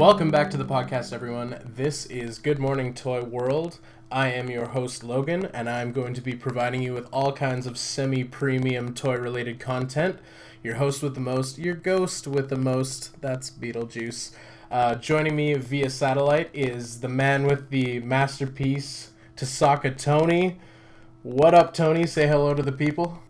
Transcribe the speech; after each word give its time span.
Welcome 0.00 0.30
back 0.30 0.48
to 0.52 0.56
the 0.56 0.64
podcast, 0.64 1.12
everyone. 1.12 1.60
This 1.76 2.06
is 2.06 2.38
Good 2.38 2.58
Morning 2.58 2.94
Toy 2.94 3.22
World. 3.22 3.80
I 4.10 4.28
am 4.28 4.48
your 4.48 4.68
host, 4.68 5.04
Logan, 5.04 5.50
and 5.52 5.68
I'm 5.68 5.92
going 5.92 6.14
to 6.14 6.22
be 6.22 6.34
providing 6.34 6.80
you 6.80 6.94
with 6.94 7.06
all 7.12 7.34
kinds 7.34 7.66
of 7.66 7.76
semi 7.76 8.24
premium 8.24 8.94
toy 8.94 9.16
related 9.16 9.60
content. 9.60 10.18
Your 10.62 10.76
host 10.76 11.02
with 11.02 11.12
the 11.12 11.20
most, 11.20 11.58
your 11.58 11.74
ghost 11.74 12.26
with 12.26 12.48
the 12.48 12.56
most, 12.56 13.20
that's 13.20 13.50
Beetlejuice. 13.50 14.30
Uh, 14.70 14.94
joining 14.94 15.36
me 15.36 15.52
via 15.52 15.90
satellite 15.90 16.48
is 16.54 17.00
the 17.00 17.08
man 17.08 17.44
with 17.44 17.68
the 17.68 18.00
masterpiece, 18.00 19.10
Tasaka 19.36 19.94
Tony. 19.94 20.58
What 21.22 21.52
up, 21.52 21.74
Tony? 21.74 22.06
Say 22.06 22.26
hello 22.26 22.54
to 22.54 22.62
the 22.62 22.72
people. 22.72 23.22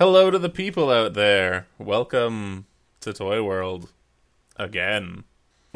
Hello 0.00 0.32
to 0.32 0.38
the 0.40 0.50
people 0.50 0.90
out 0.90 1.14
there. 1.14 1.68
Welcome 1.78 2.66
to 3.02 3.12
Toy 3.12 3.40
World 3.40 3.92
again. 4.56 5.22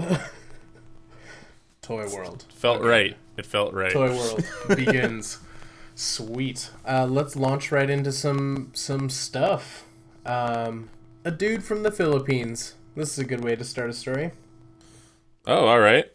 Toy 1.82 2.06
World. 2.08 2.44
Felt 2.54 2.78
Okay. 2.80 2.88
right. 2.88 3.16
It 3.36 3.46
felt 3.46 3.72
right. 3.74 3.92
Toy 3.92 4.14
World 4.14 4.44
begins. 4.68 5.38
Sweet. 5.94 6.70
Uh, 6.86 7.06
let's 7.06 7.36
launch 7.36 7.72
right 7.72 7.88
into 7.90 8.12
some 8.12 8.70
some 8.74 9.08
stuff. 9.10 9.84
Um, 10.26 10.90
a 11.24 11.30
dude 11.30 11.64
from 11.64 11.82
the 11.82 11.90
Philippines. 11.92 12.74
This 12.96 13.12
is 13.12 13.18
a 13.18 13.24
good 13.24 13.42
way 13.42 13.56
to 13.56 13.64
start 13.64 13.90
a 13.90 13.92
story. 13.92 14.32
Oh, 15.46 15.66
all 15.66 15.80
right. 15.80 16.06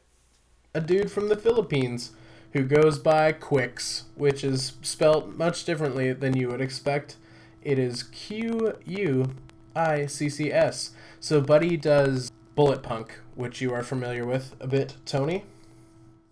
A 0.74 0.82
dude 0.82 1.12
from 1.12 1.30
the 1.30 1.38
Philippines 1.38 2.12
who 2.54 2.64
goes 2.64 3.00
by 3.00 3.32
Quiccs, 3.34 4.04
which 4.16 4.44
is 4.44 4.74
spelt 4.82 5.30
much 5.36 5.66
differently 5.66 6.14
than 6.14 6.36
you 6.38 6.48
would 6.50 6.62
expect. 6.62 7.16
It 7.64 7.80
is 7.80 8.04
Q 8.04 8.74
U 8.86 9.36
I 9.76 10.06
C 10.06 10.30
C 10.30 10.52
S. 10.52 10.92
So 11.20 11.42
Buddy 11.42 11.76
does 11.78 12.32
Bullet 12.56 12.82
Punk, 12.82 13.20
which 13.36 13.62
you 13.62 13.74
are 13.74 13.84
familiar 13.84 14.26
with 14.26 14.56
a 14.60 14.68
bit, 14.68 14.96
Tony. 15.06 15.44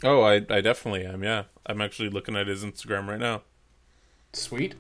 Oh, 0.04 0.22
I 0.22 0.46
I 0.50 0.62
definitely 0.62 1.06
am. 1.06 1.24
Yeah, 1.24 1.44
I'm 1.66 1.82
actually 1.82 2.10
looking 2.10 2.36
at 2.36 2.48
his 2.48 2.64
Instagram 2.64 3.08
right 3.08 3.20
now. 3.20 3.44
Sweet. 4.34 4.76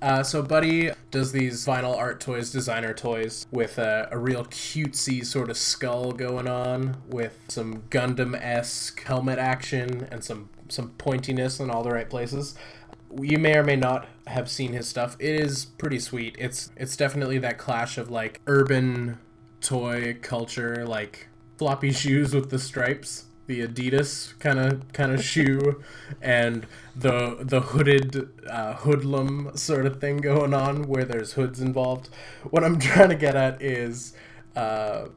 Uh, 0.00 0.22
so 0.22 0.42
Buddy 0.42 0.92
does 1.10 1.32
these 1.32 1.66
vinyl 1.66 1.96
art 1.96 2.20
toys, 2.20 2.52
designer 2.52 2.94
toys, 2.94 3.46
with 3.50 3.78
a, 3.78 4.08
a 4.12 4.18
real 4.18 4.44
cutesy 4.44 5.26
sort 5.26 5.50
of 5.50 5.56
skull 5.56 6.12
going 6.12 6.46
on, 6.46 7.02
with 7.08 7.36
some 7.48 7.82
Gundam-esque 7.90 9.02
helmet 9.02 9.38
action 9.38 10.06
and 10.12 10.22
some 10.22 10.50
some 10.68 10.90
pointiness 10.98 11.60
in 11.60 11.70
all 11.70 11.82
the 11.82 11.90
right 11.90 12.08
places. 12.08 12.54
You 13.20 13.38
may 13.38 13.56
or 13.56 13.64
may 13.64 13.76
not 13.76 14.06
have 14.26 14.50
seen 14.50 14.72
his 14.72 14.86
stuff. 14.86 15.16
It 15.18 15.40
is 15.40 15.64
pretty 15.64 15.98
sweet. 15.98 16.36
It's 16.38 16.70
it's 16.76 16.96
definitely 16.96 17.38
that 17.38 17.58
clash 17.58 17.98
of 17.98 18.10
like 18.10 18.40
urban 18.46 19.18
toy 19.60 20.16
culture, 20.20 20.86
like 20.86 21.28
floppy 21.56 21.92
shoes 22.02 22.34
with 22.34 22.50
the 22.50 22.58
stripes, 22.58 23.26
the 23.46 23.66
Adidas 23.66 24.38
kind 24.38 24.58
of 24.58 24.92
kind 24.92 25.12
of 25.12 25.22
shoe, 25.24 25.82
and 26.20 26.66
the 26.96 27.38
the 27.40 27.60
hooded 27.60 28.30
uh, 28.48 28.74
hoodlum 28.74 29.56
sort 29.56 29.86
of 29.86 30.00
thing 30.00 30.18
going 30.18 30.54
on 30.54 30.84
where 30.84 31.04
there's 31.04 31.32
hoods 31.32 31.60
involved. 31.60 32.08
What 32.50 32.64
I'm 32.64 32.78
trying 32.80 33.10
to 33.10 33.16
get 33.16 33.36
at 33.36 33.60
is. 33.62 34.14
Uh, 34.56 35.08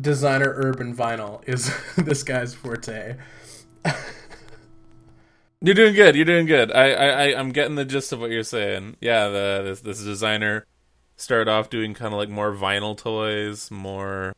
designer 0.00 0.52
urban 0.56 0.94
vinyl 0.94 1.42
is 1.48 1.72
this 1.96 2.22
guy's 2.22 2.54
forte. 2.54 3.16
You're 5.60 5.74
doing 5.74 5.94
good. 5.94 6.14
You're 6.14 6.24
doing 6.24 6.46
good. 6.46 6.70
I 6.72 6.90
I 6.92 7.38
I'm 7.38 7.50
getting 7.50 7.74
the 7.74 7.84
gist 7.84 8.12
of 8.12 8.20
what 8.20 8.30
you're 8.30 8.44
saying. 8.44 8.96
Yeah, 9.00 9.28
the 9.28 9.62
this 9.64 9.80
this 9.80 10.02
designer 10.02 10.66
started 11.18 11.50
off 11.50 11.68
doing 11.68 11.92
kind 11.92 12.14
of 12.14 12.18
like 12.18 12.30
more 12.30 12.54
vinyl 12.54 12.96
toys, 12.96 13.70
more 13.70 14.32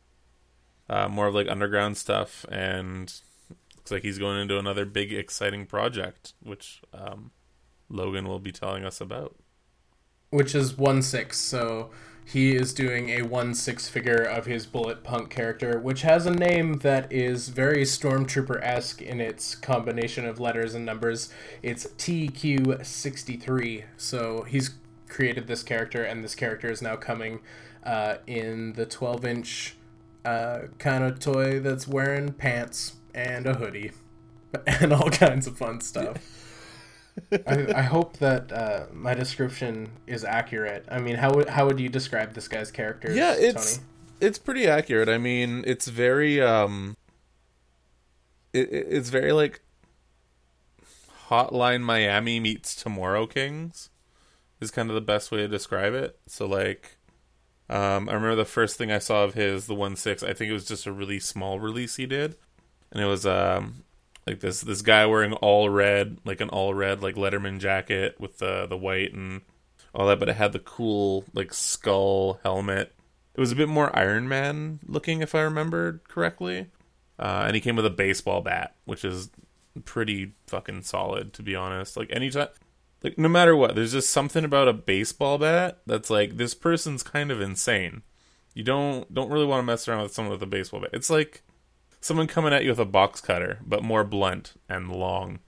uh 0.89 1.07
more 1.09 1.29
of 1.29 1.35
like 1.35 1.49
underground 1.49 1.97
stuff, 1.97 2.45
and 2.51 3.15
looks 3.77 3.93
like 3.93 4.03
he's 4.03 4.19
going 4.19 4.41
into 4.41 4.59
another 4.59 4.85
big 4.85 5.13
exciting 5.13 5.67
project, 5.67 6.33
which 6.43 6.83
um 6.93 7.31
Logan 7.89 8.27
will 8.27 8.41
be 8.41 8.51
telling 8.53 8.85
us 8.85 9.01
about. 9.01 9.37
which 10.31 10.55
is 10.55 10.77
one 10.77 11.03
six. 11.03 11.39
So 11.39 11.91
he 12.25 12.55
is 12.55 12.73
doing 12.73 13.09
a 13.11 13.23
one 13.23 13.55
six 13.55 13.89
figure 13.89 14.23
of 14.23 14.47
his 14.47 14.65
bullet 14.67 15.03
punk 15.03 15.31
character, 15.31 15.81
which 15.81 16.03
has 16.03 16.27
a 16.27 16.31
name 16.31 16.79
that 16.79 17.13
is 17.13 17.49
very 17.49 17.83
stormtrooper 17.83 18.61
esque 18.63 19.03
in 19.03 19.21
its 19.21 19.55
combination 19.57 20.25
of 20.25 20.39
letters 20.39 20.75
and 20.75 20.87
numbers. 20.87 21.31
It's 21.63 21.87
TQ 21.87 22.85
sixty 22.87 23.37
three. 23.37 23.85
So 23.97 24.43
he's 24.43 24.71
created 25.11 25.47
this 25.47 25.63
character, 25.63 26.03
and 26.03 26.25
this 26.25 26.35
character 26.35 26.71
is 26.71 26.81
now 26.81 26.97
coming 26.97 27.41
uh, 27.85 28.17
in 28.27 28.73
the 28.75 28.87
twelve 28.87 29.25
inch 29.27 29.77
uh, 30.25 30.61
kind 30.79 31.05
of 31.05 31.19
toy 31.19 31.61
that's 31.61 31.87
wearing 31.87 32.33
pants 32.33 32.95
and 33.15 33.47
a 33.47 33.55
hoodie 33.55 33.91
and 34.67 34.93
all 34.93 35.11
kinds 35.11 35.47
of 35.47 35.59
fun 35.59 35.81
stuff. 35.81 36.17
I, 37.47 37.73
I 37.77 37.83
hope 37.83 38.17
that 38.19 38.51
uh, 38.53 38.87
my 38.93 39.15
description 39.15 39.91
is 40.07 40.25
accurate. 40.25 40.87
I 40.91 41.01
mean, 41.01 41.17
how 41.17 41.35
would 41.35 41.49
how 41.51 41.67
would 41.67 41.79
you 41.81 41.89
describe 41.89 42.33
this 42.35 42.49
guy's 42.49 42.71
character? 42.71 43.13
Yeah, 43.13 43.35
it's 43.37 43.77
Tony? 43.77 43.87
it's 44.21 44.39
pretty 44.39 44.67
accurate. 44.67 45.09
I 45.09 45.19
mean, 45.19 45.65
it's 45.67 45.89
very 45.89 46.41
um 46.41 46.97
it- 48.53 48.69
it's 48.73 49.11
very 49.11 49.33
like 49.33 49.61
Hotline 51.29 51.83
Miami 51.83 52.41
meets 52.41 52.75
Tomorrow 52.75 53.27
Kings 53.27 53.91
is 54.61 54.71
kind 54.71 54.91
of 54.91 54.95
the 54.95 55.01
best 55.01 55.31
way 55.31 55.39
to 55.39 55.49
describe 55.49 55.95
it. 55.95 56.19
So 56.27 56.47
like 56.47 56.99
um 57.69 58.09
I 58.09 58.15
remember 58.15 58.37
the 58.37 58.45
first 58.45 58.77
thing 58.77 58.91
I 58.91 58.99
saw 58.99 59.25
of 59.25 59.35
his 59.35 59.67
the 59.67 59.75
1/6, 59.75 60.23
I 60.23 60.35
think 60.35 60.51
it 60.51 60.55
was 60.55 60.67
just 60.67 60.87
a 60.87 60.93
really 60.93 61.21
small 61.21 61.61
release 61.61 61.97
he 61.97 62.07
did. 62.07 62.37
And 62.93 63.03
it 63.03 63.07
was 63.07 63.27
um 63.27 63.85
like 64.27 64.41
this 64.41 64.61
this 64.61 64.83
guy 64.83 65.07
wearing 65.07 65.33
all 65.35 65.71
red, 65.71 66.19
like 66.25 66.41
an 66.41 66.51
all 66.51 66.75
red 66.75 67.03
like 67.03 67.15
Letterman 67.15 67.59
jacket 67.59 68.17
with 68.19 68.39
the 68.39 68.67
the 68.67 68.77
white 68.77 69.13
and 69.13 69.43
all 69.95 70.07
that, 70.07 70.21
but 70.21 70.29
it 70.29 70.37
had 70.37 70.53
the 70.53 70.59
cool 70.59 71.25
like 71.35 71.53
skull 71.53 72.41
helmet. 72.43 72.95
It 73.35 73.41
was 73.41 73.53
a 73.53 73.57
bit 73.57 73.69
more 73.69 73.97
Iron 73.97 74.29
Man 74.29 74.81
looking, 74.87 75.23
if 75.23 75.35
I 75.35 75.41
remembered 75.43 76.07
correctly. 76.09 76.67
Uh, 77.19 77.45
and 77.47 77.55
he 77.55 77.61
came 77.61 77.77
with 77.77 77.87
a 77.87 77.91
baseball 77.91 78.41
bat, 78.41 78.75
which 78.87 79.05
is 79.05 79.31
pretty 79.85 80.33
fucking 80.47 80.83
solid, 80.83 81.33
to 81.35 81.43
be 81.43 81.55
honest. 81.55 81.97
Like 81.97 82.11
anytime, 82.11 82.49
like 83.03 83.19
no 83.19 83.29
matter 83.29 83.57
what, 83.57 83.75
there's 83.75 83.93
just 83.93 84.11
something 84.11 84.45
about 84.45 84.69
a 84.69 84.73
baseball 84.73 85.39
bat 85.39 85.81
that's 85.87 86.11
like 86.11 86.37
this 86.37 86.55
person's 86.55 87.03
kind 87.03 87.31
of 87.31 87.41
insane. 87.41 88.03
You 88.55 88.65
don't 88.65 89.13
don't 89.13 89.31
really 89.31 89.47
want 89.47 89.61
to 89.61 89.67
mess 89.67 89.89
around 89.89 90.03
with 90.03 90.13
someone 90.13 90.33
with 90.33 90.43
a 90.43 90.47
baseball 90.47 90.81
bat. 90.81 90.91
It's 90.93 91.11
like 91.11 91.43
someone 92.01 92.27
coming 92.27 92.53
at 92.53 92.65
you 92.65 92.71
with 92.71 92.79
a 92.79 92.85
box 92.85 93.21
cutter, 93.21 93.59
but 93.65 93.83
more 93.83 94.05
blunt 94.05 94.55
and 94.69 94.91
long. 94.91 95.41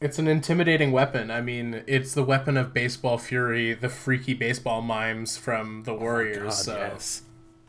It's 0.00 0.18
an 0.18 0.28
intimidating 0.28 0.92
weapon. 0.92 1.30
I 1.30 1.42
mean, 1.42 1.82
it's 1.86 2.14
the 2.14 2.22
weapon 2.22 2.56
of 2.56 2.72
baseball 2.72 3.18
fury, 3.18 3.74
the 3.74 3.90
freaky 3.90 4.32
baseball 4.32 4.80
mimes 4.80 5.36
from 5.36 5.82
the 5.82 5.92
oh 5.92 5.98
Warriors. 5.98 6.56
so. 6.56 6.76
yes. 6.76 7.22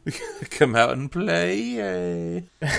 Come 0.49 0.75
out 0.75 0.91
and 0.91 1.11
play. 1.11 2.45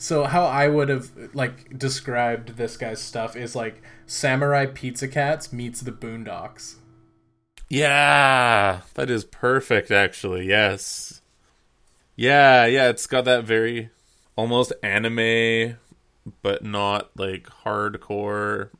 So 0.00 0.24
how 0.24 0.46
I 0.46 0.66
would 0.66 0.88
have 0.88 1.10
like 1.34 1.78
described 1.78 2.56
this 2.56 2.78
guy's 2.78 3.02
stuff 3.02 3.36
is 3.36 3.54
like 3.54 3.82
Samurai 4.06 4.64
Pizza 4.64 5.06
Cats 5.06 5.52
meets 5.52 5.82
the 5.82 5.92
Boondocks. 5.92 6.76
Yeah, 7.68 8.80
that 8.94 9.10
is 9.10 9.26
perfect 9.26 9.90
actually. 9.90 10.46
Yes. 10.46 11.20
Yeah, 12.16 12.64
yeah, 12.64 12.88
it's 12.88 13.06
got 13.06 13.26
that 13.26 13.44
very 13.44 13.90
almost 14.36 14.72
anime 14.82 15.76
but 16.40 16.64
not 16.64 17.10
like 17.18 17.44
hardcore 17.64 18.70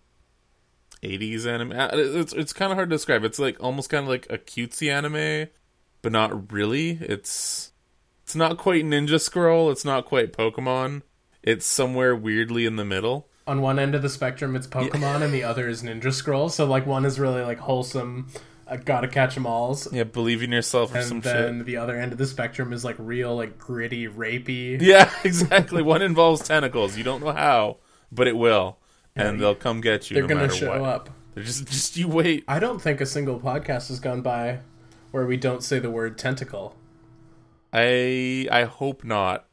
80s 1.03 1.45
anime. 1.47 1.73
Uh, 1.73 1.91
It's 1.93 2.33
it's 2.33 2.55
kind 2.55 2.73
of 2.73 2.77
hard 2.77 2.89
to 2.89 2.97
describe. 2.97 3.25
It's 3.25 3.39
like 3.39 3.63
almost 3.63 3.91
kind 3.91 4.05
of 4.05 4.09
like 4.09 4.27
a 4.31 4.39
cutesy 4.39 4.91
anime, 4.91 5.51
but 6.01 6.13
not 6.13 6.51
really. 6.51 6.93
It's 7.03 7.73
it's 8.23 8.35
not 8.35 8.57
quite 8.57 8.85
Ninja 8.87 9.21
Scroll, 9.21 9.71
it's 9.71 9.85
not 9.85 10.07
quite 10.07 10.33
Pokemon. 10.33 11.03
It's 11.43 11.67
somewhere 11.67 12.15
weirdly 12.15 12.67
in 12.67 12.77
the 12.77 12.85
middle. 12.85 13.29
On 13.47 13.63
one 13.63 13.79
end 13.79 13.95
of 13.95 14.03
the 14.03 14.09
spectrum, 14.09 14.55
it's 14.55 14.67
Pokemon, 14.67 15.23
and 15.23 15.33
the 15.33 15.43
other 15.43 15.69
is 15.69 15.83
Ninja 15.83 16.13
Scroll. 16.13 16.49
So 16.51 16.67
like 16.67 16.87
one 16.87 17.05
is 17.05 17.19
really 17.19 17.43
like 17.43 17.59
wholesome, 17.59 18.29
uh, 18.69 18.77
gotta 18.77 19.09
catch 19.09 19.37
'em 19.37 19.47
alls, 19.47 19.89
Yeah, 19.93 20.05
believe 20.05 20.43
in 20.43 20.53
yourself 20.53 20.95
or 20.95 20.99
and 20.99 21.07
some 21.07 21.21
then 21.21 21.65
the 21.65 21.77
other 21.77 21.97
end 21.97 22.13
of 22.13 22.19
the 22.19 22.27
spectrum 22.27 22.73
is 22.73 22.85
like 22.85 22.97
real, 22.99 23.35
like 23.35 23.59
gritty, 23.59 24.07
rapey. 24.07 24.81
Yeah, 24.81 25.11
exactly. 25.25 25.83
One 25.83 26.03
involves 26.03 26.47
tentacles. 26.47 26.97
You 26.97 27.03
don't 27.05 27.25
know 27.25 27.33
how, 27.33 27.79
but 28.13 28.29
it 28.29 28.37
will, 28.37 28.79
and 29.17 29.41
they'll 29.41 29.55
come 29.57 29.81
get 29.81 30.11
you. 30.11 30.15
They're 30.15 30.23
no 30.25 30.29
gonna 30.29 30.41
matter 30.43 30.55
show 30.55 30.81
what. 30.81 30.89
up. 30.89 31.11
They're 31.35 31.45
just, 31.45 31.67
just 31.67 31.97
you 31.97 32.07
wait. 32.09 32.45
I 32.47 32.59
don't 32.59 32.81
think 32.83 33.01
a 33.01 33.07
single 33.07 33.41
podcast 33.41 33.89
has 33.89 33.99
gone 34.01 34.21
by 34.21 34.61
where 35.11 35.27
we 35.27 35.37
don't 35.37 35.63
say 35.63 35.79
the 35.79 35.91
word 35.91 36.19
tentacle. 36.19 36.77
I, 37.73 38.47
I 38.51 38.65
hope 38.65 39.03
not. 39.05 39.47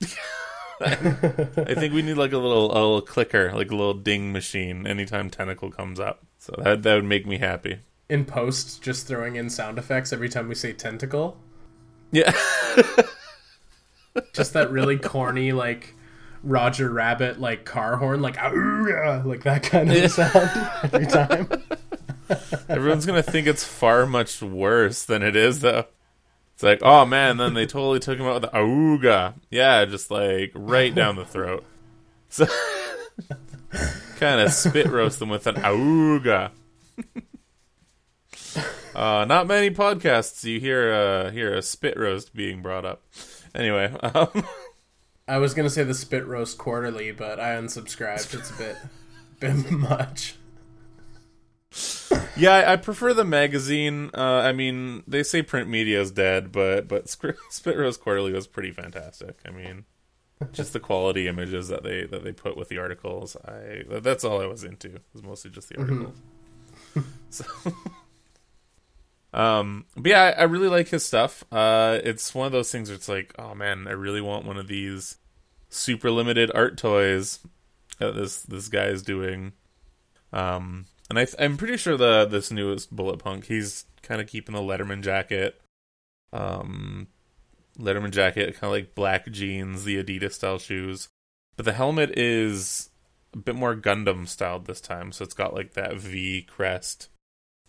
I 0.80 1.74
think 1.74 1.94
we 1.94 2.02
need 2.02 2.14
like 2.14 2.32
a 2.32 2.38
little, 2.38 2.70
a 2.72 2.74
little 2.74 3.02
clicker, 3.02 3.52
like 3.52 3.70
a 3.70 3.74
little 3.74 3.94
ding 3.94 4.32
machine, 4.32 4.86
anytime 4.86 5.30
tentacle 5.30 5.70
comes 5.70 5.98
up. 5.98 6.24
So 6.38 6.54
that 6.62 6.82
that 6.82 6.94
would 6.94 7.04
make 7.04 7.26
me 7.26 7.38
happy. 7.38 7.78
In 8.08 8.24
post, 8.24 8.82
just 8.82 9.06
throwing 9.06 9.36
in 9.36 9.50
sound 9.50 9.78
effects 9.78 10.12
every 10.12 10.28
time 10.28 10.48
we 10.48 10.54
say 10.54 10.72
tentacle. 10.72 11.38
Yeah. 12.12 12.32
just 14.32 14.52
that 14.52 14.70
really 14.70 14.98
corny 14.98 15.52
like 15.52 15.94
Roger 16.42 16.90
Rabbit 16.90 17.40
like 17.40 17.64
car 17.64 17.96
horn, 17.96 18.22
like 18.22 18.36
like 18.36 19.42
that 19.44 19.62
kind 19.64 19.92
of 19.92 20.10
sound 20.10 20.70
every 20.84 21.06
time. 21.06 21.48
Everyone's 22.68 23.06
gonna 23.06 23.22
think 23.22 23.46
it's 23.46 23.64
far 23.64 24.06
much 24.06 24.42
worse 24.42 25.04
than 25.04 25.22
it 25.22 25.36
is, 25.36 25.60
though. 25.60 25.86
It's 26.56 26.62
like, 26.62 26.80
oh 26.80 27.04
man, 27.04 27.36
then 27.36 27.52
they 27.52 27.66
totally 27.66 27.98
took 27.98 28.18
him 28.18 28.24
out 28.24 28.40
with 28.40 28.50
the 28.50 28.56
auga. 28.56 29.34
Yeah, 29.50 29.84
just 29.84 30.10
like 30.10 30.52
right 30.54 30.94
down 30.94 31.16
the 31.16 31.26
throat. 31.26 31.66
So 32.30 32.46
kind 34.16 34.40
of 34.40 34.50
spit 34.54 34.86
roast 34.86 35.18
them 35.18 35.28
with 35.28 35.46
an 35.46 35.56
auga. 35.56 36.52
uh, 38.94 39.26
not 39.28 39.46
many 39.46 39.68
podcasts 39.68 40.42
you 40.44 40.58
hear 40.58 40.90
uh, 40.90 41.30
hear 41.30 41.52
a 41.52 41.60
spit 41.60 41.98
roast 41.98 42.34
being 42.34 42.62
brought 42.62 42.86
up. 42.86 43.02
Anyway, 43.54 43.94
um, 44.02 44.46
I 45.28 45.36
was 45.36 45.52
gonna 45.52 45.68
say 45.68 45.84
the 45.84 45.92
Spit 45.92 46.26
Roast 46.26 46.56
Quarterly, 46.56 47.10
but 47.12 47.38
I 47.38 47.56
unsubscribed. 47.56 48.32
It's 48.32 48.50
a 48.50 48.54
bit, 48.54 48.76
bit 49.40 49.70
much. 49.70 50.36
yeah, 52.36 52.64
I, 52.66 52.76
prefer 52.76 53.12
the 53.12 53.24
magazine. 53.24 54.10
Uh, 54.14 54.40
I 54.44 54.52
mean, 54.52 55.02
they 55.06 55.22
say 55.22 55.42
print 55.42 55.68
media 55.68 56.00
is 56.00 56.10
dead, 56.10 56.52
but 56.52 56.88
but 56.88 57.08
Spit 57.50 57.76
Roast 57.76 58.00
Quarterly 58.00 58.32
was 58.32 58.46
pretty 58.46 58.70
fantastic. 58.70 59.38
I 59.46 59.50
mean, 59.50 59.84
just 60.52 60.72
the 60.72 60.80
quality 60.80 61.28
images 61.28 61.68
that 61.68 61.82
they 61.82 62.04
that 62.04 62.24
they 62.24 62.32
put 62.32 62.56
with 62.56 62.68
the 62.68 62.78
articles. 62.78 63.36
I 63.44 63.84
that's 63.88 64.24
all 64.24 64.40
I 64.40 64.46
was 64.46 64.64
into. 64.64 64.96
It 64.96 65.02
was 65.12 65.22
mostly 65.22 65.50
just 65.50 65.68
the 65.68 65.78
articles. 65.78 66.16
Mm-hmm. 66.94 67.00
so. 67.30 67.44
Um, 69.34 69.84
but 69.94 70.06
yeah, 70.06 70.22
I, 70.22 70.30
I, 70.30 70.42
really 70.44 70.68
like 70.68 70.88
his 70.88 71.04
stuff. 71.04 71.44
Uh, 71.52 71.98
it's 72.02 72.34
one 72.34 72.46
of 72.46 72.52
those 72.52 72.72
things 72.72 72.88
where 72.88 72.96
it's 72.96 73.08
like, 73.08 73.34
oh 73.38 73.54
man, 73.54 73.86
I 73.86 73.90
really 73.90 74.22
want 74.22 74.46
one 74.46 74.56
of 74.56 74.66
these 74.66 75.18
super 75.68 76.10
limited 76.10 76.50
art 76.54 76.78
toys 76.78 77.40
that 77.98 78.14
this 78.14 78.40
this 78.42 78.68
guy 78.68 78.86
is 78.86 79.02
doing. 79.02 79.52
Um, 80.32 80.86
and 81.08 81.18
I 81.18 81.26
am 81.38 81.56
pretty 81.56 81.76
sure 81.76 81.96
the 81.96 82.26
this 82.26 82.50
newest 82.50 82.94
Bullet 82.94 83.18
Punk, 83.18 83.46
he's 83.46 83.84
kind 84.02 84.20
of 84.20 84.26
keeping 84.26 84.54
the 84.54 84.60
Letterman 84.60 85.02
jacket. 85.02 85.60
Um, 86.32 87.08
Letterman 87.78 88.10
jacket, 88.10 88.54
kind 88.54 88.64
of 88.64 88.72
like 88.72 88.94
black 88.94 89.30
jeans, 89.30 89.84
the 89.84 90.02
Adidas 90.02 90.32
style 90.32 90.58
shoes, 90.58 91.08
but 91.56 91.64
the 91.64 91.72
helmet 91.72 92.18
is 92.18 92.90
a 93.34 93.38
bit 93.38 93.54
more 93.54 93.76
Gundam 93.76 94.26
styled 94.26 94.66
this 94.66 94.80
time. 94.80 95.12
So 95.12 95.24
it's 95.24 95.34
got 95.34 95.54
like 95.54 95.74
that 95.74 95.96
V 95.96 96.42
crest 96.42 97.08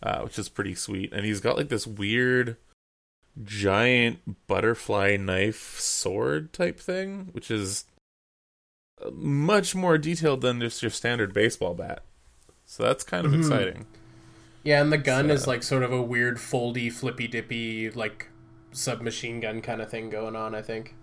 uh, 0.02 0.20
which 0.20 0.38
is 0.38 0.48
pretty 0.48 0.74
sweet. 0.74 1.12
And 1.12 1.24
he's 1.24 1.40
got 1.40 1.56
like 1.56 1.68
this 1.68 1.86
weird 1.86 2.56
giant 3.42 4.46
butterfly 4.46 5.16
knife 5.16 5.78
sword 5.78 6.52
type 6.52 6.78
thing, 6.78 7.28
which 7.32 7.50
is 7.50 7.84
uh, 9.04 9.10
much 9.10 9.74
more 9.74 9.98
detailed 9.98 10.40
than 10.40 10.60
just 10.60 10.82
your 10.82 10.90
standard 10.90 11.32
baseball 11.32 11.74
bat. 11.74 12.02
So 12.68 12.82
that's 12.82 13.02
kind 13.02 13.24
of 13.24 13.32
mm-hmm. 13.32 13.40
exciting. 13.40 13.86
Yeah, 14.62 14.82
and 14.82 14.92
the 14.92 14.98
gun 14.98 15.28
so, 15.28 15.32
is 15.32 15.46
like 15.46 15.62
sort 15.62 15.82
of 15.82 15.90
a 15.90 16.02
weird 16.02 16.36
foldy, 16.36 16.92
flippy 16.92 17.26
dippy, 17.26 17.90
like 17.90 18.28
submachine 18.72 19.40
gun 19.40 19.62
kind 19.62 19.80
of 19.80 19.90
thing 19.90 20.10
going 20.10 20.36
on, 20.36 20.54
I 20.54 20.60
think. 20.60 20.94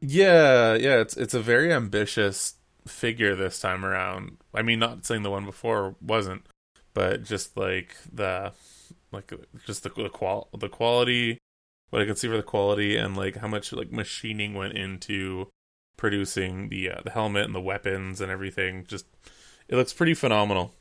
Yeah, 0.00 0.74
yeah, 0.74 1.00
it's 1.00 1.14
it's 1.14 1.34
a 1.34 1.40
very 1.40 1.70
ambitious 1.70 2.54
figure 2.86 3.36
this 3.36 3.60
time 3.60 3.84
around. 3.84 4.38
I 4.54 4.62
mean, 4.62 4.78
not 4.78 5.04
saying 5.04 5.22
the 5.22 5.30
one 5.30 5.44
before 5.44 5.96
wasn't, 6.00 6.46
but 6.94 7.22
just 7.24 7.58
like 7.58 7.94
the 8.10 8.54
like 9.12 9.30
just 9.66 9.82
the 9.82 9.90
the 9.90 10.08
qual 10.08 10.48
the 10.58 10.70
quality 10.70 11.38
what 11.90 12.00
I 12.00 12.06
can 12.06 12.16
see 12.16 12.28
for 12.28 12.38
the 12.38 12.42
quality 12.42 12.96
and 12.96 13.14
like 13.14 13.36
how 13.36 13.48
much 13.48 13.70
like 13.72 13.92
machining 13.92 14.54
went 14.54 14.72
into 14.72 15.48
producing 15.98 16.70
the 16.70 16.90
uh, 16.90 17.00
the 17.04 17.10
helmet 17.10 17.44
and 17.44 17.54
the 17.54 17.60
weapons 17.60 18.22
and 18.22 18.32
everything 18.32 18.86
just 18.88 19.04
it 19.68 19.76
looks 19.76 19.92
pretty 19.92 20.14
phenomenal. 20.14 20.72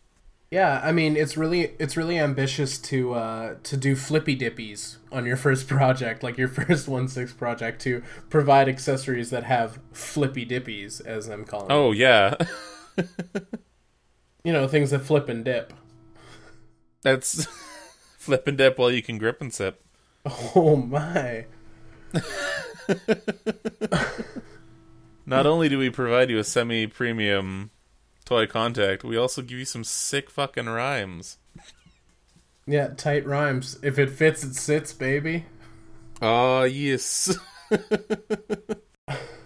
Yeah, 0.51 0.79
I 0.83 0.91
mean 0.91 1.17
it's 1.17 1.35
really 1.35 1.71
it's 1.79 1.97
really 1.97 2.19
ambitious 2.19 2.77
to 2.79 3.13
uh 3.13 3.55
to 3.63 3.77
do 3.77 3.95
flippy 3.95 4.37
dippies 4.37 4.97
on 5.11 5.25
your 5.25 5.37
first 5.37 5.67
project, 5.69 6.23
like 6.23 6.37
your 6.37 6.47
first 6.47 6.87
one 6.87 7.07
six 7.07 7.33
project 7.33 7.81
to 7.81 8.03
provide 8.29 8.69
accessories 8.69 9.31
that 9.31 9.43
have 9.43 9.79
flippy 9.91 10.45
dippies 10.45 11.05
as 11.05 11.27
I'm 11.27 11.45
calling. 11.45 11.71
Oh 11.71 11.91
them. 11.91 11.99
yeah. 11.99 12.35
you 14.43 14.53
know, 14.53 14.67
things 14.67 14.91
that 14.91 14.99
flip 14.99 15.27
and 15.29 15.43
dip. 15.43 15.73
That's 17.01 17.45
flip 18.17 18.47
and 18.47 18.57
dip 18.57 18.77
while 18.77 18.91
you 18.91 19.01
can 19.01 19.17
grip 19.17 19.41
and 19.41 19.53
sip. 19.53 19.83
Oh 20.55 20.75
my. 20.75 21.45
Not 25.25 25.47
only 25.47 25.69
do 25.69 25.77
we 25.79 25.89
provide 25.89 26.29
you 26.29 26.37
a 26.37 26.43
semi 26.43 26.87
premium 26.87 27.71
toy 28.25 28.47
contact, 28.47 29.03
we 29.03 29.17
also 29.17 29.41
give 29.41 29.59
you 29.59 29.65
some 29.65 29.83
sick 29.83 30.29
fucking 30.29 30.67
rhymes. 30.67 31.37
Yeah, 32.67 32.87
tight 32.87 33.25
rhymes. 33.25 33.77
If 33.83 33.99
it 33.99 34.09
fits, 34.09 34.43
it 34.43 34.55
sits, 34.55 34.91
baby. 34.91 35.45
Oh, 36.21 36.63
yes. 36.63 37.37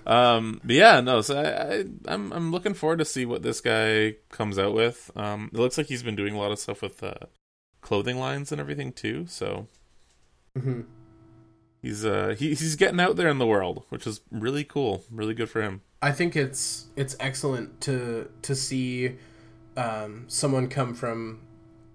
um, 0.05 0.61
but 0.63 0.75
yeah, 0.75 1.01
no. 1.01 1.21
So 1.21 1.37
I, 1.37 1.73
I, 1.73 1.83
I'm 2.07 2.31
I'm 2.31 2.51
looking 2.51 2.73
forward 2.73 2.99
to 2.99 3.05
see 3.05 3.25
what 3.25 3.43
this 3.43 3.59
guy 3.59 4.15
comes 4.29 4.57
out 4.57 4.73
with. 4.73 5.11
Um, 5.15 5.49
it 5.53 5.59
looks 5.59 5.77
like 5.77 5.87
he's 5.87 6.03
been 6.03 6.15
doing 6.15 6.33
a 6.33 6.39
lot 6.39 6.51
of 6.51 6.59
stuff 6.59 6.81
with 6.81 7.03
uh, 7.03 7.13
clothing 7.81 8.19
lines 8.19 8.51
and 8.51 8.61
everything 8.61 8.93
too. 8.93 9.25
So 9.27 9.67
mm-hmm. 10.57 10.81
he's 11.81 12.05
uh 12.05 12.35
he, 12.37 12.49
he's 12.49 12.75
getting 12.75 12.99
out 12.99 13.15
there 13.15 13.29
in 13.29 13.37
the 13.37 13.47
world, 13.47 13.83
which 13.89 14.07
is 14.07 14.21
really 14.31 14.63
cool. 14.63 15.03
Really 15.11 15.33
good 15.33 15.49
for 15.49 15.61
him. 15.61 15.81
I 16.01 16.11
think 16.11 16.35
it's 16.35 16.87
it's 16.95 17.15
excellent 17.19 17.81
to 17.81 18.29
to 18.41 18.55
see 18.55 19.17
um, 19.75 20.25
someone 20.27 20.67
come 20.67 20.93
from 20.93 21.41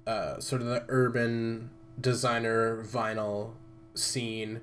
uh, 0.06 0.41
sort 0.41 0.61
of 0.61 0.69
the 0.69 0.85
urban 0.89 1.71
designer 2.01 2.83
vinyl 2.85 3.53
scene 3.95 4.61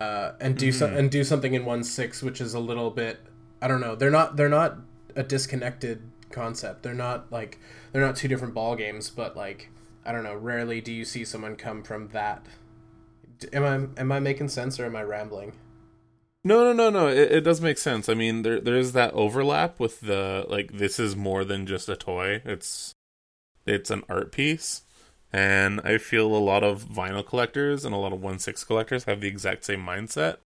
uh, 0.00 0.32
and 0.40 0.56
do 0.56 0.68
mm-hmm. 0.68 0.78
so, 0.78 0.86
and 0.86 1.10
do 1.10 1.24
something 1.24 1.54
in 1.54 1.64
one 1.64 1.82
six, 1.82 2.22
which 2.22 2.40
is 2.40 2.54
a 2.54 2.60
little 2.60 2.90
bit 2.90 3.20
I 3.60 3.68
don't 3.68 3.80
know. 3.80 3.94
They're 3.94 4.10
not 4.10 4.36
they're 4.36 4.48
not 4.48 4.78
a 5.16 5.22
disconnected 5.22 6.02
concept. 6.30 6.82
They're 6.82 6.94
not 6.94 7.32
like 7.32 7.58
they're 7.92 8.04
not 8.04 8.16
two 8.16 8.28
different 8.28 8.54
ball 8.54 8.76
games, 8.76 9.10
but 9.10 9.36
like 9.36 9.70
I 10.04 10.12
don't 10.12 10.24
know. 10.24 10.34
Rarely 10.34 10.80
do 10.80 10.92
you 10.92 11.04
see 11.04 11.24
someone 11.24 11.56
come 11.56 11.82
from 11.82 12.08
that. 12.08 12.46
Am 13.52 13.64
I 13.64 14.00
am 14.00 14.12
I 14.12 14.20
making 14.20 14.48
sense 14.48 14.78
or 14.78 14.84
am 14.84 14.96
I 14.96 15.02
rambling? 15.02 15.52
No, 16.48 16.64
no, 16.64 16.72
no, 16.72 16.88
no. 16.88 17.08
It, 17.08 17.30
it 17.30 17.40
does 17.42 17.60
make 17.60 17.76
sense. 17.76 18.08
I 18.08 18.14
mean, 18.14 18.40
there 18.40 18.58
there 18.58 18.78
is 18.78 18.92
that 18.92 19.12
overlap 19.12 19.78
with 19.78 20.00
the 20.00 20.46
like. 20.48 20.72
This 20.72 20.98
is 20.98 21.14
more 21.14 21.44
than 21.44 21.66
just 21.66 21.90
a 21.90 21.94
toy. 21.96 22.40
It's 22.42 22.94
it's 23.66 23.90
an 23.90 24.02
art 24.08 24.32
piece, 24.32 24.80
and 25.30 25.78
I 25.84 25.98
feel 25.98 26.34
a 26.34 26.38
lot 26.38 26.64
of 26.64 26.84
vinyl 26.84 27.26
collectors 27.26 27.84
and 27.84 27.94
a 27.94 27.98
lot 27.98 28.14
of 28.14 28.22
one 28.22 28.38
six 28.38 28.64
collectors 28.64 29.04
have 29.04 29.20
the 29.20 29.28
exact 29.28 29.66
same 29.66 29.84
mindset. 29.84 30.38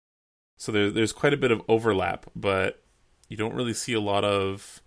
So 0.57 0.73
there's 0.73 0.95
there's 0.95 1.12
quite 1.12 1.35
a 1.35 1.42
bit 1.45 1.50
of 1.50 1.61
overlap, 1.69 2.25
but 2.35 2.83
you 3.28 3.37
don't 3.37 3.54
really 3.54 3.75
see 3.75 3.92
a 3.92 4.00
lot 4.00 4.25
of 4.25 4.80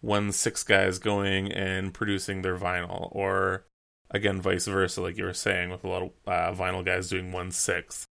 one 0.00 0.32
six 0.32 0.62
guys 0.62 0.98
going 0.98 1.52
and 1.52 1.92
producing 1.92 2.40
their 2.40 2.56
vinyl 2.56 3.14
or 3.14 3.66
again 4.10 4.40
vice 4.40 4.66
versa 4.66 5.02
like 5.02 5.18
you 5.18 5.24
were 5.24 5.34
saying 5.34 5.68
with 5.68 5.84
a 5.84 5.88
lot 5.88 6.02
of 6.02 6.10
uh, 6.26 6.52
vinyl 6.58 6.82
guys 6.82 7.10
doing 7.10 7.32
one 7.32 7.50
sixth 7.50 8.07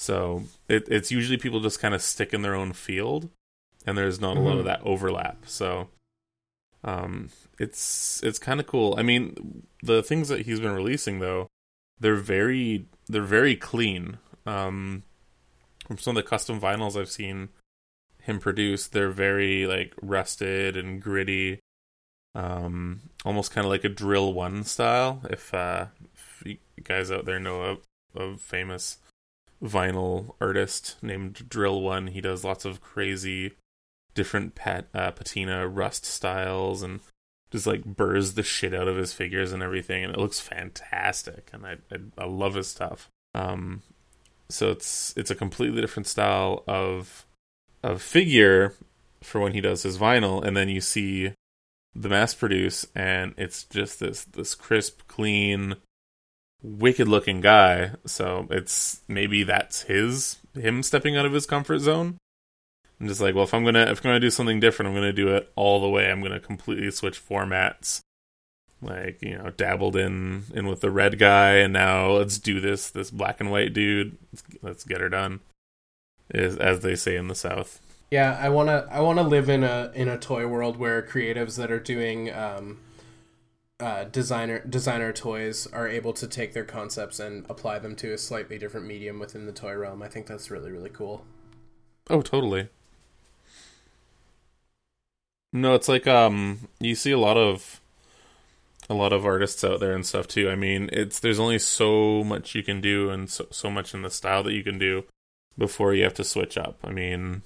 so 0.00 0.44
it, 0.66 0.88
it's 0.88 1.10
usually 1.10 1.36
people 1.36 1.60
just 1.60 1.78
kind 1.78 1.94
of 1.94 2.00
stick 2.00 2.32
in 2.32 2.40
their 2.40 2.54
own 2.54 2.72
field 2.72 3.28
and 3.84 3.98
there's 3.98 4.18
not 4.18 4.36
mm-hmm. 4.36 4.46
a 4.46 4.48
lot 4.48 4.52
of 4.52 4.60
mm-hmm. 4.60 4.68
that 4.68 4.82
overlap 4.82 5.36
so 5.44 5.88
um 6.84 7.28
it's 7.58 8.22
it's 8.22 8.38
kind 8.38 8.58
of 8.58 8.66
cool 8.66 8.94
i 8.96 9.02
mean 9.02 9.62
the 9.82 10.02
things 10.02 10.28
that 10.28 10.46
he's 10.46 10.58
been 10.58 10.72
releasing 10.72 11.18
though 11.18 11.46
they're 12.00 12.14
very 12.14 12.86
they're 13.10 13.22
very 13.22 13.54
clean 13.54 14.16
um 14.46 15.02
from 15.86 15.98
some 15.98 16.16
of 16.16 16.24
the 16.24 16.28
custom 16.28 16.58
vinyls 16.58 16.98
i've 16.98 17.10
seen 17.10 17.50
him 18.22 18.40
produce 18.40 18.86
they're 18.86 19.10
very 19.10 19.66
like 19.66 19.92
rusted 20.00 20.78
and 20.78 21.02
gritty 21.02 21.60
um, 22.34 23.00
almost 23.24 23.50
kind 23.50 23.64
of 23.64 23.70
like 23.70 23.84
a 23.84 23.88
drill 23.88 24.32
one 24.32 24.62
style. 24.64 25.20
If, 25.28 25.52
uh, 25.52 25.86
if 26.14 26.42
you 26.46 26.58
guys 26.84 27.10
out 27.10 27.24
there 27.24 27.40
know 27.40 27.80
a, 28.14 28.20
a 28.20 28.36
famous 28.36 28.98
vinyl 29.62 30.34
artist 30.40 30.96
named 31.02 31.48
Drill 31.48 31.80
One, 31.80 32.08
he 32.08 32.20
does 32.20 32.44
lots 32.44 32.64
of 32.64 32.80
crazy 32.80 33.52
different 34.14 34.54
pat, 34.54 34.86
uh, 34.94 35.10
patina 35.12 35.68
rust 35.68 36.04
styles 36.04 36.82
and 36.82 37.00
just 37.50 37.66
like 37.66 37.84
burrs 37.84 38.34
the 38.34 38.42
shit 38.42 38.74
out 38.74 38.88
of 38.88 38.96
his 38.96 39.12
figures 39.12 39.52
and 39.52 39.62
everything, 39.62 40.04
and 40.04 40.12
it 40.12 40.18
looks 40.18 40.40
fantastic. 40.40 41.50
And 41.52 41.66
I 41.66 41.76
I, 41.90 41.96
I 42.18 42.26
love 42.26 42.54
his 42.54 42.68
stuff. 42.68 43.08
Um, 43.34 43.82
so 44.48 44.70
it's 44.70 45.14
it's 45.16 45.30
a 45.30 45.36
completely 45.36 45.80
different 45.80 46.06
style 46.06 46.64
of 46.66 47.26
of 47.82 48.02
figure 48.02 48.74
for 49.22 49.40
when 49.40 49.52
he 49.52 49.60
does 49.60 49.82
his 49.82 49.98
vinyl, 49.98 50.44
and 50.44 50.56
then 50.56 50.68
you 50.68 50.80
see 50.80 51.34
the 51.94 52.08
mass 52.08 52.34
produce 52.34 52.86
and 52.94 53.34
it's 53.36 53.64
just 53.64 53.98
this 53.98 54.24
this 54.24 54.54
crisp 54.54 55.00
clean 55.08 55.74
wicked 56.62 57.08
looking 57.08 57.40
guy 57.40 57.90
so 58.04 58.46
it's 58.50 59.00
maybe 59.08 59.42
that's 59.42 59.82
his 59.82 60.38
him 60.54 60.82
stepping 60.82 61.16
out 61.16 61.24
of 61.24 61.32
his 61.32 61.46
comfort 61.46 61.78
zone 61.78 62.18
I'm 63.00 63.08
just 63.08 63.20
like, 63.20 63.34
well, 63.34 63.44
if 63.44 63.54
I'm 63.54 63.64
gonna 63.64 63.90
if 63.90 64.00
I'm 64.00 64.10
gonna 64.10 64.20
do 64.20 64.30
something 64.30 64.60
different, 64.60 64.90
I'm 64.90 64.94
gonna 64.94 65.12
do 65.12 65.28
it 65.28 65.50
all 65.56 65.80
the 65.80 65.88
way. 65.88 66.10
I'm 66.10 66.22
gonna 66.22 66.40
completely 66.40 66.90
switch 66.90 67.24
formats. 67.24 68.00
Like 68.82 69.22
you 69.22 69.38
know, 69.38 69.50
dabbled 69.50 69.96
in 69.96 70.44
in 70.54 70.66
with 70.66 70.80
the 70.80 70.90
red 70.90 71.18
guy, 71.18 71.56
and 71.56 71.72
now 71.72 72.10
let's 72.10 72.38
do 72.38 72.60
this 72.60 72.90
this 72.90 73.10
black 73.10 73.40
and 73.40 73.50
white 73.50 73.72
dude. 73.72 74.16
Let's, 74.32 74.42
let's 74.62 74.84
get 74.84 75.00
her 75.00 75.08
done, 75.08 75.40
is 76.30 76.56
as 76.56 76.80
they 76.80 76.94
say 76.94 77.16
in 77.16 77.28
the 77.28 77.34
South. 77.34 77.80
Yeah, 78.10 78.38
I 78.40 78.48
wanna 78.48 78.86
I 78.90 79.00
wanna 79.00 79.22
live 79.22 79.48
in 79.48 79.64
a 79.64 79.92
in 79.94 80.08
a 80.08 80.18
toy 80.18 80.46
world 80.46 80.76
where 80.76 81.02
creatives 81.02 81.56
that 81.56 81.70
are 81.70 81.80
doing 81.80 82.32
um, 82.32 82.78
uh, 83.80 84.04
designer 84.04 84.60
designer 84.60 85.12
toys 85.12 85.66
are 85.72 85.88
able 85.88 86.12
to 86.12 86.26
take 86.26 86.52
their 86.52 86.64
concepts 86.64 87.18
and 87.18 87.46
apply 87.48 87.78
them 87.78 87.96
to 87.96 88.12
a 88.12 88.18
slightly 88.18 88.58
different 88.58 88.86
medium 88.86 89.18
within 89.18 89.46
the 89.46 89.52
toy 89.52 89.74
realm. 89.74 90.02
I 90.02 90.08
think 90.08 90.26
that's 90.26 90.50
really 90.50 90.70
really 90.70 90.90
cool. 90.90 91.24
Oh, 92.08 92.22
totally. 92.22 92.68
No, 95.52 95.74
it's 95.74 95.88
like 95.88 96.06
um 96.06 96.68
you 96.78 96.94
see 96.94 97.10
a 97.10 97.18
lot 97.18 97.36
of 97.36 97.80
a 98.88 98.94
lot 98.94 99.12
of 99.12 99.24
artists 99.24 99.62
out 99.64 99.80
there 99.80 99.92
and 99.92 100.04
stuff 100.04 100.26
too. 100.26 100.50
I 100.50 100.56
mean, 100.56 100.90
it's 100.92 101.20
there's 101.20 101.40
only 101.40 101.58
so 101.58 102.24
much 102.24 102.54
you 102.54 102.62
can 102.62 102.80
do 102.80 103.10
and 103.10 103.30
so, 103.30 103.46
so 103.50 103.70
much 103.70 103.94
in 103.94 104.02
the 104.02 104.10
style 104.10 104.42
that 104.44 104.52
you 104.52 104.64
can 104.64 104.78
do 104.78 105.04
before 105.56 105.94
you 105.94 106.04
have 106.04 106.14
to 106.14 106.24
switch 106.24 106.58
up. 106.58 106.78
I 106.84 106.90
mean, 106.90 107.42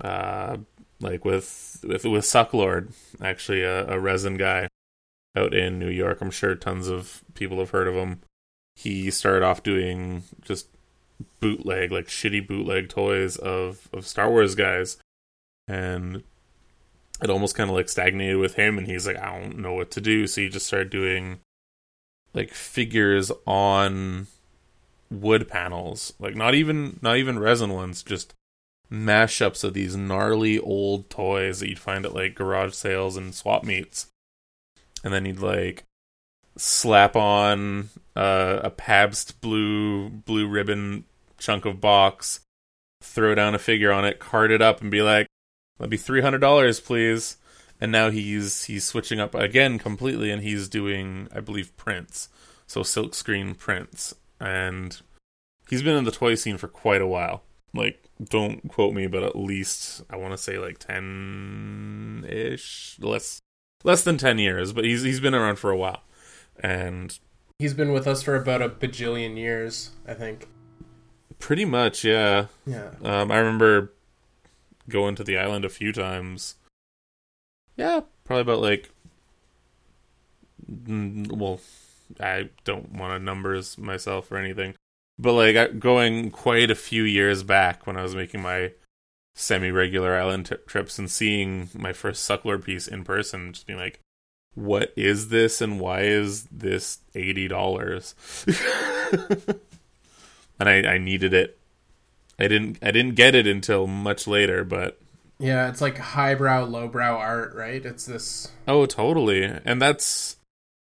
uh 0.00 0.58
like 1.00 1.24
with 1.24 1.82
with 1.82 2.04
with 2.04 2.24
Sucklord, 2.24 2.92
actually 3.22 3.62
a, 3.62 3.88
a 3.88 3.98
resin 3.98 4.36
guy 4.36 4.68
out 5.36 5.54
in 5.54 5.78
New 5.78 5.88
York. 5.88 6.20
I'm 6.20 6.30
sure 6.30 6.54
tons 6.54 6.88
of 6.88 7.22
people 7.34 7.58
have 7.58 7.70
heard 7.70 7.88
of 7.88 7.94
him. 7.94 8.20
He 8.74 9.10
started 9.10 9.42
off 9.44 9.62
doing 9.62 10.24
just 10.42 10.68
bootleg, 11.40 11.92
like 11.92 12.06
shitty 12.06 12.46
bootleg 12.46 12.88
toys 12.88 13.36
of 13.36 13.88
of 13.92 14.06
Star 14.06 14.30
Wars 14.30 14.54
guys, 14.54 14.98
and 15.66 16.22
it 17.22 17.30
almost 17.30 17.54
kind 17.54 17.70
of 17.70 17.76
like 17.76 17.88
stagnated 17.88 18.38
with 18.38 18.54
him. 18.54 18.78
And 18.78 18.86
he's 18.86 19.06
like, 19.06 19.18
I 19.18 19.38
don't 19.38 19.58
know 19.58 19.72
what 19.72 19.90
to 19.92 20.00
do, 20.00 20.26
so 20.26 20.40
he 20.40 20.48
just 20.48 20.66
started 20.66 20.90
doing 20.90 21.40
like 22.34 22.52
figures 22.52 23.32
on 23.46 24.26
wood 25.10 25.48
panels, 25.48 26.12
like 26.18 26.36
not 26.36 26.54
even 26.54 26.98
not 27.02 27.16
even 27.16 27.38
resin 27.38 27.72
ones, 27.72 28.02
just 28.02 28.34
mashups 28.90 29.62
of 29.62 29.74
these 29.74 29.96
gnarly 29.96 30.58
old 30.58 31.08
toys 31.10 31.60
that 31.60 31.68
you'd 31.68 31.78
find 31.78 32.04
at 32.04 32.14
like 32.14 32.34
garage 32.34 32.74
sales 32.74 33.16
and 33.16 33.34
swap 33.34 33.64
meets. 33.64 34.06
And 35.04 35.14
then 35.14 35.24
you'd 35.24 35.40
like 35.40 35.84
slap 36.56 37.16
on 37.16 37.90
uh, 38.16 38.60
a 38.62 38.70
Pabst 38.70 39.40
blue 39.40 40.08
blue 40.08 40.46
ribbon 40.46 41.04
chunk 41.38 41.64
of 41.64 41.80
box, 41.80 42.40
throw 43.02 43.34
down 43.34 43.54
a 43.54 43.58
figure 43.58 43.92
on 43.92 44.04
it, 44.04 44.18
card 44.18 44.50
it 44.50 44.60
up, 44.60 44.80
and 44.80 44.90
be 44.90 45.02
like, 45.02 45.26
"That'd 45.78 45.90
be 45.90 45.96
three 45.96 46.20
hundred 46.20 46.40
dollars, 46.40 46.80
please." 46.80 47.36
And 47.80 47.90
now 47.90 48.10
he's 48.10 48.64
he's 48.64 48.84
switching 48.84 49.20
up 49.20 49.34
again 49.34 49.78
completely, 49.78 50.30
and 50.30 50.42
he's 50.42 50.68
doing, 50.68 51.28
I 51.34 51.40
believe, 51.40 51.74
prints, 51.78 52.28
so 52.66 52.82
silkscreen 52.82 53.56
prints, 53.56 54.14
and 54.38 55.00
he's 55.68 55.82
been 55.82 55.96
in 55.96 56.04
the 56.04 56.10
toy 56.10 56.34
scene 56.34 56.58
for 56.58 56.68
quite 56.68 57.00
a 57.00 57.06
while. 57.06 57.42
Like, 57.72 58.09
don't 58.22 58.68
quote 58.68 58.94
me, 58.94 59.06
but 59.06 59.22
at 59.22 59.36
least 59.36 60.02
I 60.10 60.16
want 60.16 60.32
to 60.32 60.38
say 60.38 60.58
like 60.58 60.78
ten 60.78 62.26
ish, 62.28 62.96
less 63.00 63.40
less 63.84 64.02
than 64.02 64.18
ten 64.18 64.38
years, 64.38 64.72
but 64.72 64.84
he's 64.84 65.02
he's 65.02 65.20
been 65.20 65.34
around 65.34 65.56
for 65.56 65.70
a 65.70 65.76
while, 65.76 66.02
and 66.58 67.18
he's 67.58 67.74
been 67.74 67.92
with 67.92 68.06
us 68.06 68.22
for 68.22 68.36
about 68.36 68.62
a 68.62 68.68
bajillion 68.68 69.36
years, 69.36 69.90
I 70.06 70.14
think. 70.14 70.48
Pretty 71.38 71.64
much, 71.64 72.04
yeah. 72.04 72.46
Yeah. 72.66 72.90
Um, 73.02 73.30
I 73.30 73.38
remember 73.38 73.92
going 74.88 75.14
to 75.14 75.24
the 75.24 75.38
island 75.38 75.64
a 75.64 75.70
few 75.70 75.92
times. 75.92 76.56
Yeah, 77.76 78.00
probably 78.24 78.42
about 78.42 78.60
like. 78.60 78.90
Well, 80.68 81.60
I 82.20 82.50
don't 82.64 82.92
want 82.92 83.14
to 83.14 83.18
numbers 83.18 83.78
myself 83.78 84.30
or 84.30 84.36
anything, 84.36 84.74
but 85.20 85.34
like 85.34 85.78
going 85.78 86.30
quite 86.30 86.70
a 86.70 86.74
few 86.74 87.02
years 87.02 87.42
back 87.42 87.86
when 87.86 87.96
I 87.96 88.02
was 88.02 88.14
making 88.14 88.40
my 88.40 88.72
semi-regular 89.34 90.14
island 90.14 90.46
t- 90.46 90.56
trips 90.66 90.98
and 90.98 91.10
seeing 91.10 91.68
my 91.74 91.92
first 91.92 92.28
Sucklord 92.28 92.64
piece 92.64 92.88
in 92.88 93.04
person, 93.04 93.52
just 93.52 93.66
being 93.66 93.78
like, 93.78 94.00
"What 94.54 94.92
is 94.96 95.28
this, 95.28 95.60
and 95.60 95.78
why 95.78 96.02
is 96.02 96.44
this 96.44 97.00
eighty 97.14 97.48
dollars?" 97.48 98.14
and 100.58 100.68
I, 100.68 100.94
I 100.94 100.98
needed 100.98 101.34
it. 101.34 101.58
I 102.38 102.48
didn't 102.48 102.78
I 102.82 102.90
didn't 102.90 103.14
get 103.14 103.34
it 103.34 103.46
until 103.46 103.86
much 103.86 104.26
later, 104.26 104.64
but 104.64 104.98
yeah, 105.38 105.68
it's 105.68 105.82
like 105.82 105.98
highbrow, 105.98 106.64
lowbrow 106.64 107.16
art, 107.16 107.54
right? 107.54 107.84
It's 107.84 108.06
this. 108.06 108.52
Oh, 108.66 108.86
totally, 108.86 109.44
and 109.44 109.82
that's 109.82 110.36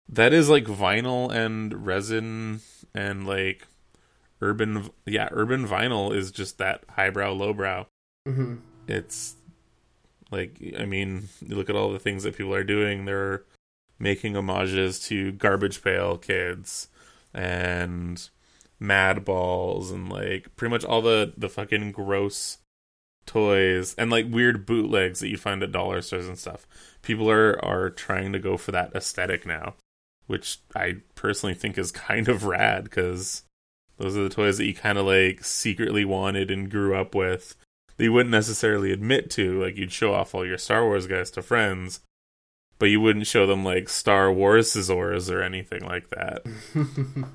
that 0.09 0.33
is 0.33 0.49
like 0.49 0.65
vinyl 0.65 1.31
and 1.31 1.87
resin 1.87 2.61
and 2.95 3.27
like 3.27 3.67
urban. 4.45 4.91
Yeah, 5.07 5.29
urban 5.33 5.67
vinyl 5.67 6.15
is 6.15 6.31
just 6.31 6.59
that 6.59 6.85
highbrow, 6.91 7.33
lowbrow. 7.33 7.87
Mm-hmm. 8.29 8.57
It's 8.87 9.37
like 10.31 10.61
I 10.79 10.85
mean, 10.85 11.29
you 11.41 11.57
look 11.57 11.71
at 11.71 11.77
all 11.77 11.93
the 11.93 11.99
things 11.99 12.23
that 12.25 12.37
people 12.37 12.55
are 12.55 12.65
doing. 12.65 13.05
They're 13.05 13.43
making 13.99 14.35
homages 14.35 15.01
to 15.09 15.33
Garbage 15.33 15.83
Pail 15.83 16.19
Kids 16.19 16.89
and 17.33 18.29
Madballs 18.81 19.93
and 19.93 20.11
like 20.11 20.55
pretty 20.57 20.71
much 20.71 20.85
all 20.85 21.03
the 21.03 21.33
the 21.37 21.49
fucking 21.49 21.93
gross 21.93 22.59
toys 23.27 23.95
and 23.97 24.11
like 24.11 24.27
weird 24.29 24.67
bootlegs 24.67 25.21
that 25.21 25.29
you 25.29 25.37
find 25.37 25.63
at 25.63 25.73
dollar 25.73 26.03
stores 26.03 26.29
and 26.29 26.39
stuff 26.39 26.67
people 27.01 27.31
are 27.31 27.63
are 27.65 27.89
trying 27.89 28.33
to 28.33 28.39
go 28.39 28.59
for 28.59 28.71
that 28.73 28.95
aesthetic 28.95 29.47
now 29.47 29.75
which 30.27 30.59
i 30.77 30.97
personally 31.15 31.55
think 31.55 31.79
is 31.79 31.91
kind 31.91 32.29
of 32.29 32.45
rad 32.45 32.85
because 32.85 33.43
those 33.97 34.17
are 34.17 34.23
the 34.23 34.29
toys 34.29 34.59
that 34.59 34.67
you 34.67 34.75
kind 34.75 34.99
of 34.99 35.07
like 35.07 35.45
secretly 35.45 36.05
wanted 36.05 36.51
and 36.51 36.71
grew 36.71 36.95
up 36.95 37.15
with 37.15 37.57
that 37.97 38.05
you 38.05 38.13
wouldn't 38.13 38.31
necessarily 38.31 38.93
admit 38.93 39.31
to 39.31 39.63
like 39.63 39.77
you'd 39.77 39.93
show 39.93 40.13
off 40.13 40.35
all 40.35 40.47
your 40.47 40.59
star 40.59 40.85
wars 40.85 41.07
guys 41.07 41.31
to 41.31 41.43
friends 41.43 42.01
but 42.79 42.87
you 42.87 43.01
wouldn't 43.01 43.27
show 43.27 43.47
them 43.47 43.65
like 43.65 43.89
star 43.89 44.33
wars 44.33 44.71
scissors 44.71 45.31
or 45.31 45.43
anything 45.43 45.85
like 45.85 46.11
that 46.11 46.43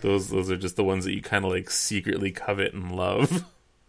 those 0.00 0.28
those 0.28 0.50
are 0.50 0.56
just 0.56 0.76
the 0.76 0.84
ones 0.84 1.04
that 1.04 1.14
you 1.14 1.22
kind 1.22 1.44
of 1.44 1.50
like 1.50 1.70
secretly 1.70 2.30
covet 2.30 2.74
and 2.74 2.94
love. 2.94 3.44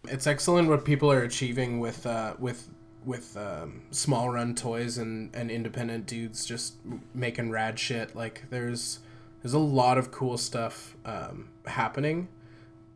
It's 0.08 0.26
excellent 0.26 0.68
what 0.68 0.84
people 0.84 1.10
are 1.10 1.22
achieving 1.22 1.80
with 1.80 2.06
uh, 2.06 2.34
with 2.38 2.68
with 3.04 3.36
um, 3.36 3.82
small 3.90 4.30
run 4.30 4.54
toys 4.54 4.98
and, 4.98 5.34
and 5.34 5.50
independent 5.50 6.06
dudes 6.06 6.44
just 6.44 6.74
making 7.14 7.50
rad 7.50 7.78
shit. 7.78 8.16
Like 8.16 8.44
there's 8.50 9.00
there's 9.46 9.54
a 9.54 9.58
lot 9.60 9.96
of 9.96 10.10
cool 10.10 10.36
stuff 10.36 10.96
um, 11.04 11.50
happening, 11.66 12.26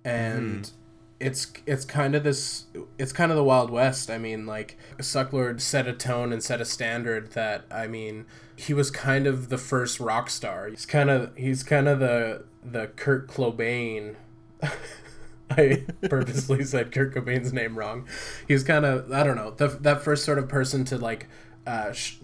and 0.05 0.65
mm. 0.65 0.73
it's 1.21 1.53
it's 1.65 1.85
kind 1.85 2.17
of 2.17 2.25
this 2.25 2.65
it's 2.99 3.13
kind 3.13 3.31
of 3.31 3.37
the 3.37 3.45
wild 3.45 3.71
west. 3.71 4.11
I 4.11 4.19
mean, 4.19 4.47
like 4.47 4.77
Sucklord 4.99 5.61
set 5.61 5.87
a 5.87 5.93
tone 5.93 6.33
and 6.33 6.43
set 6.43 6.61
a 6.61 6.65
standard 6.65 7.35
that 7.35 7.67
I 7.71 7.87
mean 7.87 8.27
he 8.57 8.75
was 8.75 8.91
kind 8.91 9.29
of 9.29 9.49
the 9.49 9.59
first 9.59 10.01
rock 10.01 10.29
star. 10.29 10.67
He's 10.67 10.87
kind 10.87 11.09
of 11.09 11.31
he's 11.37 11.63
kind 11.63 11.87
of 11.87 12.01
the 12.01 12.43
the 12.65 12.89
Kurt 12.89 13.29
Cobain. 13.29 14.17
I 15.53 15.85
purposely 16.09 16.65
said 16.65 16.91
Kurt 16.91 17.15
Cobain's 17.15 17.53
name 17.53 17.79
wrong. 17.79 18.09
He's 18.49 18.65
kind 18.65 18.85
of 18.85 19.13
I 19.13 19.23
don't 19.23 19.37
know 19.37 19.53
the, 19.53 19.69
that 19.69 20.03
first 20.03 20.25
sort 20.25 20.39
of 20.39 20.49
person 20.49 20.85
to 20.87 20.99
like 20.99 21.29
uh, 21.71 21.93
sh- 21.93 22.17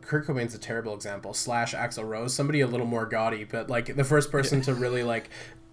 Kurt 0.00 0.26
Cobain's 0.26 0.56
a 0.56 0.58
terrible 0.58 0.92
example. 0.92 1.32
Slash 1.32 1.72
Axl 1.72 2.04
Rose, 2.04 2.34
somebody 2.34 2.60
a 2.60 2.66
little 2.66 2.86
more 2.86 3.06
gaudy, 3.06 3.44
but 3.44 3.70
like 3.70 3.94
the 3.94 4.02
first 4.02 4.32
person 4.32 4.58
yeah. 4.58 4.64
to 4.64 4.74
really 4.74 5.04
like 5.04 5.30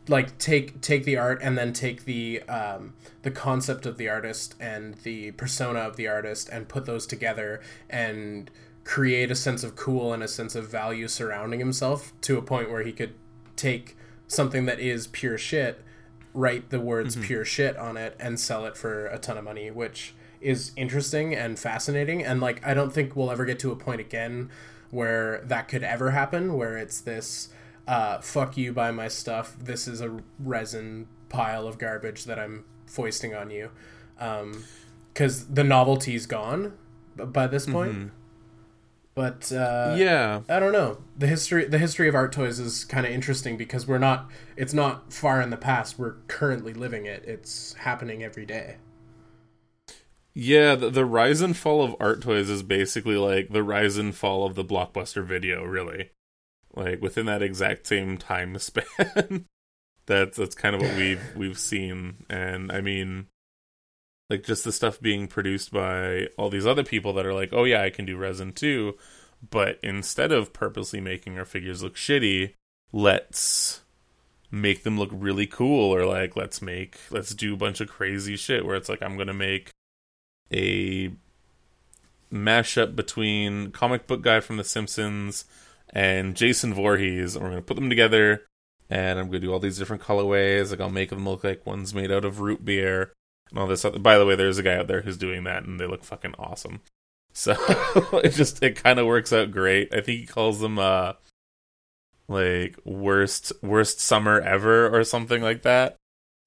like 0.07 0.37
take 0.37 0.79
take 0.81 1.05
the 1.05 1.17
art 1.17 1.39
and 1.41 1.57
then 1.57 1.73
take 1.73 2.05
the 2.05 2.43
um, 2.43 2.93
the 3.23 3.31
concept 3.31 3.87
of 3.87 3.97
the 3.97 4.07
artist 4.07 4.53
and 4.59 4.93
the 5.01 5.31
persona 5.31 5.79
of 5.79 5.95
the 5.95 6.07
artist 6.07 6.49
and 6.49 6.69
put 6.69 6.85
those 6.85 7.07
together 7.07 7.61
and 7.89 8.51
create 8.83 9.31
a 9.31 9.35
sense 9.35 9.63
of 9.63 9.75
cool 9.75 10.13
and 10.13 10.21
a 10.21 10.27
sense 10.27 10.53
of 10.53 10.69
value 10.69 11.07
surrounding 11.07 11.59
himself 11.59 12.13
to 12.21 12.37
a 12.37 12.43
point 12.43 12.69
where 12.69 12.83
he 12.83 12.91
could 12.91 13.15
take 13.55 13.97
something 14.27 14.67
that 14.67 14.79
is 14.79 15.07
pure 15.07 15.39
shit, 15.39 15.83
write 16.35 16.69
the 16.69 16.79
words 16.79 17.15
mm-hmm. 17.15 17.25
pure 17.25 17.43
shit 17.43 17.75
on 17.75 17.97
it, 17.97 18.15
and 18.19 18.39
sell 18.39 18.67
it 18.67 18.77
for 18.77 19.07
a 19.07 19.17
ton 19.17 19.35
of 19.35 19.43
money, 19.43 19.71
which 19.71 20.13
is 20.45 20.71
interesting 20.75 21.33
and 21.33 21.57
fascinating. 21.57 22.23
And 22.23 22.39
like, 22.39 22.65
I 22.65 22.75
don't 22.75 22.93
think 22.93 23.15
we'll 23.15 23.31
ever 23.31 23.45
get 23.45 23.57
to 23.59 23.71
a 23.71 23.75
point 23.75 23.99
again 23.99 24.51
where 24.91 25.41
that 25.43 25.67
could 25.67 25.83
ever 25.83 26.11
happen, 26.11 26.53
where 26.53 26.77
it's 26.77 27.01
this 27.01 27.49
uh, 27.87 28.19
fuck 28.19 28.55
you, 28.55 28.71
buy 28.71 28.91
my 28.91 29.07
stuff. 29.07 29.55
This 29.59 29.87
is 29.87 30.01
a 30.01 30.19
resin 30.39 31.07
pile 31.29 31.67
of 31.67 31.79
garbage 31.79 32.25
that 32.25 32.37
I'm 32.37 32.63
foisting 32.85 33.33
on 33.33 33.49
you. 33.49 33.71
Because 34.17 35.41
um, 35.43 35.53
the 35.53 35.63
novelty's 35.63 36.27
gone 36.27 36.73
by 37.15 37.47
this 37.47 37.65
point. 37.65 37.93
Mm-hmm. 37.93 38.07
But 39.15 39.51
uh, 39.51 39.95
yeah, 39.97 40.41
I 40.49 40.59
don't 40.59 40.73
know. 40.73 40.97
The 41.17 41.27
history 41.27 41.65
the 41.65 41.77
history 41.77 42.09
of 42.09 42.15
art 42.15 42.33
toys 42.33 42.59
is 42.59 42.83
kind 42.83 43.05
of 43.05 43.13
interesting 43.13 43.55
because 43.55 43.87
we're 43.87 43.97
not. 43.97 44.29
It's 44.57 44.73
not 44.73 45.13
far 45.13 45.41
in 45.41 45.51
the 45.51 45.57
past. 45.57 45.97
We're 45.97 46.15
currently 46.27 46.73
living 46.73 47.05
it. 47.05 47.23
It's 47.25 47.73
happening 47.75 48.23
every 48.23 48.45
day. 48.45 48.75
Yeah, 50.35 50.75
the, 50.75 50.89
the 50.89 51.05
rise 51.05 51.41
and 51.41 51.55
fall 51.55 51.81
of 51.81 51.95
art 51.99 52.21
toys 52.21 52.49
is 52.49 52.61
basically 52.61 53.15
like 53.15 53.49
the 53.49 53.63
rise 53.63 53.97
and 53.97 54.13
fall 54.13 54.45
of 54.45 54.55
the 54.55 54.65
blockbuster 54.65 55.25
video, 55.25 55.63
really. 55.63 56.11
Like 56.75 57.01
within 57.01 57.25
that 57.25 57.41
exact 57.41 57.87
same 57.87 58.17
time 58.17 58.57
span. 58.59 59.45
that's 60.05 60.37
that's 60.37 60.55
kind 60.55 60.75
of 60.75 60.81
what 60.81 60.95
we've 60.95 61.35
we've 61.35 61.57
seen. 61.57 62.25
And 62.29 62.71
I 62.71 62.81
mean 62.81 63.27
like 64.29 64.43
just 64.43 64.63
the 64.63 64.71
stuff 64.71 64.99
being 64.99 65.27
produced 65.27 65.71
by 65.71 66.27
all 66.37 66.49
these 66.49 66.67
other 66.67 66.83
people 66.83 67.13
that 67.13 67.25
are 67.25 67.33
like, 67.33 67.49
Oh 67.53 67.63
yeah, 67.63 67.81
I 67.81 67.89
can 67.89 68.05
do 68.05 68.17
resin 68.17 68.51
too 68.51 68.95
but 69.49 69.79
instead 69.83 70.31
of 70.31 70.53
purposely 70.53 71.01
making 71.01 71.37
our 71.37 71.45
figures 71.45 71.83
look 71.83 71.95
shitty, 71.95 72.53
let's 72.91 73.81
make 74.51 74.83
them 74.83 74.97
look 74.97 75.09
really 75.11 75.47
cool 75.47 75.93
or 75.93 76.05
like 76.05 76.35
let's 76.35 76.61
make 76.61 76.97
let's 77.09 77.33
do 77.33 77.53
a 77.53 77.57
bunch 77.57 77.81
of 77.81 77.89
crazy 77.89 78.35
shit 78.35 78.65
where 78.65 78.75
it's 78.75 78.87
like 78.87 79.01
I'm 79.01 79.15
going 79.15 79.27
to 79.27 79.33
make 79.33 79.71
a 80.51 81.11
mashup 82.31 82.95
between 82.95 83.71
comic 83.71 84.07
book 84.07 84.21
guy 84.21 84.39
from 84.39 84.57
the 84.57 84.63
Simpsons 84.63 85.45
and 85.89 86.35
Jason 86.35 86.73
Voorhees 86.73 87.35
and 87.35 87.43
we're 87.43 87.51
going 87.51 87.61
to 87.61 87.65
put 87.65 87.75
them 87.75 87.89
together 87.89 88.45
and 88.89 89.19
I'm 89.19 89.27
going 89.27 89.41
to 89.41 89.47
do 89.47 89.53
all 89.53 89.59
these 89.59 89.77
different 89.77 90.03
colorways 90.03 90.71
like 90.71 90.81
I'll 90.81 90.89
make 90.89 91.09
them 91.09 91.27
look 91.27 91.43
like 91.43 91.65
one's 91.65 91.93
made 91.93 92.11
out 92.11 92.25
of 92.25 92.39
root 92.39 92.65
beer 92.65 93.13
and 93.49 93.59
all 93.59 93.67
this 93.67 93.85
other. 93.85 93.99
by 93.99 94.17
the 94.17 94.25
way 94.25 94.35
there's 94.35 94.57
a 94.57 94.63
guy 94.63 94.75
out 94.75 94.87
there 94.87 95.01
who's 95.01 95.17
doing 95.17 95.43
that 95.45 95.63
and 95.63 95.79
they 95.79 95.87
look 95.87 96.03
fucking 96.03 96.35
awesome 96.37 96.81
so 97.35 97.53
it 98.23 98.29
just 98.29 98.63
it 98.63 98.81
kind 98.81 98.97
of 98.97 99.07
works 99.07 99.33
out 99.33 99.51
great. 99.51 99.93
I 99.93 99.99
think 99.99 100.21
he 100.21 100.25
calls 100.25 100.61
them 100.61 100.79
uh 100.79 101.13
like 102.29 102.79
worst 102.85 103.51
worst 103.61 103.99
summer 103.99 104.39
ever 104.39 104.87
or 104.87 105.03
something 105.03 105.41
like 105.41 105.63
that. 105.63 105.97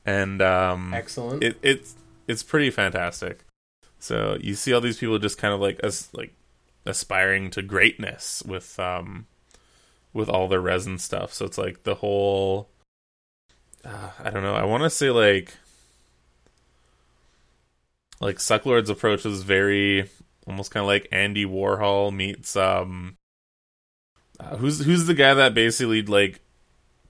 And 0.07 0.41
um 0.41 0.95
excellent. 0.95 1.45
It 1.45 1.59
it's 1.61 1.95
it's 2.27 2.43
pretty 2.43 2.71
fantastic. 2.71 3.45
So 3.99 4.39
you 4.41 4.55
see 4.55 4.73
all 4.73 4.81
these 4.81 4.99
people 4.99 5.19
just 5.19 5.39
kind 5.39 5.55
of 5.55 5.61
like 5.61 5.81
as 5.83 6.09
like 6.13 6.35
aspiring 6.87 7.51
to 7.51 7.63
greatness 7.63 8.43
with 8.47 8.79
um 8.79 9.27
with 10.13 10.29
all 10.29 10.49
their 10.49 10.61
resin 10.61 10.99
stuff. 10.99 11.33
So 11.33 11.45
it's 11.45 11.59
like 11.59 11.83
the 11.83 11.97
whole 11.97 12.69
uh, 13.85 14.11
I 14.23 14.31
don't 14.31 14.43
know. 14.43 14.55
I 14.55 14.65
want 14.65 14.83
to 14.85 14.91
say 14.91 15.11
like 15.11 15.55
like 18.21 18.37
Sucklord's 18.37 18.91
approach 18.91 19.25
is 19.27 19.43
very 19.43 20.09
almost 20.47 20.71
kind 20.71 20.83
of 20.83 20.89
like 20.89 21.09
Andy 21.13 21.45
Warhol 21.45 22.13
meets 22.13 22.57
um 22.57 23.17
uh, 24.41 24.57
who's 24.57 24.85
who's 24.85 25.07
the 25.07 25.15
guy 25.15 25.35
that 25.35 25.55
basically 25.55 26.03
like 26.03 26.41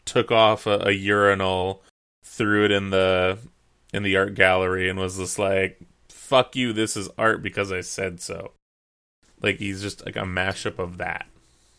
took 0.04 0.32
off 0.32 0.66
a, 0.66 0.88
a, 0.88 0.92
urinal, 0.92 1.82
threw 2.24 2.64
it 2.64 2.70
in 2.70 2.90
the 2.90 3.38
in 3.92 4.02
the 4.02 4.16
art 4.16 4.34
gallery, 4.34 4.88
and 4.88 4.98
was 4.98 5.18
just 5.18 5.38
like, 5.38 5.80
"Fuck 6.28 6.54
you! 6.54 6.74
This 6.74 6.94
is 6.94 7.08
art 7.16 7.42
because 7.42 7.72
I 7.72 7.80
said 7.80 8.20
so." 8.20 8.52
Like 9.40 9.58
he's 9.58 9.80
just 9.80 10.04
like 10.04 10.16
a 10.16 10.24
mashup 10.24 10.78
of 10.78 10.98
that. 10.98 11.26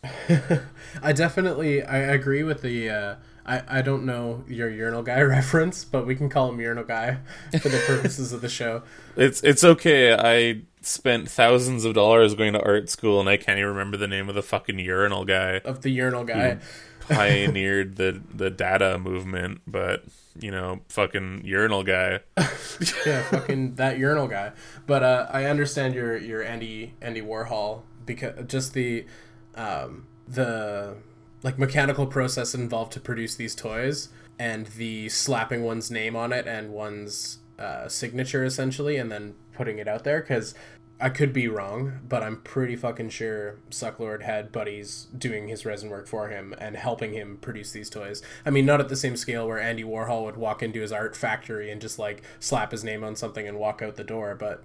I 1.04 1.14
definitely 1.14 1.84
I 1.84 1.98
agree 1.98 2.42
with 2.42 2.64
the. 2.64 2.90
Uh, 2.90 3.16
I 3.46 3.80
I 3.80 3.82
don't 3.84 4.06
know 4.06 4.44
your 4.48 4.70
urinal 4.70 5.04
guy 5.04 5.22
reference, 5.38 5.86
but 5.86 6.08
we 6.08 6.16
can 6.16 6.30
call 6.30 6.50
him 6.50 6.60
urinal 6.60 6.84
guy 6.84 7.18
for 7.62 7.70
the 7.70 7.84
purposes 7.86 8.34
of 8.34 8.42
the 8.42 8.50
show. 8.50 8.82
It's 9.16 9.44
it's 9.44 9.66
okay. 9.66 10.14
I 10.14 10.62
spent 10.82 11.30
thousands 11.30 11.84
of 11.84 11.94
dollars 11.94 12.36
going 12.36 12.54
to 12.54 12.62
art 12.64 12.90
school, 12.90 13.20
and 13.20 13.28
I 13.28 13.36
can't 13.38 13.60
even 13.60 13.70
remember 13.70 13.98
the 13.98 14.08
name 14.08 14.30
of 14.30 14.36
the 14.36 14.42
fucking 14.42 14.80
urinal 14.80 15.26
guy. 15.26 15.60
Of 15.66 15.82
the 15.82 15.90
urinal 15.92 16.24
guy. 16.24 16.60
Pioneered 17.10 17.96
the 17.96 18.22
the 18.34 18.50
Dada 18.50 18.98
movement, 18.98 19.62
but 19.68 20.04
you 20.40 20.52
know, 20.52 20.82
fucking 20.90 21.42
urinal 21.44 21.84
guy. 21.84 22.20
yeah, 23.06 23.24
fucking 23.24 23.76
that 23.76 23.98
urinal 23.98 24.28
guy. 24.28 24.52
But 24.88 25.04
uh, 25.04 25.28
I 25.32 25.46
understand 25.46 25.96
your 25.96 26.18
your 26.18 26.44
Andy 26.44 26.94
Andy 27.02 27.22
Warhol 27.22 27.84
because 28.06 28.46
just 28.48 28.74
the 28.74 29.06
um, 29.56 30.08
the 30.28 30.98
like 31.44 31.58
mechanical 31.58 32.08
process 32.08 32.54
involved 32.54 32.92
to 32.94 33.00
produce 33.00 33.36
these 33.36 33.56
toys 33.56 34.10
and 34.38 34.68
the 34.68 35.10
slapping 35.10 35.64
one's 35.64 35.90
name 35.92 36.16
on 36.16 36.34
it 36.34 36.48
and 36.48 36.72
one's 36.72 37.40
uh, 37.58 37.88
signature 37.88 38.44
essentially 38.44 38.98
and 38.98 39.12
then 39.12 39.36
putting 39.54 39.78
it 39.80 39.88
out 39.88 40.04
there 40.04 40.22
because 40.22 40.56
I 41.02 41.10
could 41.10 41.32
be 41.32 41.48
wrong, 41.48 42.00
but 42.10 42.24
I'm 42.24 42.42
pretty 42.42 42.76
fucking 42.76 43.10
sure 43.10 43.56
Sucklord 43.70 44.22
had 44.22 44.52
buddies 44.52 45.08
doing 45.18 45.48
his 45.48 45.66
resin 45.66 45.90
work 45.90 46.08
for 46.08 46.28
him 46.28 46.54
and 46.60 46.76
helping 46.76 47.14
him 47.14 47.38
produce 47.40 47.72
these 47.72 47.90
toys. 47.90 48.22
I 48.46 48.50
mean, 48.50 48.66
not 48.66 48.82
at 48.82 48.90
the 48.90 48.98
same 48.98 49.16
scale 49.16 49.48
where 49.48 49.60
Andy 49.60 49.84
Warhol 49.84 50.26
would 50.26 50.36
walk 50.36 50.62
into 50.62 50.82
his 50.82 50.92
art 50.92 51.16
factory 51.16 51.72
and 51.72 51.80
just 51.80 52.00
like 52.00 52.22
slap 52.42 52.72
his 52.72 52.84
name 52.84 53.06
on 53.06 53.16
something 53.16 53.48
and 53.48 53.58
walk 53.58 53.82
out 53.82 53.96
the 53.96 54.04
door, 54.04 54.36
but 54.36 54.64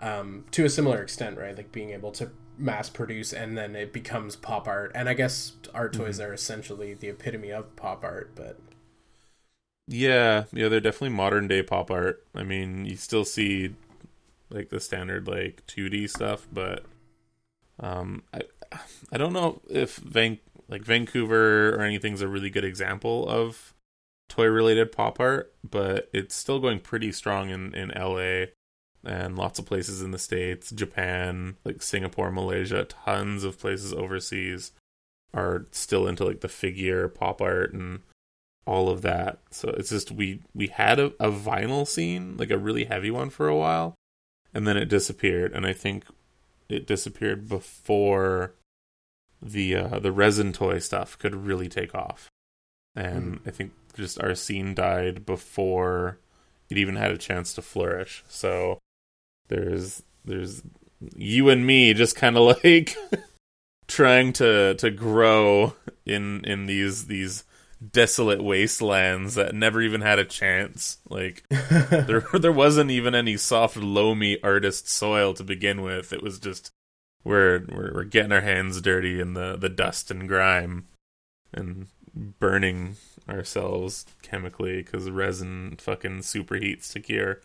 um, 0.00 0.44
to 0.52 0.64
a 0.64 0.70
similar 0.70 1.02
extent, 1.02 1.36
right? 1.36 1.56
Like 1.56 1.70
being 1.70 1.90
able 1.90 2.12
to 2.12 2.30
mass 2.56 2.88
produce 2.88 3.34
and 3.34 3.58
then 3.58 3.76
it 3.76 3.92
becomes 3.92 4.36
pop 4.36 4.66
art. 4.66 4.90
And 4.94 5.06
I 5.06 5.12
guess 5.12 5.52
art 5.74 5.92
toys 5.92 6.18
mm-hmm. 6.18 6.30
are 6.30 6.32
essentially 6.32 6.94
the 6.94 7.08
epitome 7.08 7.50
of 7.50 7.76
pop 7.76 8.04
art, 8.04 8.30
but 8.34 8.58
yeah, 9.86 10.44
yeah, 10.50 10.68
they're 10.68 10.80
definitely 10.80 11.10
modern 11.10 11.46
day 11.46 11.62
pop 11.62 11.90
art. 11.90 12.24
I 12.34 12.42
mean, 12.42 12.86
you 12.86 12.96
still 12.96 13.24
see 13.24 13.74
like 14.50 14.68
the 14.70 14.80
standard 14.80 15.26
like 15.26 15.64
2D 15.66 16.08
stuff, 16.10 16.46
but 16.52 16.84
um 17.80 18.22
I 18.32 18.42
I 19.12 19.18
don't 19.18 19.32
know 19.32 19.60
if 19.68 19.96
Van 19.96 20.38
like 20.68 20.82
Vancouver 20.82 21.74
or 21.74 21.82
anything's 21.82 22.22
a 22.22 22.28
really 22.28 22.50
good 22.50 22.64
example 22.64 23.28
of 23.28 23.74
toy 24.28 24.46
related 24.46 24.92
pop 24.92 25.20
art, 25.20 25.54
but 25.68 26.08
it's 26.12 26.34
still 26.34 26.58
going 26.58 26.80
pretty 26.80 27.12
strong 27.12 27.50
in 27.50 27.74
in 27.74 27.88
LA 27.90 28.46
and 29.06 29.36
lots 29.36 29.58
of 29.58 29.66
places 29.66 30.00
in 30.00 30.12
the 30.12 30.18
states, 30.18 30.70
Japan, 30.70 31.56
like 31.64 31.82
Singapore, 31.82 32.30
Malaysia, 32.30 32.84
tons 32.84 33.44
of 33.44 33.58
places 33.58 33.92
overseas 33.92 34.72
are 35.34 35.66
still 35.72 36.06
into 36.06 36.24
like 36.24 36.40
the 36.40 36.48
figure 36.48 37.08
pop 37.08 37.42
art 37.42 37.72
and 37.72 38.00
all 38.66 38.88
of 38.88 39.02
that. 39.02 39.40
So 39.50 39.68
it's 39.70 39.90
just 39.90 40.10
we 40.10 40.40
we 40.54 40.68
had 40.68 40.98
a, 40.98 41.06
a 41.20 41.30
vinyl 41.30 41.86
scene, 41.86 42.36
like 42.36 42.50
a 42.50 42.58
really 42.58 42.84
heavy 42.84 43.10
one 43.10 43.30
for 43.30 43.48
a 43.48 43.56
while, 43.56 43.94
and 44.54 44.66
then 44.66 44.76
it 44.76 44.86
disappeared. 44.86 45.52
And 45.52 45.66
I 45.66 45.72
think 45.72 46.04
it 46.68 46.86
disappeared 46.86 47.48
before 47.48 48.54
the 49.42 49.76
uh, 49.76 49.98
the 49.98 50.12
resin 50.12 50.52
toy 50.52 50.78
stuff 50.78 51.18
could 51.18 51.34
really 51.34 51.68
take 51.68 51.94
off. 51.94 52.30
And 52.94 53.40
mm. 53.40 53.48
I 53.48 53.50
think 53.50 53.72
just 53.96 54.20
our 54.22 54.34
scene 54.34 54.74
died 54.74 55.26
before 55.26 56.18
it 56.70 56.78
even 56.78 56.96
had 56.96 57.10
a 57.10 57.18
chance 57.18 57.52
to 57.54 57.62
flourish. 57.62 58.24
So 58.28 58.78
there's 59.48 60.02
there's 60.24 60.62
you 61.16 61.50
and 61.50 61.66
me 61.66 61.92
just 61.92 62.16
kind 62.16 62.36
of 62.36 62.56
like 62.64 62.96
trying 63.86 64.32
to 64.34 64.74
to 64.76 64.90
grow 64.90 65.74
in 66.06 66.44
in 66.44 66.66
these 66.66 67.06
these 67.06 67.44
desolate 67.92 68.42
wastelands 68.42 69.34
that 69.34 69.54
never 69.54 69.80
even 69.80 70.00
had 70.00 70.18
a 70.18 70.24
chance. 70.24 70.98
Like 71.08 71.44
there 71.48 72.24
there 72.32 72.52
wasn't 72.52 72.90
even 72.90 73.14
any 73.14 73.36
soft 73.36 73.76
loamy 73.76 74.42
artist 74.42 74.88
soil 74.88 75.34
to 75.34 75.44
begin 75.44 75.82
with. 75.82 76.12
It 76.12 76.22
was 76.22 76.38
just 76.38 76.72
we're 77.24 77.64
we're, 77.68 77.94
we're 77.94 78.04
getting 78.04 78.32
our 78.32 78.40
hands 78.40 78.80
dirty 78.80 79.20
in 79.20 79.34
the 79.34 79.56
the 79.56 79.68
dust 79.68 80.10
and 80.10 80.28
grime 80.28 80.86
and 81.52 81.88
burning 82.14 82.96
ourselves 83.28 84.06
chemically 84.22 84.82
because 84.82 85.10
resin 85.10 85.76
fucking 85.80 86.20
superheats 86.20 86.92
to 86.92 87.00
cure. 87.00 87.40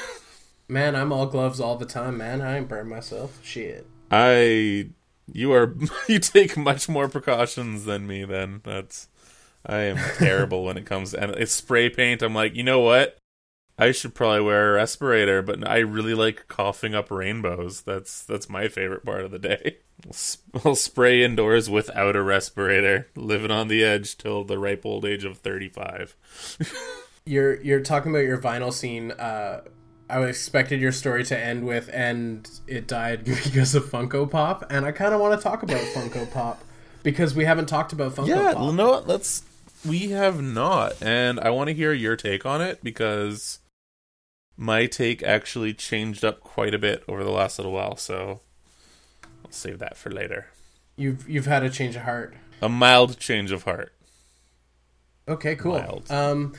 man, 0.68 0.96
I'm 0.96 1.12
all 1.12 1.26
gloves 1.26 1.60
all 1.60 1.76
the 1.76 1.86
time, 1.86 2.18
man. 2.18 2.40
I 2.40 2.58
ain't 2.58 2.68
burn 2.68 2.88
myself. 2.88 3.38
Shit. 3.42 3.86
I 4.10 4.90
you 5.32 5.52
are 5.52 5.74
you 6.08 6.18
take 6.18 6.56
much 6.56 6.88
more 6.88 7.08
precautions 7.08 7.84
than 7.84 8.06
me 8.06 8.24
then. 8.24 8.60
That's 8.64 9.08
I 9.66 9.80
am 9.80 9.96
terrible 10.16 10.64
when 10.64 10.76
it 10.76 10.86
comes 10.86 11.12
to 11.12 11.22
and 11.22 11.32
it's 11.32 11.52
spray 11.52 11.88
paint. 11.88 12.22
I'm 12.22 12.34
like, 12.34 12.54
you 12.54 12.62
know 12.62 12.80
what? 12.80 13.18
I 13.76 13.90
should 13.90 14.14
probably 14.14 14.42
wear 14.42 14.70
a 14.70 14.74
respirator, 14.74 15.42
but 15.42 15.66
I 15.66 15.78
really 15.78 16.14
like 16.14 16.46
coughing 16.46 16.94
up 16.94 17.10
rainbows. 17.10 17.82
That's 17.82 18.24
that's 18.24 18.48
my 18.48 18.68
favorite 18.68 19.04
part 19.04 19.22
of 19.22 19.30
the 19.30 19.38
day. 19.38 19.78
I'll 20.64 20.76
spray 20.76 21.22
indoors 21.22 21.68
without 21.68 22.14
a 22.14 22.22
respirator, 22.22 23.08
living 23.16 23.50
on 23.50 23.68
the 23.68 23.82
edge 23.82 24.16
till 24.16 24.44
the 24.44 24.58
ripe 24.58 24.84
old 24.84 25.04
age 25.04 25.24
of 25.24 25.38
35. 25.38 26.16
you're 27.26 27.60
you're 27.62 27.80
talking 27.80 28.12
about 28.12 28.24
your 28.24 28.38
vinyl 28.38 28.72
scene. 28.72 29.10
Uh, 29.12 29.62
I 30.08 30.20
expected 30.22 30.80
your 30.80 30.92
story 30.92 31.24
to 31.24 31.38
end 31.38 31.66
with, 31.66 31.90
and 31.92 32.48
it 32.66 32.86
died 32.86 33.24
because 33.24 33.74
of 33.74 33.84
Funko 33.86 34.30
Pop, 34.30 34.66
and 34.70 34.84
I 34.84 34.92
kind 34.92 35.14
of 35.14 35.20
want 35.20 35.38
to 35.38 35.42
talk 35.42 35.62
about 35.62 35.80
Funko 35.80 36.30
Pop 36.30 36.62
because 37.02 37.34
we 37.34 37.44
haven't 37.44 37.66
talked 37.66 37.92
about 37.92 38.14
Funko 38.14 38.28
yeah, 38.28 38.52
Pop. 38.52 38.62
Yeah, 38.62 38.70
no, 38.70 39.02
let's 39.06 39.42
we 39.86 40.10
have 40.10 40.42
not, 40.42 40.94
and 41.02 41.38
I 41.40 41.50
want 41.50 41.68
to 41.68 41.74
hear 41.74 41.92
your 41.92 42.16
take 42.16 42.46
on 42.46 42.60
it 42.60 42.82
because 42.82 43.60
my 44.56 44.86
take 44.86 45.22
actually 45.22 45.74
changed 45.74 46.24
up 46.24 46.40
quite 46.40 46.74
a 46.74 46.78
bit 46.78 47.04
over 47.08 47.24
the 47.24 47.30
last 47.30 47.58
little 47.58 47.72
while. 47.72 47.96
So 47.96 48.40
I'll 49.44 49.50
save 49.50 49.78
that 49.80 49.96
for 49.96 50.10
later. 50.10 50.46
You've 50.96 51.28
you've 51.28 51.46
had 51.46 51.62
a 51.62 51.70
change 51.70 51.96
of 51.96 52.02
heart. 52.02 52.34
A 52.62 52.68
mild 52.68 53.18
change 53.18 53.52
of 53.52 53.64
heart. 53.64 53.92
Okay, 55.28 55.56
cool. 55.56 55.78
Mild. 55.78 56.06
Um, 56.10 56.54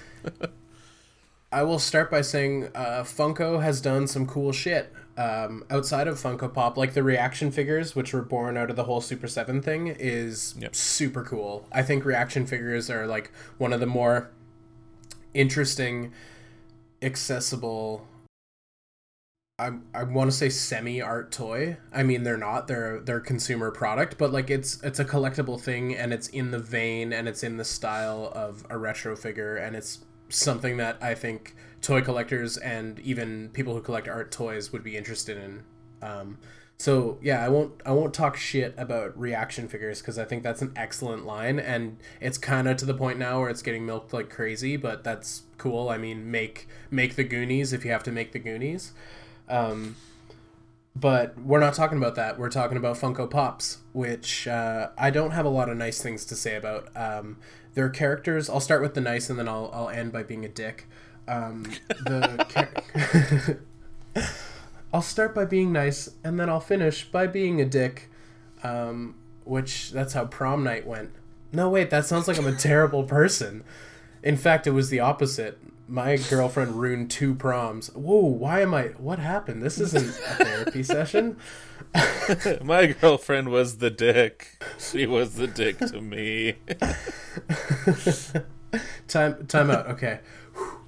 I 1.52 1.64
will 1.64 1.80
start 1.80 2.12
by 2.12 2.22
saying 2.22 2.70
uh, 2.76 3.04
Funko 3.04 3.62
has 3.62 3.80
done 3.80 4.08
some 4.08 4.26
cool 4.26 4.52
shit 4.52 4.92
um, 5.18 5.64
outside 5.70 6.08
of 6.08 6.16
Funko 6.16 6.54
Pop, 6.54 6.78
like 6.78 6.94
the 6.94 7.04
reaction 7.04 7.52
figures, 7.52 7.96
which 7.96 8.14
were 8.14 8.22
born 8.22 8.58
out 8.58 8.70
of 8.70 8.76
the 8.76 8.84
whole 8.84 9.02
Super 9.02 9.28
7 9.28 9.62
thing, 9.62 9.88
is 9.88 10.56
Yep. 10.60 10.76
super 10.76 11.24
cool. 11.24 11.68
I 11.72 11.84
think 11.84 12.04
reaction 12.06 12.46
figures 12.46 12.90
are 12.90 13.08
like 13.08 13.32
one 13.58 13.72
of 13.74 13.80
the 13.80 13.86
more 13.86 14.30
interesting, 15.34 16.12
accessible. 17.02 18.08
I, 19.58 19.72
I 19.94 20.04
want 20.04 20.30
to 20.32 20.36
say 20.36 20.50
semi 20.50 21.02
art 21.02 21.32
toy. 21.32 21.78
I 21.94 22.04
mean 22.04 22.24
they're 22.24 22.36
not. 22.38 22.68
They're 22.68 23.00
they're 23.00 23.22
consumer 23.22 23.72
product, 23.72 24.18
but 24.18 24.34
like 24.34 24.50
it's 24.50 24.82
it's 24.84 25.00
a 25.00 25.06
collectible 25.06 25.60
thing 25.60 25.96
and 25.96 26.12
it's 26.12 26.28
in 26.28 26.52
the 26.52 26.60
vein 26.60 27.14
and 27.14 27.26
it's 27.30 27.42
in 27.42 27.56
the 27.56 27.64
style 27.64 28.34
of 28.36 28.66
a 28.70 28.78
retro 28.78 29.16
figure 29.16 29.56
and 29.56 29.76
it's 29.78 30.00
something 30.28 30.76
that 30.78 30.98
I 31.02 31.16
think 31.16 31.56
toy 31.86 32.02
collectors 32.02 32.58
and 32.58 33.00
even 33.00 33.50
people 33.50 33.74
who 33.74 33.82
collect 33.82 34.08
art 34.08 34.32
toys 34.32 34.72
would 34.72 34.84
be 34.84 34.98
interested 34.98 35.38
in. 35.38 35.64
Um, 36.02 36.40
so 36.78 37.20
yeah, 37.22 37.46
I 37.46 37.48
won't 37.48 37.74
I 37.86 37.92
won't 37.92 38.14
talk 38.14 38.36
shit 38.36 38.74
about 38.78 39.18
reaction 39.18 39.68
figures 39.68 40.02
because 40.02 40.20
I 40.20 40.26
think 40.26 40.44
that's 40.44 40.62
an 40.62 40.74
excellent 40.76 41.26
line 41.26 41.58
and 41.58 41.98
it's 42.20 42.38
kind 42.38 42.68
of 42.68 42.76
to 42.78 42.86
the 42.86 42.94
point 42.94 43.18
now 43.18 43.40
where 43.40 43.50
it's 43.50 43.62
getting 43.62 43.86
milked 43.86 44.14
like 44.14 44.30
crazy, 44.30 44.76
but 44.76 45.04
that's 45.04 45.44
cool. 45.58 45.90
I 45.90 45.98
mean, 45.98 46.30
make 46.30 46.68
make 46.92 47.16
the 47.16 47.24
Goonies 47.24 47.72
if 47.72 47.86
you 47.86 47.92
have 47.92 48.04
to 48.04 48.12
make 48.12 48.34
the 48.34 48.40
Goonies. 48.40 48.92
Um, 49.48 49.96
but 50.98 51.38
we're 51.38 51.60
not 51.60 51.74
talking 51.76 51.98
about 51.98 52.16
that. 52.16 52.40
We're 52.40 52.50
talking 52.50 52.78
about 52.78 52.98
Funko 52.98 53.30
Pops, 53.30 53.80
which 53.94 54.48
uh, 54.48 54.90
I 54.98 55.10
don't 55.12 55.32
have 55.32 55.46
a 55.46 55.50
lot 55.50 55.70
of 55.70 55.78
nice 55.78 56.02
things 56.02 56.26
to 56.26 56.36
say 56.36 56.56
about. 56.56 56.90
Um, 56.96 57.38
their 57.76 57.90
characters. 57.90 58.50
I'll 58.50 58.62
start 58.62 58.82
with 58.82 58.96
the 58.96 59.02
nice, 59.02 59.30
and 59.30 59.38
then 59.38 59.48
I'll 59.48 59.70
I'll 59.72 59.90
end 59.90 60.12
by 60.12 60.24
being 60.24 60.44
a 60.44 60.50
dick. 60.50 60.88
Um, 61.28 61.64
the 61.88 62.46
char- 64.16 64.26
I'll 64.94 65.02
start 65.02 65.36
by 65.36 65.46
being 65.46 65.72
nice, 65.74 66.10
and 66.24 66.40
then 66.40 66.50
I'll 66.50 66.60
finish 66.60 67.04
by 67.06 67.28
being 67.28 67.60
a 67.60 67.66
dick. 67.66 68.10
Um, 68.64 69.16
which 69.44 69.92
that's 69.92 70.14
how 70.14 70.26
prom 70.26 70.64
night 70.64 70.88
went. 70.88 71.12
No, 71.52 71.70
wait, 71.70 71.90
that 71.92 72.06
sounds 72.06 72.28
like 72.28 72.38
I'm 72.38 72.48
a 72.48 72.56
terrible 72.56 73.04
person. 73.04 73.64
In 74.24 74.38
fact, 74.38 74.66
it 74.68 74.72
was 74.72 74.90
the 74.90 75.00
opposite. 75.00 75.60
My 75.88 76.18
girlfriend 76.18 76.80
ruined 76.80 77.12
two 77.12 77.36
proms. 77.36 77.90
Whoa, 77.94 78.26
why 78.26 78.62
am 78.62 78.74
I? 78.74 78.88
What 78.98 79.20
happened? 79.20 79.62
This 79.62 79.80
isn't 79.80 80.08
a 80.08 80.44
therapy 80.44 80.82
session. 80.84 81.38
My 82.64 82.88
girlfriend 82.88 83.50
was 83.50 83.78
the 83.78 83.92
dick. 83.92 84.64
She 84.80 85.06
was 85.06 85.36
the 85.36 85.46
dick 85.46 85.78
to 85.78 86.02
me. 86.02 86.56
time 89.08 89.46
time 89.46 89.70
out. 89.70 89.88
Okay. 89.92 90.20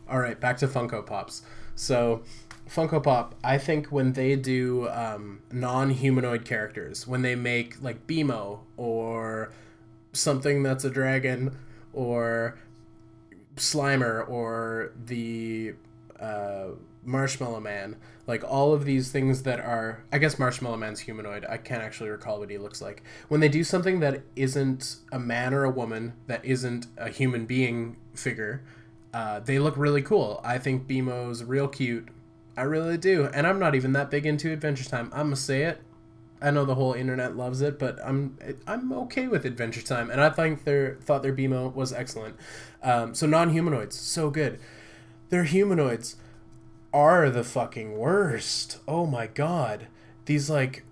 All 0.10 0.20
right, 0.20 0.40
back 0.40 0.58
to 0.58 0.68
Funko 0.68 1.06
Pops. 1.06 1.42
So, 1.76 2.24
Funko 2.70 3.02
Pop, 3.02 3.36
I 3.44 3.58
think 3.58 3.88
when 3.88 4.14
they 4.14 4.36
do 4.36 4.90
um, 4.90 5.42
non-humanoid 5.52 6.46
characters, 6.46 7.08
when 7.08 7.22
they 7.22 7.36
make 7.36 7.82
like 7.82 8.08
BMO 8.08 8.60
or 8.76 9.52
something 10.14 10.64
that's 10.64 10.84
a 10.84 10.90
dragon 10.90 11.58
or 11.94 12.58
Slimer 13.56 14.28
or 14.30 14.92
the 15.06 15.74
uh, 16.20 16.68
Marshmallow 17.04 17.62
Man, 17.62 17.96
like 18.28 18.44
all 18.44 18.74
of 18.74 18.84
these 18.84 19.12
things 19.12 19.44
that 19.44 19.60
are, 19.60 20.04
I 20.12 20.18
guess 20.18 20.38
Marshmallow 20.38 20.78
Man's 20.78 21.00
humanoid. 21.00 21.46
I 21.48 21.58
can't 21.58 21.82
actually 21.82 22.10
recall 22.10 22.40
what 22.40 22.50
he 22.50 22.58
looks 22.58 22.82
like. 22.82 23.02
When 23.30 23.40
they 23.40 23.50
do 23.50 23.64
something 23.64 24.02
that 24.02 24.24
isn't 24.36 24.98
a 25.12 25.20
man 25.20 25.54
or 25.54 25.64
a 25.64 25.70
woman, 25.70 26.14
that 26.28 26.44
isn't 26.44 26.88
a 26.98 27.10
human 27.10 27.46
being 27.46 27.98
figure, 28.14 28.64
uh, 29.18 29.40
they 29.40 29.58
look 29.58 29.76
really 29.78 30.04
cool. 30.04 30.40
I 30.44 30.60
think 30.60 30.88
BMO's 30.88 31.44
real 31.44 31.68
cute. 31.68 32.10
I 32.56 32.62
really 32.62 33.00
do, 33.00 33.26
and 33.34 33.48
I'm 33.48 33.58
not 33.58 33.74
even 33.74 33.94
that 33.94 34.12
big 34.12 34.28
into 34.28 34.52
Adventure 34.52 34.88
Time. 34.88 35.10
I'm 35.12 35.28
gonna 35.28 35.36
say 35.36 35.64
it. 35.64 35.82
I 36.40 36.52
know 36.52 36.66
the 36.66 36.76
whole 36.76 36.94
internet 36.94 37.36
loves 37.36 37.62
it, 37.62 37.80
but 37.80 37.98
I'm 38.06 38.38
I'm 38.68 38.94
okay 38.94 39.28
with 39.28 39.44
Adventure 39.44 39.82
Time, 39.82 40.12
and 40.12 40.22
I 40.22 40.30
think 40.30 40.66
their 40.66 41.00
thought 41.02 41.24
their 41.24 41.34
BMO 41.34 41.74
was 41.74 41.92
excellent. 41.92 42.36
Um, 42.84 43.16
so 43.16 43.26
non-humanoids, 43.26 43.96
so 43.96 44.30
good. 44.30 44.60
Their 45.30 45.46
humanoids 45.46 46.18
are 46.94 47.32
the 47.32 47.44
fucking 47.44 47.98
worst. 47.98 48.78
Oh 48.88 49.08
my 49.08 49.26
god, 49.26 49.88
these 50.26 50.48
like 50.48 50.84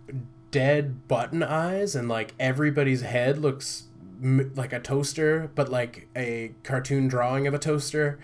dead 0.49 1.07
button 1.07 1.43
eyes, 1.43 1.95
and 1.95 2.09
like 2.09 2.33
everybody's 2.39 3.03
head 3.03 3.37
looks 3.37 3.83
like 4.21 4.73
a 4.73 4.79
toaster, 4.79 5.51
but 5.55 5.69
like 5.69 6.07
a 6.15 6.53
cartoon 6.63 7.07
drawing 7.07 7.47
of 7.47 7.53
a 7.53 7.59
toaster, 7.59 8.19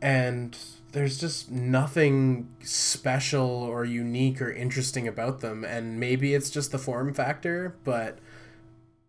and 0.00 0.56
there's 0.92 1.18
just 1.18 1.50
nothing 1.50 2.48
special 2.62 3.48
or 3.48 3.84
unique 3.84 4.40
or 4.40 4.50
interesting 4.50 5.08
about 5.08 5.40
them. 5.40 5.64
And 5.64 5.98
maybe 5.98 6.34
it's 6.34 6.50
just 6.50 6.70
the 6.70 6.78
form 6.78 7.12
factor 7.12 7.74
but 7.82 8.18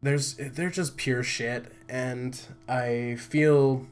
there's 0.02 0.34
they're 0.36 0.70
just 0.72 0.98
pure 0.98 1.24
shit. 1.24 1.72
And 1.88 2.40
i 2.68 3.16
feel 3.20 3.86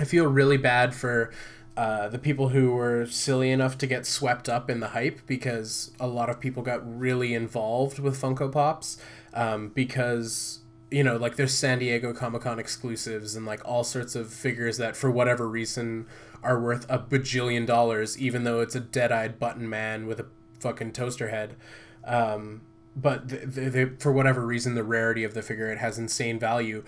i 0.00 0.04
feel 0.04 0.26
really 0.26 0.56
bad 0.56 0.94
for 0.94 1.30
uh, 1.74 2.06
the 2.08 2.18
people 2.18 2.50
who 2.50 2.72
were 2.72 3.06
silly 3.06 3.50
enough 3.50 3.78
to 3.78 3.86
get 3.86 4.04
swept 4.04 4.46
up 4.46 4.68
in 4.68 4.80
the 4.80 4.88
hype 4.88 5.20
because 5.26 5.90
a 5.98 6.06
lot 6.06 6.28
of 6.28 6.38
people 6.38 6.62
got 6.62 6.82
really 6.98 7.32
involved 7.32 7.98
with 7.98 8.20
funko 8.20 8.52
pops 8.52 8.98
um, 9.32 9.68
because 9.68 10.58
you 10.92 11.02
know 11.02 11.16
like 11.16 11.36
there's 11.36 11.54
san 11.54 11.78
diego 11.78 12.12
comic-con 12.12 12.58
exclusives 12.58 13.34
and 13.34 13.46
like 13.46 13.60
all 13.64 13.82
sorts 13.82 14.14
of 14.14 14.32
figures 14.32 14.76
that 14.76 14.96
for 14.96 15.10
whatever 15.10 15.48
reason 15.48 16.06
are 16.42 16.60
worth 16.60 16.86
a 16.88 16.98
bajillion 16.98 17.66
dollars, 17.66 18.18
even 18.18 18.44
though 18.44 18.60
it's 18.60 18.74
a 18.74 18.80
dead-eyed 18.80 19.38
button 19.38 19.68
man 19.68 20.06
with 20.06 20.20
a 20.20 20.26
fucking 20.60 20.92
toaster 20.92 21.28
head. 21.28 21.56
Um, 22.04 22.62
but 22.94 23.28
th 23.28 23.54
th 23.54 23.72
th 23.72 23.88
for 23.98 24.12
whatever 24.12 24.44
reason, 24.44 24.74
the 24.74 24.84
rarity 24.84 25.24
of 25.24 25.34
the 25.34 25.42
figure 25.42 25.70
it 25.70 25.78
has 25.78 25.98
insane 25.98 26.38
value. 26.38 26.84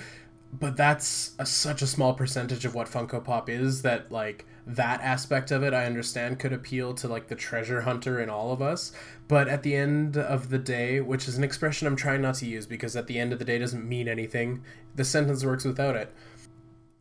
But 0.52 0.76
that's 0.76 1.34
a, 1.38 1.46
such 1.46 1.82
a 1.82 1.86
small 1.86 2.14
percentage 2.14 2.64
of 2.64 2.74
what 2.74 2.88
Funko 2.88 3.22
Pop 3.24 3.48
is 3.48 3.82
that 3.82 4.12
like 4.12 4.44
that 4.66 5.00
aspect 5.00 5.50
of 5.50 5.62
it 5.62 5.74
I 5.74 5.84
understand 5.84 6.38
could 6.38 6.52
appeal 6.52 6.94
to 6.94 7.08
like 7.08 7.28
the 7.28 7.34
treasure 7.34 7.82
hunter 7.82 8.20
in 8.20 8.28
all 8.28 8.52
of 8.52 8.60
us. 8.60 8.92
But 9.26 9.48
at 9.48 9.62
the 9.62 9.74
end 9.74 10.16
of 10.16 10.50
the 10.50 10.58
day, 10.58 11.00
which 11.00 11.26
is 11.28 11.38
an 11.38 11.44
expression 11.44 11.86
I'm 11.86 11.96
trying 11.96 12.20
not 12.20 12.34
to 12.36 12.46
use 12.46 12.66
because 12.66 12.94
at 12.94 13.06
the 13.06 13.18
end 13.18 13.32
of 13.32 13.38
the 13.38 13.44
day 13.44 13.58
doesn't 13.58 13.88
mean 13.88 14.06
anything. 14.06 14.62
The 14.94 15.04
sentence 15.04 15.44
works 15.44 15.64
without 15.64 15.96
it. 15.96 16.12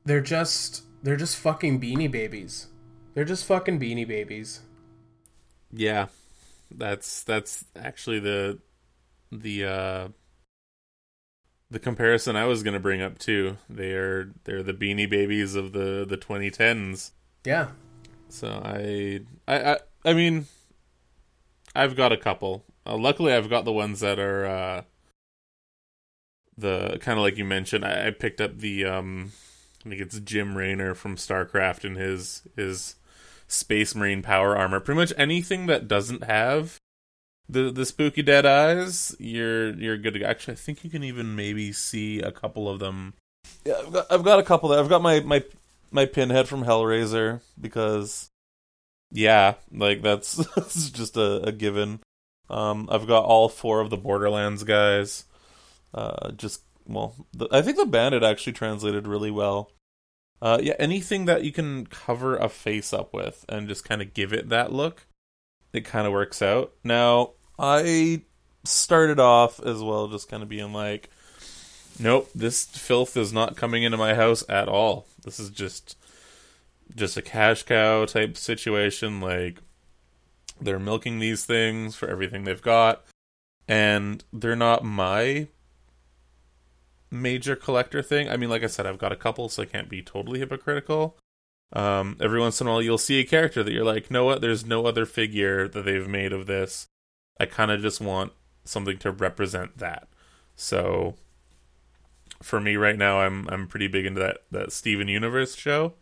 They're 0.05 0.21
just 0.21 0.83
they're 1.03 1.17
just 1.17 1.36
fucking 1.38 1.81
beanie 1.81 2.09
babies. 2.09 2.67
They're 3.13 3.25
just 3.25 3.45
fucking 3.45 3.79
beanie 3.79 4.07
babies. 4.07 4.62
Yeah. 5.71 6.07
That's 6.71 7.23
that's 7.23 7.65
actually 7.75 8.19
the 8.19 8.59
the 9.31 9.65
uh 9.65 10.07
the 11.69 11.79
comparison 11.79 12.36
I 12.36 12.45
was 12.45 12.63
going 12.63 12.75
to 12.75 12.79
bring 12.79 13.01
up 13.01 13.19
too. 13.19 13.57
They're 13.69 14.31
they're 14.45 14.63
the 14.63 14.73
beanie 14.73 15.09
babies 15.09 15.55
of 15.55 15.73
the 15.73 16.05
the 16.07 16.17
2010s. 16.17 17.12
Yeah. 17.43 17.69
So 18.29 18.47
I 18.47 19.21
I 19.47 19.73
I, 19.73 19.77
I 20.05 20.13
mean 20.13 20.47
I've 21.75 21.95
got 21.95 22.12
a 22.12 22.17
couple. 22.17 22.65
Uh, 22.86 22.97
luckily 22.97 23.33
I've 23.33 23.49
got 23.49 23.65
the 23.65 23.71
ones 23.71 23.99
that 24.01 24.19
are 24.19 24.45
uh 24.45 24.81
the 26.57 26.97
kind 27.01 27.17
of 27.17 27.23
like 27.23 27.38
you 27.38 27.45
mentioned. 27.45 27.86
I, 27.86 28.07
I 28.07 28.12
picked 28.12 28.41
up 28.41 28.57
the 28.59 28.86
um 28.86 29.31
I 29.86 29.89
think 29.89 30.01
it's 30.01 30.19
Jim 30.19 30.57
Raynor 30.57 30.95
from 30.95 31.15
StarCraft 31.15 31.83
and 31.83 31.97
his 31.97 32.43
his 32.55 32.95
Space 33.47 33.93
Marine 33.95 34.21
power 34.21 34.57
armor. 34.57 34.79
Pretty 34.79 34.99
much 34.99 35.13
anything 35.17 35.65
that 35.67 35.88
doesn't 35.88 36.23
have 36.23 36.79
the 37.49 37.71
the 37.71 37.86
spooky 37.86 38.21
dead 38.21 38.45
eyes, 38.45 39.15
you're 39.19 39.73
you're 39.75 39.97
good 39.97 40.13
to 40.13 40.19
go. 40.19 40.25
Actually, 40.25 40.53
I 40.53 40.57
think 40.57 40.83
you 40.83 40.89
can 40.89 41.03
even 41.03 41.36
maybe 41.36 41.71
see 41.71 42.19
a 42.19 42.31
couple 42.31 42.69
of 42.69 42.79
them. 42.79 43.13
Yeah, 43.65 43.75
I've 43.79 43.93
got 43.93 44.12
I've 44.12 44.23
got 44.23 44.39
a 44.39 44.43
couple. 44.43 44.69
There. 44.69 44.79
I've 44.79 44.89
got 44.89 45.01
my 45.01 45.19
my 45.21 45.43
my 45.91 46.05
pinhead 46.05 46.47
from 46.47 46.63
Hellraiser 46.63 47.41
because 47.59 48.29
yeah, 49.13 49.54
like 49.71 50.02
that's 50.02 50.36
that's 50.56 50.89
just 50.89 51.15
a, 51.15 51.47
a 51.47 51.52
given. 51.52 51.99
Um, 52.49 52.89
I've 52.91 53.08
got 53.08 53.23
all 53.23 53.47
four 53.47 53.80
of 53.80 53.89
the 53.89 53.97
Borderlands 53.97 54.63
guys. 54.63 55.26
Uh, 55.93 56.32
just 56.32 56.62
well, 56.86 57.15
the, 57.32 57.47
I 57.52 57.62
think 57.62 57.78
the 57.78 57.86
bandit 57.86 58.23
actually 58.23 58.54
translated 58.54 59.08
really 59.08 59.32
well. 59.32 59.71
Uh, 60.41 60.60
yeah, 60.62 60.73
anything 60.78 61.26
that 61.26 61.45
you 61.45 61.54
can 61.54 61.86
cover 61.86 62.36
a 62.36 62.49
face 62.49 62.91
up 62.91 63.13
with 63.13 63.45
and 63.47 63.69
just 63.69 63.86
kind 63.86 64.02
of 64.02 64.13
give 64.13 64.34
it 64.34 64.49
that 64.49 64.73
look, 64.73 65.06
it 65.71 65.86
kind 65.86 66.06
of 66.06 66.12
works 66.12 66.41
out. 66.41 66.73
Now, 66.84 67.32
I 67.58 68.23
started 68.65 69.19
off 69.19 69.62
as 69.62 69.82
well, 69.82 70.10
just 70.10 70.28
kind 70.28 70.43
of 70.43 70.49
being 70.49 70.73
like, 70.73 71.10
nope, 71.97 72.30
this 72.36 72.65
filth 72.65 73.15
is 73.15 73.32
not 73.32 73.56
coming 73.56 73.84
into 73.84 73.95
my 73.95 74.15
house 74.15 74.43
at 74.49 74.67
all. 74.67 75.06
This 75.23 75.39
is 75.39 75.49
just 75.49 75.95
just 76.96 77.17
a 77.17 77.22
cash 77.22 77.63
cow 77.63 78.06
type 78.06 78.38
situation. 78.38 79.19
Like, 79.22 79.60
they're 80.60 80.80
milking 80.80 81.19
these 81.19 81.46
things 81.46 81.96
for 81.96 82.08
everything 82.08 82.43
they've 82.43 82.62
got, 82.62 83.04
and 83.67 84.24
they're 84.32 84.56
not 84.56 84.84
my 84.84 85.48
major 87.12 87.56
collector 87.56 88.02
thing. 88.02 88.30
I 88.30 88.38
mean, 88.38 88.50
like 88.50 88.63
I 88.63 88.67
said, 88.67 88.86
I've 88.86 88.98
got 88.98 89.12
a 89.12 89.17
couple, 89.17 89.50
so 89.50 89.63
I 89.63 89.65
can't 89.65 89.89
be 89.89 90.02
totally 90.02 90.39
hypocritical. 90.39 91.17
Um, 91.72 92.17
every 92.19 92.39
once 92.39 92.62
in 92.62 92.67
a 92.67 92.69
while, 92.69 92.82
you'll 92.82 92.98
see 92.98 93.19
a 93.19 93.26
character 93.26 93.63
that 93.63 93.74
you're 93.74 93.86
like, 93.86 94.12
know 94.12 94.26
what? 94.26 94.41
There's 94.41 94.65
no 94.65 94.86
other 94.86 95.06
figure 95.06 95.67
that 95.67 95.86
they've 95.86 96.08
made 96.08 96.34
of 96.34 96.46
this. 96.46 96.88
I 97.39 97.46
kind 97.46 97.72
of 97.72 97.82
just 97.82 98.00
want 98.00 98.32
something 98.63 98.98
to 99.00 99.12
represent 99.12 99.78
that. 99.80 100.08
So, 100.56 101.15
for 102.41 102.60
me 102.60 102.76
right 102.76 102.98
now, 102.98 103.22
I'm 103.22 103.48
I'm 103.50 103.67
pretty 103.67 103.88
big 103.88 104.06
into 104.06 104.19
that 104.19 104.39
that 104.52 104.72
Steven 104.72 105.08
Universe 105.08 105.56
show. 105.56 105.93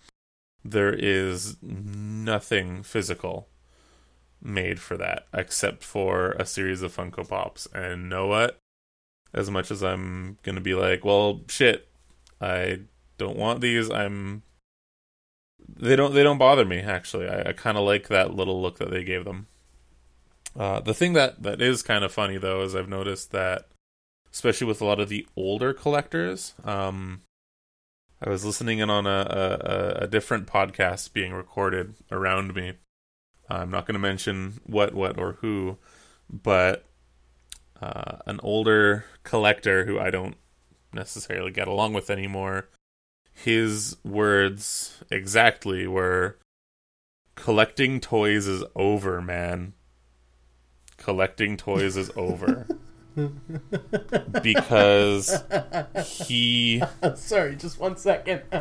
There 0.63 0.93
is 0.93 1.57
nothing 1.61 2.83
physical 2.83 3.47
made 4.41 4.79
for 4.79 4.97
that 4.97 5.27
except 5.33 5.83
for 5.83 6.31
a 6.31 6.45
series 6.45 6.81
of 6.81 6.95
Funko 6.95 7.27
Pops. 7.27 7.67
And 7.73 8.09
know 8.09 8.27
what? 8.27 8.57
As 9.33 9.49
much 9.49 9.71
as 9.71 9.83
I'm 9.83 10.37
gonna 10.43 10.61
be 10.61 10.73
like, 10.73 11.05
well, 11.05 11.41
shit, 11.47 11.87
I 12.39 12.81
don't 13.17 13.37
want 13.37 13.61
these. 13.61 13.89
I'm 13.89 14.43
they 15.77 15.95
don't 15.95 16.13
they 16.13 16.23
don't 16.23 16.37
bother 16.37 16.65
me 16.65 16.79
actually. 16.79 17.27
I, 17.27 17.49
I 17.49 17.53
kind 17.53 17.77
of 17.77 17.85
like 17.85 18.07
that 18.07 18.35
little 18.35 18.61
look 18.61 18.77
that 18.79 18.89
they 18.89 19.03
gave 19.03 19.25
them. 19.25 19.47
Uh, 20.57 20.81
the 20.81 20.93
thing 20.93 21.13
that 21.13 21.43
that 21.43 21.61
is 21.61 21.81
kind 21.81 22.03
of 22.03 22.11
funny 22.11 22.37
though 22.37 22.61
is 22.61 22.75
I've 22.75 22.89
noticed 22.89 23.31
that, 23.31 23.67
especially 24.33 24.67
with 24.67 24.81
a 24.81 24.85
lot 24.85 24.99
of 24.99 25.09
the 25.09 25.25
older 25.35 25.73
collectors, 25.73 26.53
um, 26.65 27.21
I 28.21 28.29
was 28.29 28.45
listening 28.45 28.79
in 28.79 28.89
on 28.89 29.07
a, 29.07 29.99
a, 29.99 30.03
a 30.03 30.07
different 30.07 30.47
podcast 30.47 31.13
being 31.13 31.33
recorded 31.33 31.95
around 32.11 32.53
me. 32.53 32.73
I'm 33.49 33.71
not 33.71 33.85
going 33.85 33.95
to 33.95 33.99
mention 33.99 34.61
what 34.65 34.93
what 34.93 35.17
or 35.17 35.33
who, 35.41 35.77
but 36.29 36.85
uh, 37.81 38.17
an 38.25 38.39
older 38.43 39.05
collector 39.23 39.85
who 39.85 39.99
I 39.99 40.09
don't 40.09 40.35
necessarily 40.93 41.51
get 41.51 41.67
along 41.67 41.93
with 41.93 42.09
anymore 42.09 42.69
his 43.33 43.97
words 44.03 45.03
exactly 45.09 45.87
were 45.87 46.37
collecting 47.35 47.99
toys 47.99 48.47
is 48.47 48.63
over, 48.75 49.21
man. 49.21 49.73
Collecting 50.97 51.57
toys 51.57 51.97
is 51.97 52.11
over. 52.15 52.67
because 54.41 55.43
he 56.03 56.81
sorry 57.15 57.55
just 57.55 57.79
one 57.79 57.97
second. 57.97 58.41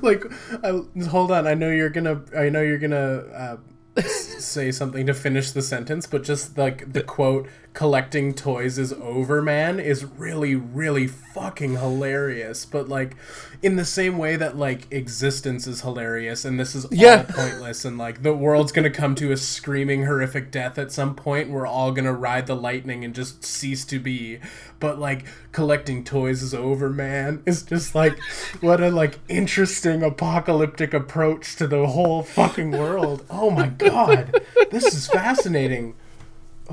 Like 0.00 0.24
I, 0.64 0.80
hold 1.08 1.30
on 1.30 1.46
i 1.46 1.52
know 1.52 1.68
you're 1.68 1.90
gonna 1.90 2.22
i 2.34 2.48
know 2.48 2.62
you're 2.62 2.78
gonna 2.78 2.96
uh, 2.96 3.56
say 4.00 4.72
something 4.72 5.06
to 5.06 5.14
finish 5.14 5.50
the 5.50 5.62
sentence, 5.62 6.06
but 6.06 6.22
just 6.22 6.56
like 6.56 6.92
the 6.92 7.02
quote 7.02 7.46
collecting 7.74 8.34
toys 8.34 8.78
is 8.78 8.92
over 8.92 9.40
man 9.40 9.80
is 9.80 10.04
really 10.04 10.54
really 10.54 11.06
fucking 11.06 11.76
hilarious. 11.76 12.66
But 12.66 12.88
like 12.88 13.16
in 13.62 13.76
the 13.76 13.84
same 13.84 14.18
way 14.18 14.36
that 14.36 14.56
like 14.56 14.92
existence 14.92 15.66
is 15.66 15.80
hilarious 15.80 16.44
and 16.44 16.60
this 16.60 16.74
is 16.74 16.86
yeah. 16.90 17.24
all 17.28 17.34
pointless 17.34 17.84
and 17.84 17.96
like 17.96 18.22
the 18.22 18.34
world's 18.34 18.72
gonna 18.72 18.90
come 18.90 19.14
to 19.14 19.32
a 19.32 19.36
screaming 19.36 20.04
horrific 20.04 20.50
death 20.50 20.78
at 20.78 20.92
some 20.92 21.14
point 21.14 21.48
we're 21.48 21.66
all 21.66 21.92
gonna 21.92 22.12
ride 22.12 22.46
the 22.46 22.56
lightning 22.56 23.04
and 23.04 23.14
just 23.14 23.44
cease 23.44 23.84
to 23.86 23.98
be. 23.98 24.38
But 24.78 24.98
like 24.98 25.24
collecting 25.52 26.04
toys 26.04 26.42
is 26.42 26.52
over 26.52 26.90
man 26.90 27.42
it's 27.46 27.62
just 27.62 27.94
like 27.94 28.18
what 28.60 28.80
a 28.80 28.90
like 28.90 29.18
interesting 29.28 30.02
apocalyptic 30.02 30.92
approach 30.92 31.56
to 31.56 31.66
the 31.66 31.86
whole 31.86 32.22
fucking 32.22 32.72
world. 32.72 33.24
Oh 33.30 33.50
my 33.50 33.68
god. 33.68 34.42
This 34.70 34.94
is 34.94 35.06
fascinating 35.06 35.94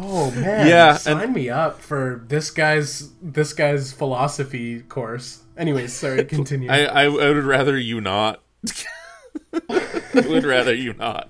Oh 0.02 0.32
man, 0.32 0.68
yeah, 0.68 0.96
sign 0.96 1.20
and, 1.20 1.34
me 1.34 1.50
up 1.50 1.82
for 1.82 2.24
this 2.28 2.52
guy's 2.52 3.10
this 3.22 3.52
guy's 3.52 3.92
philosophy 3.92 4.82
course. 4.82 5.44
Anyways, 5.58 5.92
sorry, 5.92 6.24
continue. 6.24 6.70
I, 6.70 6.86
I, 6.86 7.04
I 7.04 7.08
would 7.10 7.44
rather 7.44 7.78
you 7.78 8.00
not. 8.00 8.42
I 9.70 10.26
would 10.28 10.46
rather 10.46 10.74
you 10.74 10.94
not. 10.94 11.30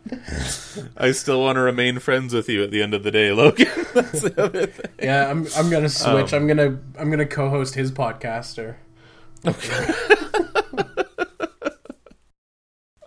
I 0.96 1.12
still 1.14 1.42
want 1.42 1.56
to 1.56 1.62
remain 1.62 1.98
friends 1.98 2.34
with 2.34 2.48
you 2.48 2.64
at 2.64 2.70
the 2.70 2.84
end 2.84 2.94
of 2.94 3.02
the 3.04 3.10
day, 3.10 3.32
Logan. 3.32 3.68
That's 3.96 4.22
the 4.22 4.44
other 4.44 4.68
thing. 4.68 4.92
Yeah, 5.02 5.30
I'm 5.30 5.48
I'm 5.58 5.72
gonna 5.72 5.90
switch. 5.90 6.34
Um, 6.34 6.44
I'm 6.44 6.48
gonna 6.48 6.80
I'm 7.00 7.10
gonna 7.10 7.26
co-host 7.26 7.74
his 7.74 7.92
podcaster. 7.92 8.76
Okay. 9.46 9.94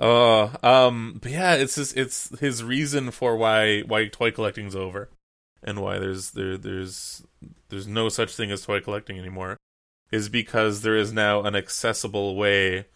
Oh, 0.04 0.50
um, 0.64 1.20
but 1.22 1.30
yeah, 1.30 1.54
it's 1.54 1.76
just 1.76 1.96
it's 1.96 2.36
his 2.40 2.64
reason 2.64 3.12
for 3.12 3.36
why 3.36 3.82
why 3.82 4.08
toy 4.08 4.32
collecting's 4.32 4.74
over 4.74 5.08
and 5.62 5.80
why 5.80 5.98
there's 5.98 6.32
there 6.32 6.56
there's 6.56 7.24
there's 7.68 7.86
no 7.86 8.08
such 8.08 8.34
thing 8.34 8.50
as 8.50 8.62
toy 8.62 8.80
collecting 8.80 9.18
anymore 9.18 9.56
is 10.10 10.28
because 10.28 10.82
there 10.82 10.96
is 10.96 11.12
now 11.12 11.42
an 11.42 11.56
accessible 11.56 12.36
way 12.36 12.86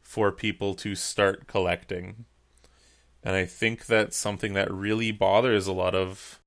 for 0.00 0.32
people 0.32 0.74
to 0.74 0.94
start 0.94 1.46
collecting. 1.46 2.24
And 3.22 3.36
I 3.36 3.44
think 3.44 3.86
that's 3.86 4.16
something 4.16 4.54
that 4.54 4.72
really 4.72 5.12
bothers 5.12 5.66
a 5.66 5.72
lot 5.72 5.94
of 5.94 6.40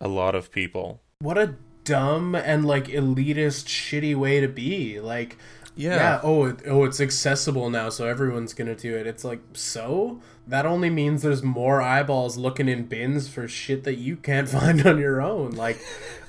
a 0.00 0.08
lot 0.08 0.34
of 0.34 0.50
people. 0.50 1.02
What 1.20 1.38
a 1.38 1.54
dumb 1.84 2.34
and 2.34 2.64
like 2.64 2.86
elitist 2.88 3.66
shitty 3.66 4.14
way 4.14 4.40
to 4.40 4.48
be. 4.48 5.00
Like 5.00 5.36
yeah. 5.74 5.96
yeah. 5.96 6.20
Oh, 6.22 6.56
oh, 6.66 6.84
it's 6.84 7.00
accessible 7.00 7.70
now, 7.70 7.90
so 7.90 8.06
everyone's 8.06 8.54
gonna 8.54 8.74
do 8.74 8.96
it. 8.96 9.06
It's 9.06 9.24
like 9.24 9.40
so. 9.52 10.20
That 10.46 10.64
only 10.64 10.90
means 10.90 11.22
there's 11.22 11.42
more 11.42 11.82
eyeballs 11.82 12.36
looking 12.36 12.68
in 12.68 12.86
bins 12.86 13.28
for 13.28 13.48
shit 13.48 13.84
that 13.84 13.96
you 13.96 14.16
can't 14.16 14.48
find 14.48 14.86
on 14.86 14.98
your 14.98 15.20
own. 15.20 15.52
Like, 15.52 15.78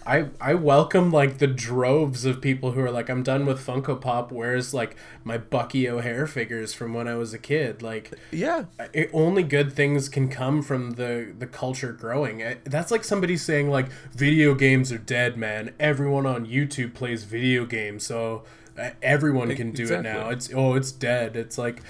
I 0.08 0.28
I 0.40 0.54
welcome 0.54 1.12
like 1.12 1.38
the 1.38 1.48
droves 1.48 2.24
of 2.24 2.42
people 2.42 2.72
who 2.72 2.80
are 2.80 2.90
like, 2.90 3.10
I'm 3.10 3.24
done 3.24 3.46
with 3.46 3.64
Funko 3.64 4.00
Pop. 4.00 4.32
Where's 4.32 4.74
like 4.74 4.96
my 5.24 5.38
Bucky 5.38 5.88
O'Hare 5.88 6.26
figures 6.26 6.74
from 6.74 6.94
when 6.94 7.08
I 7.08 7.16
was 7.16 7.34
a 7.34 7.38
kid? 7.38 7.82
Like, 7.84 8.14
yeah, 8.32 8.66
it, 8.94 9.10
only 9.12 9.44
good 9.44 9.74
things 9.74 10.08
can 10.08 10.30
come 10.30 10.62
from 10.62 10.92
the 10.92 11.34
the 11.38 11.46
culture 11.46 11.92
growing. 11.92 12.42
That's 12.64 12.90
like 12.90 13.04
somebody 13.04 13.36
saying 13.36 13.70
like, 13.70 13.90
video 14.14 14.56
games 14.56 14.92
are 14.94 14.98
dead, 14.98 15.38
man. 15.38 15.74
Everyone 15.78 16.26
on 16.26 16.48
YouTube 16.48 16.94
plays 16.94 17.26
video 17.26 17.66
games, 17.66 18.06
so 18.06 18.44
uh, 18.80 18.92
everyone 19.02 19.54
can 19.56 19.72
do 19.72 19.84
exactly. 19.84 20.10
it 20.10 20.14
now. 20.14 20.30
It's 20.30 20.50
oh, 20.54 20.76
it's 20.76 20.92
dead. 20.92 21.36
It's 21.36 21.58
like 21.58 21.82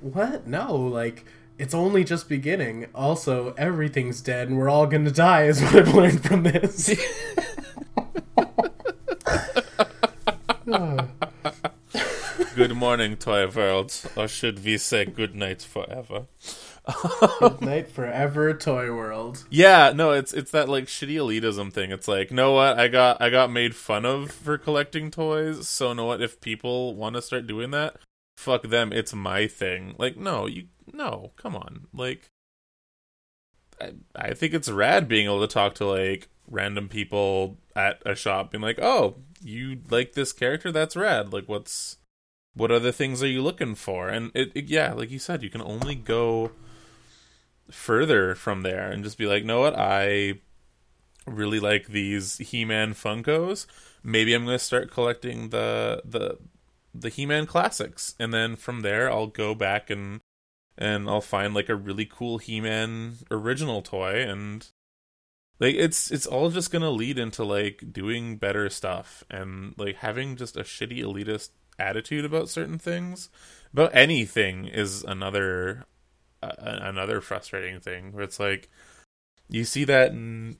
what? 0.00 0.46
No, 0.46 0.74
like 0.74 1.26
it's 1.58 1.74
only 1.74 2.04
just 2.04 2.28
beginning. 2.28 2.86
Also, 2.94 3.54
everything's 3.54 4.20
dead 4.20 4.48
and 4.48 4.58
we're 4.58 4.68
all 4.68 4.86
gonna 4.86 5.10
die 5.10 5.44
is 5.44 5.60
what 5.62 5.74
I've 5.76 5.94
learned 5.94 6.24
from 6.24 6.42
this. 6.42 6.94
good 12.54 12.74
morning, 12.74 13.16
Toy 13.16 13.46
World. 13.48 14.02
Or 14.16 14.28
should 14.28 14.64
we 14.64 14.78
say 14.78 15.04
good 15.04 15.34
night 15.34 15.62
forever? 15.62 16.26
good 17.40 17.60
night 17.60 17.90
forever, 17.90 18.54
Toy 18.54 18.94
World. 18.94 19.44
Yeah, 19.50 19.92
no, 19.94 20.12
it's 20.12 20.32
it's 20.32 20.50
that 20.52 20.68
like 20.68 20.84
shitty 20.86 21.14
elitism 21.14 21.72
thing. 21.72 21.90
It's 21.90 22.06
like, 22.06 22.30
know 22.30 22.52
what? 22.52 22.78
I 22.78 22.88
got 22.88 23.20
I 23.20 23.30
got 23.30 23.50
made 23.50 23.74
fun 23.74 24.04
of 24.04 24.30
for 24.30 24.58
collecting 24.58 25.10
toys. 25.10 25.68
So 25.68 25.92
know 25.92 26.04
what? 26.04 26.22
If 26.22 26.40
people 26.40 26.94
want 26.94 27.16
to 27.16 27.22
start 27.22 27.46
doing 27.46 27.70
that, 27.72 27.96
fuck 28.36 28.62
them. 28.62 28.92
It's 28.92 29.14
my 29.14 29.46
thing. 29.46 29.94
Like, 29.98 30.16
no, 30.16 30.46
you 30.46 30.66
no, 30.96 31.32
come 31.36 31.54
on. 31.54 31.86
Like, 31.92 32.30
I 33.80 33.92
I 34.14 34.34
think 34.34 34.54
it's 34.54 34.70
rad 34.70 35.08
being 35.08 35.26
able 35.26 35.40
to 35.46 35.52
talk 35.52 35.74
to 35.76 35.86
like 35.86 36.28
random 36.48 36.88
people 36.88 37.58
at 37.74 38.02
a 38.06 38.14
shop, 38.14 38.52
being 38.52 38.62
like, 38.62 38.78
oh, 38.80 39.16
you 39.42 39.80
like 39.90 40.12
this 40.12 40.32
character? 40.32 40.72
That's 40.72 40.96
rad. 40.96 41.32
Like, 41.32 41.48
what's 41.48 41.98
what 42.54 42.70
other 42.70 42.92
things 42.92 43.22
are 43.22 43.28
you 43.28 43.42
looking 43.42 43.74
for? 43.74 44.08
And 44.08 44.30
it, 44.34 44.50
it 44.54 44.64
yeah, 44.66 44.92
like 44.92 45.10
you 45.10 45.18
said, 45.18 45.42
you 45.42 45.50
can 45.50 45.62
only 45.62 45.94
go 45.94 46.52
further 47.70 48.34
from 48.34 48.62
there 48.62 48.90
and 48.90 49.04
just 49.04 49.18
be 49.18 49.26
like, 49.26 49.44
know 49.44 49.60
what, 49.60 49.74
I 49.76 50.34
really 51.26 51.60
like 51.60 51.88
these 51.88 52.38
He-Man 52.38 52.94
Funkos. 52.94 53.66
Maybe 54.02 54.34
I'm 54.34 54.44
going 54.44 54.58
to 54.58 54.64
start 54.64 54.90
collecting 54.90 55.50
the 55.50 56.02
the 56.04 56.38
the 56.94 57.08
He-Man 57.10 57.46
classics, 57.46 58.14
and 58.18 58.32
then 58.32 58.56
from 58.56 58.80
there 58.80 59.10
I'll 59.10 59.26
go 59.26 59.54
back 59.54 59.90
and 59.90 60.20
and 60.78 61.08
I'll 61.08 61.20
find 61.20 61.54
like 61.54 61.68
a 61.68 61.76
really 61.76 62.06
cool 62.06 62.38
He-Man 62.38 63.14
original 63.30 63.82
toy, 63.82 64.22
and 64.22 64.66
like 65.58 65.74
it's 65.74 66.10
it's 66.10 66.26
all 66.26 66.50
just 66.50 66.70
gonna 66.70 66.90
lead 66.90 67.18
into 67.18 67.44
like 67.44 67.92
doing 67.92 68.36
better 68.36 68.68
stuff 68.68 69.24
and 69.30 69.74
like 69.78 69.96
having 69.96 70.36
just 70.36 70.56
a 70.56 70.62
shitty 70.62 70.98
elitist 70.98 71.50
attitude 71.78 72.24
about 72.24 72.48
certain 72.48 72.78
things. 72.78 73.28
About 73.72 73.94
anything 73.94 74.66
is 74.66 75.02
another 75.04 75.86
another 76.42 77.20
frustrating 77.20 77.80
thing 77.80 78.12
where 78.12 78.24
it's 78.24 78.38
like 78.38 78.68
you 79.48 79.64
see 79.64 79.84
that 79.84 80.10
in 80.10 80.58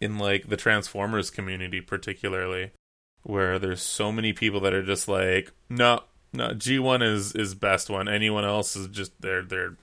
in 0.00 0.18
like 0.18 0.48
the 0.48 0.56
Transformers 0.56 1.30
community 1.30 1.80
particularly 1.80 2.72
where 3.22 3.58
there's 3.58 3.82
so 3.82 4.12
many 4.12 4.32
people 4.32 4.60
that 4.60 4.74
are 4.74 4.84
just 4.84 5.08
like 5.08 5.52
no 5.68 6.02
no 6.36 6.48
G1 6.50 7.02
is 7.02 7.32
is 7.32 7.54
best 7.54 7.90
one. 7.90 8.08
Anyone 8.08 8.44
else 8.44 8.76
is 8.76 8.88
just 8.88 9.20
they're 9.20 9.42
they're 9.42 9.76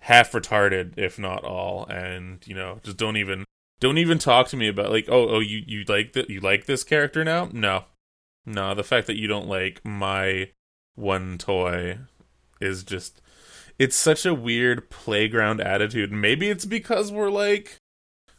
half 0.00 0.32
retarded 0.32 0.94
if 0.96 1.18
not 1.18 1.44
all. 1.44 1.86
And 1.86 2.46
you 2.46 2.54
know 2.54 2.80
just 2.82 2.96
don't 2.96 3.16
even 3.16 3.44
don't 3.80 3.98
even 3.98 4.18
talk 4.18 4.48
to 4.48 4.56
me 4.56 4.68
about 4.68 4.90
like 4.90 5.06
oh 5.08 5.28
oh 5.28 5.40
you 5.40 5.62
you 5.66 5.84
like 5.88 6.12
that 6.12 6.30
you 6.30 6.40
like 6.40 6.66
this 6.66 6.84
character 6.84 7.24
now? 7.24 7.48
No. 7.52 7.84
No 8.46 8.74
the 8.74 8.84
fact 8.84 9.06
that 9.06 9.18
you 9.18 9.26
don't 9.26 9.48
like 9.48 9.80
my 9.84 10.50
one 10.94 11.38
toy 11.38 11.98
is 12.60 12.84
just 12.84 13.22
it's 13.78 13.96
such 13.96 14.26
a 14.26 14.34
weird 14.34 14.90
playground 14.90 15.60
attitude. 15.60 16.12
Maybe 16.12 16.50
it's 16.50 16.66
because 16.66 17.10
we're 17.10 17.30
like 17.30 17.78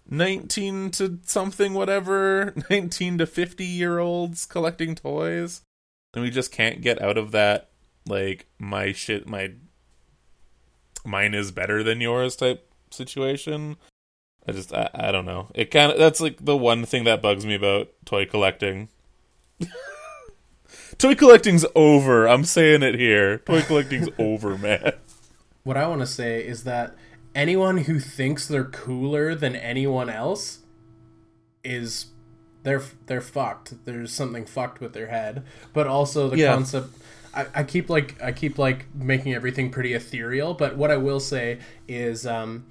19 0.07 0.91
to 0.91 1.19
something 1.25 1.73
whatever, 1.73 2.53
19 2.69 3.17
to 3.17 3.25
50 3.25 3.65
year 3.65 3.97
olds 3.97 4.45
collecting 4.45 4.93
toys 4.93 5.61
and 6.13 6.23
we 6.23 6.29
just 6.29 6.51
can't 6.51 6.81
get 6.81 7.01
out 7.01 7.17
of 7.17 7.31
that 7.31 7.69
like 8.07 8.47
my 8.59 8.91
shit 8.91 9.27
my 9.27 9.51
mine 11.05 11.33
is 11.33 11.51
better 11.51 11.83
than 11.83 12.01
yours 12.01 12.35
type 12.35 12.71
situation. 12.91 13.77
I 14.47 14.51
just 14.51 14.73
I, 14.73 14.89
I 14.93 15.11
don't 15.11 15.25
know. 15.25 15.47
It 15.53 15.71
kind 15.71 15.91
of 15.91 15.97
that's 15.97 16.21
like 16.21 16.43
the 16.43 16.57
one 16.57 16.85
thing 16.85 17.03
that 17.05 17.21
bugs 17.21 17.45
me 17.45 17.55
about 17.55 17.89
toy 18.05 18.25
collecting. 18.25 18.89
toy 20.97 21.15
collecting's 21.15 21.65
over. 21.75 22.27
I'm 22.27 22.43
saying 22.43 22.83
it 22.83 22.95
here. 22.95 23.39
Toy 23.39 23.61
collecting's 23.61 24.09
over, 24.19 24.57
man. 24.57 24.93
What 25.63 25.77
I 25.77 25.87
want 25.87 26.01
to 26.01 26.07
say 26.07 26.45
is 26.45 26.63
that 26.63 26.95
anyone 27.35 27.79
who 27.79 27.99
thinks 27.99 28.47
they're 28.47 28.63
cooler 28.65 29.35
than 29.35 29.55
anyone 29.55 30.09
else 30.09 30.59
is 31.63 32.07
they're 32.63 32.83
they're 33.07 33.21
fucked. 33.21 33.85
There's 33.85 34.11
something 34.11 34.45
fucked 34.45 34.79
with 34.79 34.93
their 34.93 35.07
head. 35.07 35.43
But 35.73 35.87
also 35.87 36.29
the 36.29 36.37
yeah. 36.37 36.53
concept 36.53 36.95
I, 37.33 37.45
I 37.55 37.63
keep 37.63 37.89
like 37.89 38.21
I 38.21 38.31
keep 38.31 38.57
like 38.57 38.93
making 38.93 39.33
everything 39.33 39.71
pretty 39.71 39.93
ethereal, 39.93 40.53
but 40.53 40.75
what 40.75 40.91
I 40.91 40.97
will 40.97 41.19
say 41.19 41.59
is 41.87 42.25
um 42.25 42.65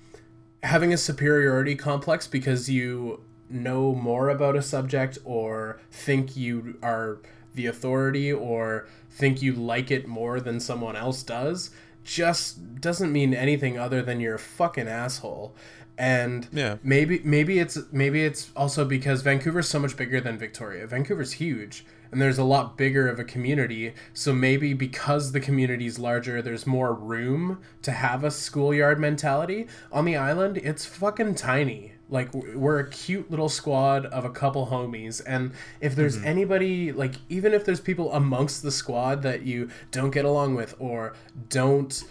having 0.62 0.92
a 0.92 0.96
superiority 0.96 1.74
complex 1.74 2.26
because 2.26 2.68
you 2.68 3.22
know 3.48 3.94
more 3.94 4.28
about 4.28 4.56
a 4.56 4.62
subject 4.62 5.18
or 5.24 5.80
think 5.90 6.36
you 6.36 6.78
are 6.82 7.18
the 7.54 7.66
authority 7.66 8.32
or 8.32 8.86
think 9.10 9.42
you 9.42 9.52
like 9.52 9.90
it 9.90 10.06
more 10.06 10.40
than 10.40 10.60
someone 10.60 10.94
else 10.94 11.22
does 11.22 11.70
just 12.04 12.80
doesn't 12.80 13.12
mean 13.12 13.34
anything 13.34 13.78
other 13.78 14.02
than 14.02 14.20
you're 14.20 14.36
a 14.36 14.38
fucking 14.38 14.88
asshole 14.88 15.54
and 16.00 16.48
yeah 16.50 16.78
maybe 16.82 17.20
maybe 17.24 17.58
it's 17.58 17.78
maybe 17.92 18.24
it's 18.24 18.50
also 18.56 18.86
because 18.86 19.20
Vancouver's 19.22 19.68
so 19.68 19.78
much 19.78 19.96
bigger 19.96 20.20
than 20.20 20.38
Victoria. 20.38 20.86
Vancouver's 20.86 21.32
huge 21.32 21.84
and 22.10 22.20
there's 22.20 22.38
a 22.38 22.44
lot 22.44 22.76
bigger 22.76 23.08
of 23.08 23.18
a 23.18 23.24
community. 23.24 23.94
So 24.12 24.32
maybe 24.32 24.74
because 24.74 25.32
the 25.32 25.40
community's 25.40 25.98
larger, 25.98 26.42
there's 26.42 26.66
more 26.66 26.92
room 26.92 27.60
to 27.82 27.92
have 27.92 28.24
a 28.24 28.30
schoolyard 28.30 28.98
mentality. 28.98 29.68
On 29.92 30.04
the 30.04 30.16
island, 30.16 30.56
it's 30.58 30.84
fucking 30.84 31.36
tiny. 31.36 31.92
Like 32.08 32.34
we're 32.34 32.80
a 32.80 32.90
cute 32.90 33.30
little 33.30 33.48
squad 33.48 34.06
of 34.06 34.24
a 34.24 34.30
couple 34.30 34.66
homies, 34.66 35.22
and 35.24 35.52
if 35.80 35.94
there's 35.94 36.16
mm-hmm. 36.16 36.26
anybody, 36.26 36.90
like 36.90 37.14
even 37.28 37.54
if 37.54 37.64
there's 37.64 37.78
people 37.78 38.12
amongst 38.12 38.64
the 38.64 38.72
squad 38.72 39.22
that 39.22 39.42
you 39.42 39.70
don't 39.92 40.10
get 40.10 40.24
along 40.24 40.56
with 40.56 40.74
or 40.80 41.14
don't 41.48 42.02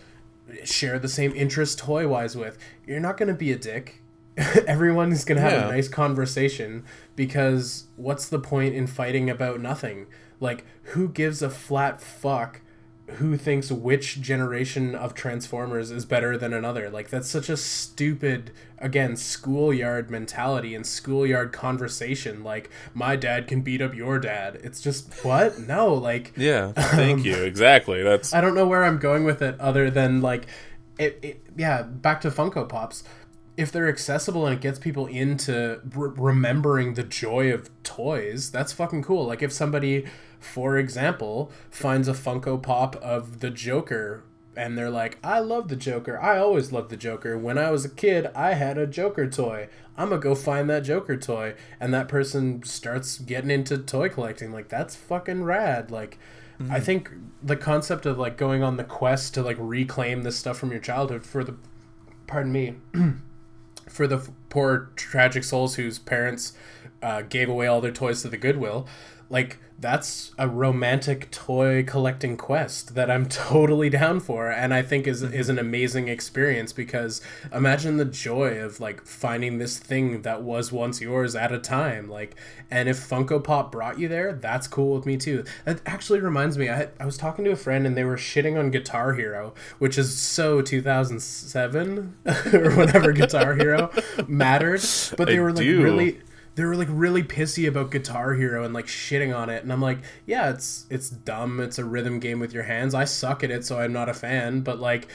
share 0.64 1.00
the 1.00 1.10
same 1.10 1.34
interest 1.36 1.80
toy 1.80 2.08
wise 2.08 2.36
with, 2.36 2.58
you're 2.86 3.00
not 3.00 3.18
gonna 3.18 3.34
be 3.34 3.52
a 3.52 3.58
dick. 3.58 4.02
Everyone's 4.68 5.26
gonna 5.26 5.42
have 5.42 5.52
yeah. 5.52 5.68
a 5.68 5.72
nice 5.72 5.88
conversation 5.88 6.86
because 7.16 7.88
what's 7.96 8.30
the 8.30 8.40
point 8.40 8.76
in 8.76 8.88
fighting 8.88 9.30
about 9.30 9.60
nothing? 9.60 10.08
Like, 10.40 10.66
who 10.84 11.10
gives 11.10 11.42
a 11.42 11.50
flat 11.50 12.02
fuck 12.02 12.62
who 13.18 13.38
thinks 13.38 13.72
which 13.72 14.22
generation 14.22 14.96
of 14.96 15.14
Transformers 15.14 15.92
is 15.92 16.06
better 16.06 16.38
than 16.38 16.54
another? 16.54 16.90
Like, 16.90 17.10
that's 17.10 17.30
such 17.30 17.50
a 17.50 17.58
stupid, 17.58 18.52
again, 18.78 19.16
schoolyard 19.16 20.10
mentality 20.10 20.76
and 20.76 20.86
schoolyard 20.86 21.52
conversation. 21.52 22.44
Like, 22.44 22.70
my 22.94 23.16
dad 23.16 23.48
can 23.48 23.62
beat 23.62 23.82
up 23.82 23.94
your 23.94 24.20
dad. 24.20 24.60
It's 24.64 24.82
just, 24.82 25.12
what? 25.24 25.60
No, 25.60 25.94
like. 25.94 26.34
Yeah, 26.38 26.72
thank 26.76 27.20
um, 27.20 27.26
you. 27.26 27.44
Exactly. 27.44 28.04
That's. 28.04 28.34
I 28.34 28.42
don't 28.42 28.56
know 28.56 28.68
where 28.68 28.84
I'm 28.84 29.00
going 29.00 29.24
with 29.24 29.42
it 29.42 29.60
other 29.60 29.90
than, 29.90 30.22
like, 30.22 30.46
it, 30.98 31.20
it 31.22 31.44
yeah, 31.56 31.82
back 31.82 32.22
to 32.22 32.30
Funko 32.32 32.68
Pops 32.68 33.04
if 33.60 33.74
they're 33.74 33.90
accessible 33.90 34.48
and 34.48 34.56
it 34.56 34.62
gets 34.62 34.80
people 34.80 35.06
into 35.06 35.82
re- 35.94 36.12
remembering 36.16 36.94
the 36.94 37.04
joy 37.04 37.52
of 37.52 37.70
toys, 37.84 38.50
that's 38.50 38.72
fucking 38.72 39.04
cool. 39.04 39.26
Like 39.26 39.44
if 39.44 39.52
somebody, 39.52 40.06
for 40.40 40.78
example, 40.78 41.52
finds 41.70 42.08
a 42.08 42.14
Funko 42.14 42.64
Pop 42.64 42.96
of 42.98 43.42
the 43.42 43.50
Joker 43.50 44.24
and 44.56 44.78
they're 44.78 44.90
like, 44.90 45.18
I 45.22 45.40
love 45.40 45.68
the 45.68 45.76
Joker. 45.76 46.18
I 46.18 46.38
always 46.38 46.72
loved 46.72 46.90
the 46.90 46.96
Joker. 46.96 47.38
When 47.38 47.58
I 47.58 47.70
was 47.70 47.84
a 47.84 47.90
kid, 47.90 48.28
I 48.34 48.54
had 48.54 48.78
a 48.78 48.88
Joker 48.88 49.30
toy. 49.30 49.68
I'm 49.98 50.10
gonna 50.10 50.22
go 50.22 50.36
find 50.36 50.70
that 50.70 50.86
Joker 50.86 51.18
toy. 51.18 51.56
And 51.82 51.94
that 51.94 52.08
person 52.08 52.64
starts 52.64 53.18
getting 53.18 53.52
into 53.52 53.78
toy 53.78 54.08
collecting. 54.08 54.54
Like, 54.54 54.70
that's 54.70 54.96
fucking 54.96 55.44
rad. 55.44 55.92
Like, 55.92 56.18
mm-hmm. 56.62 56.72
I 56.72 56.80
think 56.80 57.12
the 57.44 57.58
concept 57.58 58.06
of 58.06 58.18
like 58.18 58.38
going 58.38 58.64
on 58.64 58.78
the 58.78 58.86
quest 58.86 59.34
to 59.34 59.44
like 59.44 59.58
reclaim 59.60 60.24
this 60.24 60.38
stuff 60.38 60.58
from 60.58 60.72
your 60.72 60.80
childhood 60.80 61.26
for 61.26 61.44
the, 61.44 61.56
pardon 62.26 62.54
me. 62.54 62.76
for 63.90 64.08
the 64.08 64.30
poor 64.50 64.92
tragic 64.96 65.44
souls 65.44 65.76
whose 65.76 66.00
parents 66.00 66.54
uh, 67.02 67.24
gave 67.24 67.50
away 67.50 67.68
all 67.68 67.82
their 67.82 67.92
toys 67.92 68.22
to 68.22 68.30
the 68.30 68.38
Goodwill, 68.38 68.88
like 69.30 69.58
that's 69.82 70.32
a 70.38 70.48
romantic 70.48 71.32
toy 71.32 71.84
collecting 71.84 72.36
quest 72.36 72.96
that 72.96 73.10
I'm 73.10 73.26
totally 73.30 73.90
down 73.90 74.20
for 74.20 74.50
and 74.50 74.74
I 74.74 74.82
think 74.82 75.08
is 75.08 75.24
is 75.24 75.50
an 75.50 75.56
mm-hmm. 75.56 75.66
amazing 75.66 76.08
experience 76.08 76.74
because 76.74 77.22
imagine 77.54 77.98
the 77.98 78.06
joy 78.06 78.60
of 78.60 78.80
like 78.80 79.06
finding 79.06 79.58
this 79.58 79.78
thing 79.78 80.22
that 80.24 80.42
was 80.42 80.72
once 80.72 81.02
yours 81.02 81.36
at 81.36 81.52
a 81.52 81.60
time 81.60 82.10
like 82.10 82.36
and 82.70 82.90
if 82.90 82.98
Funko 82.98 83.44
Pop 83.44 83.72
brought 83.72 84.00
you 84.00 84.08
there 84.08 84.34
that's 84.34 84.68
cool 84.68 84.96
with 84.96 85.06
me 85.06 85.18
too 85.18 85.44
that 85.66 85.82
actually 85.86 86.20
reminds 86.20 86.58
me 86.58 86.70
I, 86.70 86.90
I 87.00 87.06
was 87.06 87.18
talking 87.18 87.46
to 87.46 87.52
a 87.52 87.56
friend 87.56 87.88
and 87.88 87.96
they 87.96 88.04
were 88.04 88.18
shitting 88.18 88.60
on 88.60 88.72
Guitar 88.72 89.14
Hero 89.14 89.54
which 89.78 89.98
is 89.98 90.18
so 90.18 90.62
2007 90.62 92.18
or 92.54 92.76
whenever 92.76 93.12
Guitar 93.14 93.56
Hero 93.56 93.92
mattered 94.28 94.82
but 95.18 95.28
they 95.28 95.38
I 95.38 95.42
were 95.42 95.54
like 95.54 95.64
do. 95.64 95.84
really 95.84 96.20
they 96.60 96.66
were 96.66 96.76
like 96.76 96.90
really 96.92 97.24
pissy 97.24 97.70
about 97.70 97.90
Guitar 97.90 98.34
Hero 98.34 98.66
and 98.66 98.74
like 98.74 98.86
shitting 98.86 99.34
on 99.34 99.50
it, 99.50 99.64
and 99.64 99.72
I'm 99.72 99.82
like, 99.82 100.00
yeah, 100.26 100.50
it's 100.50 100.86
it's 100.90 101.10
dumb. 101.10 101.62
It's 101.62 101.80
a 101.80 101.86
rhythm 101.86 102.20
game 102.20 102.42
with 102.42 102.52
your 102.52 102.64
hands. 102.64 102.94
I 102.94 103.06
suck 103.06 103.46
at 103.46 103.50
it, 103.50 103.64
so 103.64 103.80
I'm 103.80 103.94
not 103.94 104.10
a 104.10 104.14
fan. 104.14 104.60
But 104.60 104.78
like, 104.78 105.08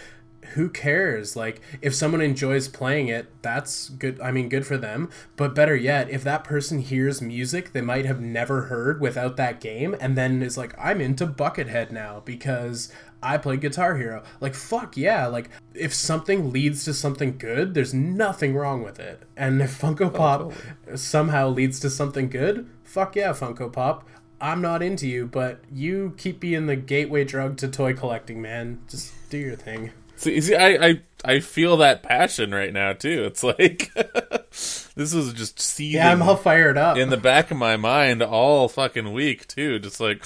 who 0.55 0.71
cares? 0.71 1.37
Like, 1.37 1.61
if 1.83 1.95
someone 1.95 2.23
enjoys 2.23 2.69
playing 2.69 3.09
it, 3.09 3.27
that's 3.43 3.91
good. 3.91 4.19
I 4.23 4.31
mean, 4.31 4.49
good 4.49 4.67
for 4.67 4.79
them. 4.79 5.11
But 5.37 5.55
better 5.55 5.77
yet, 5.77 6.09
if 6.09 6.25
that 6.25 6.45
person 6.45 6.79
hears 6.79 7.21
music 7.21 7.73
they 7.73 7.83
might 7.83 8.07
have 8.07 8.23
never 8.23 8.63
heard 8.63 8.99
without 8.99 9.37
that 9.37 9.61
game, 9.61 9.95
and 10.01 10.17
then 10.17 10.43
is 10.43 10.57
like, 10.57 10.75
I'm 10.79 11.03
into 11.03 11.27
Buckethead 11.27 11.91
now 11.91 12.23
because 12.25 12.91
I 13.25 13.39
play 13.39 13.57
Guitar 13.57 13.97
Hero. 13.97 14.23
Like, 14.41 14.55
fuck 14.55 14.97
yeah. 14.97 15.27
Like, 15.27 15.49
if 15.75 15.95
something 15.95 16.53
leads 16.53 16.85
to 16.85 16.95
something 16.95 17.39
good, 17.39 17.75
there's 17.75 17.95
nothing 17.95 18.55
wrong 18.55 18.83
with 18.85 19.01
it. 19.01 19.23
And 19.37 19.63
if 19.63 19.81
Funko 19.81 20.03
oh, 20.03 20.11
Pop 20.11 20.41
oh, 20.41 20.51
totally. 20.51 20.97
somehow 20.99 21.49
leads 21.49 21.81
to 21.81 21.91
something 21.91 22.29
good, 22.29 22.69
fuck 22.85 23.17
yeah, 23.17 23.33
Funko 23.33 23.73
Pop. 23.73 24.07
I'm 24.41 24.61
not 24.61 24.83
into 24.83 25.09
you, 25.09 25.27
but 25.27 25.61
you 25.73 26.15
keep 26.19 26.39
being 26.39 26.67
the 26.67 26.77
gateway 26.77 27.25
drug 27.25 27.57
to 27.59 27.69
toy 27.69 27.95
collecting, 27.95 28.43
man. 28.43 28.83
Just 28.89 29.13
do 29.31 29.39
your 29.39 29.57
thing. 29.57 29.91
See, 30.17 30.41
see 30.41 30.55
I, 30.55 30.87
I, 30.87 31.01
I 31.25 31.41
feel 31.41 31.79
that 31.79 32.03
passion 32.03 32.55
right 32.55 32.73
now 32.73 32.93
too. 32.93 33.25
It's 33.25 33.43
like 33.43 33.91
this 34.95 35.13
is 35.13 35.33
just 35.33 35.59
seething. 35.59 35.97
Yeah, 35.97 36.13
I'm 36.13 36.23
all 36.23 36.37
fired 36.37 36.79
up 36.79 36.97
in 36.97 37.11
the 37.11 37.17
back 37.17 37.51
of 37.51 37.57
my 37.57 37.77
mind 37.77 38.23
all 38.23 38.69
fucking 38.69 39.13
week 39.13 39.47
too. 39.49 39.79
Just 39.81 40.01
like, 40.01 40.25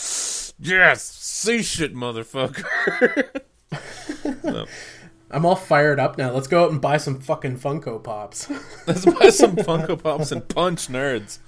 yes, 0.58 1.02
say 1.02 1.62
shit, 1.62 1.94
motherfucker. 1.94 3.42
so. 4.42 4.66
I'm 5.30 5.44
all 5.44 5.56
fired 5.56 6.00
up 6.00 6.16
now. 6.16 6.32
Let's 6.32 6.48
go 6.48 6.64
out 6.64 6.70
and 6.70 6.80
buy 6.80 6.96
some 6.96 7.20
fucking 7.20 7.58
Funko 7.58 8.02
Pops. 8.02 8.50
Let's 8.86 9.04
buy 9.04 9.30
some 9.30 9.56
Funko 9.56 10.02
Pops 10.02 10.32
and 10.32 10.46
punch 10.48 10.88
nerds. 10.88 11.38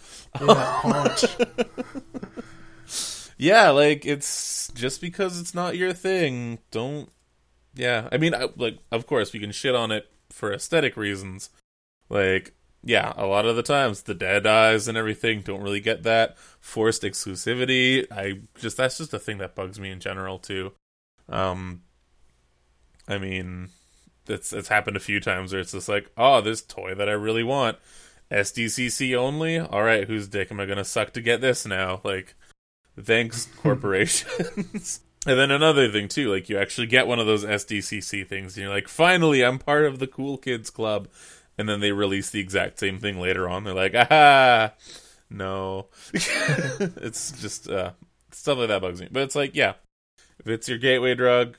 Yeah, 0.41 0.81
punch. 0.83 1.25
yeah, 3.39 3.71
like 3.71 4.07
it's 4.07 4.71
just 4.75 5.01
because 5.01 5.41
it's 5.41 5.55
not 5.55 5.77
your 5.77 5.93
thing. 5.93 6.59
Don't. 6.71 7.11
Yeah, 7.75 8.09
I 8.11 8.17
mean, 8.19 8.35
I, 8.35 8.49
like, 8.57 8.79
of 8.91 9.07
course, 9.07 9.33
we 9.33 9.41
can 9.41 9.53
shit 9.53 9.75
on 9.75 9.91
it 9.91 10.11
for 10.31 10.53
aesthetic 10.53 10.97
reasons. 10.97 11.51
Like, 12.09 12.55
yeah, 12.83 13.13
a 13.17 13.27
lot 13.27 13.45
of 13.45 13.57
the 13.57 13.63
times 13.63 14.03
the 14.03 14.15
dead 14.15 14.47
eyes 14.47 14.89
and 14.89 14.97
everything 14.97 15.43
don't 15.43 15.63
really 15.63 15.81
get 15.81 16.03
that 16.05 16.39
forced 16.61 17.03
exclusivity. 17.03 18.07
I 18.11 18.41
just 18.59 18.79
that's 18.79 18.99
just 18.99 19.13
a 19.13 19.19
thing 19.19 19.39
that 19.39 19.55
bugs 19.55 19.79
me 19.79 19.91
in 19.91 20.01
general 20.01 20.39
too. 20.39 20.73
Um, 21.29 21.83
I 23.07 23.19
mean, 23.19 23.69
it's 24.27 24.53
it's 24.53 24.69
happened 24.69 24.97
a 24.97 25.01
few 25.01 25.21
times 25.21 25.53
where 25.53 25.61
it's 25.61 25.73
just 25.73 25.89
like, 25.89 26.11
oh, 26.17 26.41
this 26.41 26.63
toy 26.63 26.95
that 26.95 27.09
I 27.09 27.13
really 27.13 27.43
want, 27.43 27.77
SDCC 28.31 29.15
only. 29.15 29.59
All 29.59 29.83
right, 29.83 30.07
whose 30.07 30.29
dick 30.29 30.51
am 30.51 30.61
I 30.61 30.67
gonna 30.67 30.85
suck 30.85 31.13
to 31.13 31.21
get 31.21 31.43
this 31.43 31.67
now? 31.67 32.01
Like, 32.03 32.35
thanks 32.99 33.45
corporations. 33.59 35.01
and 35.27 35.39
then 35.39 35.51
another 35.51 35.93
thing 35.93 36.09
too, 36.09 36.33
like 36.33 36.49
you 36.49 36.57
actually 36.57 36.87
get 36.87 37.07
one 37.07 37.19
of 37.19 37.27
those 37.27 37.45
SDCC 37.45 38.27
things, 38.27 38.57
and 38.57 38.65
you're 38.65 38.75
like, 38.75 38.89
finally, 38.89 39.45
I'm 39.45 39.59
part 39.59 39.85
of 39.85 39.99
the 39.99 40.07
cool 40.07 40.39
kids 40.39 40.71
club 40.71 41.09
and 41.59 41.69
then 41.69 41.81
they 41.81 41.93
release 41.93 42.31
the 42.31 42.41
exact 42.41 42.79
same 42.79 42.99
thing 42.99 43.21
later 43.21 43.49
on. 43.49 43.65
They're 43.65 43.75
like, 43.75 43.95
ah, 43.95 44.73
no. 45.31 45.87
it's 46.13 47.33
just 47.41 47.69
uh, 47.69 47.93
stuff 48.31 48.59
like 48.59 48.69
that 48.69 48.83
bugs 48.83 49.01
me. 49.01 49.09
But 49.11 49.23
it's 49.23 49.37
like, 49.37 49.55
yeah, 49.55 49.75
if 50.39 50.47
it's 50.47 50.69
your 50.69 50.79
gateway 50.79 51.15
drug, 51.15 51.57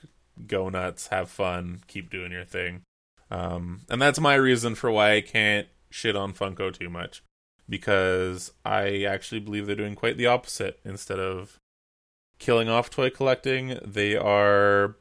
go 0.47 0.69
nuts, 0.69 1.07
have 1.07 1.29
fun, 1.29 1.81
keep 1.87 2.09
doing 2.09 2.31
your 2.31 2.45
thing. 2.45 2.81
Um, 3.29 3.81
and 3.89 4.01
that's 4.01 4.19
my 4.19 4.35
reason 4.35 4.75
for 4.75 4.91
why 4.91 5.13
I 5.13 5.21
can't 5.21 5.67
shit 5.89 6.15
on 6.15 6.33
Funko 6.33 6.73
too 6.73 6.89
much 6.89 7.23
because 7.69 8.51
I 8.65 9.03
actually 9.03 9.39
believe 9.39 9.65
they're 9.65 9.75
doing 9.75 9.95
quite 9.95 10.17
the 10.17 10.27
opposite. 10.27 10.79
Instead 10.83 11.19
of 11.19 11.57
killing 12.39 12.67
off 12.67 12.89
toy 12.89 13.09
collecting, 13.09 13.79
they 13.85 14.15
are 14.15 14.97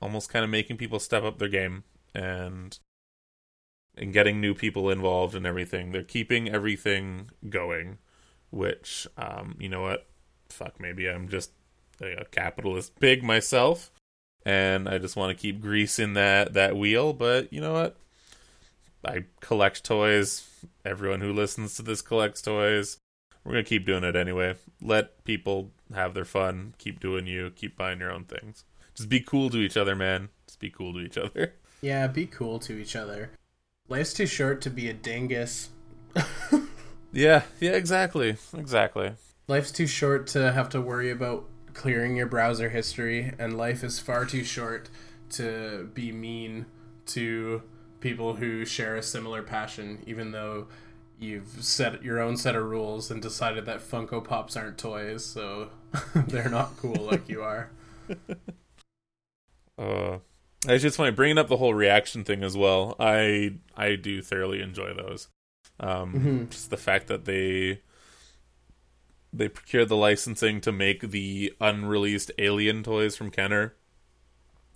almost 0.00 0.30
kind 0.30 0.44
of 0.44 0.50
making 0.50 0.78
people 0.78 0.98
step 0.98 1.22
up 1.22 1.38
their 1.38 1.48
game 1.48 1.84
and 2.14 2.78
and 4.00 4.12
getting 4.12 4.40
new 4.40 4.54
people 4.54 4.90
involved 4.90 5.36
and 5.36 5.46
everything. 5.46 5.92
They're 5.92 6.02
keeping 6.02 6.48
everything 6.48 7.30
going, 7.48 7.98
which 8.50 9.06
um, 9.16 9.56
you 9.60 9.68
know 9.68 9.82
what? 9.82 10.06
Fuck, 10.48 10.80
maybe 10.80 11.06
I'm 11.06 11.28
just 11.28 11.52
a 12.00 12.24
capitalist 12.24 12.98
pig 12.98 13.22
myself 13.22 13.92
and 14.44 14.88
I 14.88 14.98
just 14.98 15.16
want 15.16 15.36
to 15.36 15.40
keep 15.40 15.60
greasing 15.60 16.14
that 16.14 16.54
that 16.54 16.76
wheel, 16.76 17.12
but 17.12 17.52
you 17.52 17.60
know 17.60 17.74
what? 17.74 17.96
I 19.04 19.24
collect 19.40 19.84
toys. 19.84 20.46
Everyone 20.84 21.20
who 21.20 21.32
listens 21.32 21.76
to 21.76 21.82
this 21.82 22.02
collects 22.02 22.42
toys. 22.42 22.98
We're 23.44 23.52
gonna 23.52 23.64
keep 23.64 23.86
doing 23.86 24.04
it 24.04 24.16
anyway. 24.16 24.56
Let 24.82 25.24
people 25.24 25.70
have 25.94 26.14
their 26.14 26.24
fun. 26.24 26.74
Keep 26.78 27.00
doing 27.00 27.26
you. 27.26 27.50
Keep 27.50 27.76
buying 27.76 28.00
your 28.00 28.12
own 28.12 28.24
things. 28.24 28.64
Just 28.94 29.08
be 29.08 29.20
cool 29.20 29.50
to 29.50 29.58
each 29.58 29.76
other, 29.76 29.94
man. 29.94 30.28
Just 30.46 30.60
be 30.60 30.70
cool 30.70 30.92
to 30.94 31.00
each 31.00 31.18
other. 31.18 31.54
Yeah, 31.82 32.06
be 32.08 32.26
cool 32.26 32.58
to 32.60 32.74
each 32.74 32.94
other. 32.94 33.30
Life's 33.90 34.14
too 34.14 34.26
short 34.26 34.60
to 34.62 34.70
be 34.70 34.88
a 34.88 34.92
dingus. 34.92 35.70
yeah, 37.12 37.42
yeah, 37.58 37.72
exactly, 37.72 38.36
exactly. 38.56 39.14
Life's 39.48 39.72
too 39.72 39.88
short 39.88 40.28
to 40.28 40.52
have 40.52 40.68
to 40.68 40.80
worry 40.80 41.10
about 41.10 41.46
clearing 41.74 42.14
your 42.14 42.26
browser 42.26 42.68
history, 42.70 43.32
and 43.36 43.58
life 43.58 43.82
is 43.82 43.98
far 43.98 44.24
too 44.24 44.44
short 44.44 44.88
to 45.30 45.90
be 45.92 46.12
mean 46.12 46.66
to 47.06 47.62
people 47.98 48.36
who 48.36 48.64
share 48.64 48.94
a 48.94 49.02
similar 49.02 49.42
passion, 49.42 50.04
even 50.06 50.30
though 50.30 50.68
you've 51.18 51.48
set 51.60 52.00
your 52.04 52.20
own 52.20 52.36
set 52.36 52.54
of 52.54 52.62
rules 52.62 53.10
and 53.10 53.20
decided 53.20 53.66
that 53.66 53.80
Funko 53.80 54.22
Pops 54.22 54.56
aren't 54.56 54.78
toys, 54.78 55.24
so 55.24 55.70
they're 56.14 56.48
not 56.48 56.76
cool 56.76 57.08
like 57.10 57.28
you 57.28 57.42
are. 57.42 57.70
Uh, 59.78 60.18
it's 60.66 60.82
just 60.82 60.96
funny 60.96 61.10
bringing 61.10 61.38
up 61.38 61.48
the 61.48 61.56
whole 61.56 61.74
reaction 61.74 62.24
thing 62.24 62.42
as 62.42 62.56
well. 62.56 62.96
I 62.98 63.54
I 63.76 63.96
do 63.96 64.22
thoroughly 64.22 64.60
enjoy 64.60 64.94
those. 64.94 65.28
Um, 65.78 66.12
mm-hmm. 66.12 66.44
Just 66.50 66.70
the 66.70 66.76
fact 66.76 67.06
that 67.06 67.24
they 67.24 67.80
they 69.32 69.48
procured 69.48 69.88
the 69.88 69.96
licensing 69.96 70.60
to 70.60 70.72
make 70.72 71.10
the 71.10 71.54
unreleased 71.60 72.30
Alien 72.38 72.82
toys 72.82 73.16
from 73.16 73.30
Kenner 73.30 73.74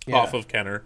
yeah. 0.07 0.15
off 0.15 0.33
of 0.33 0.47
Kenner, 0.47 0.83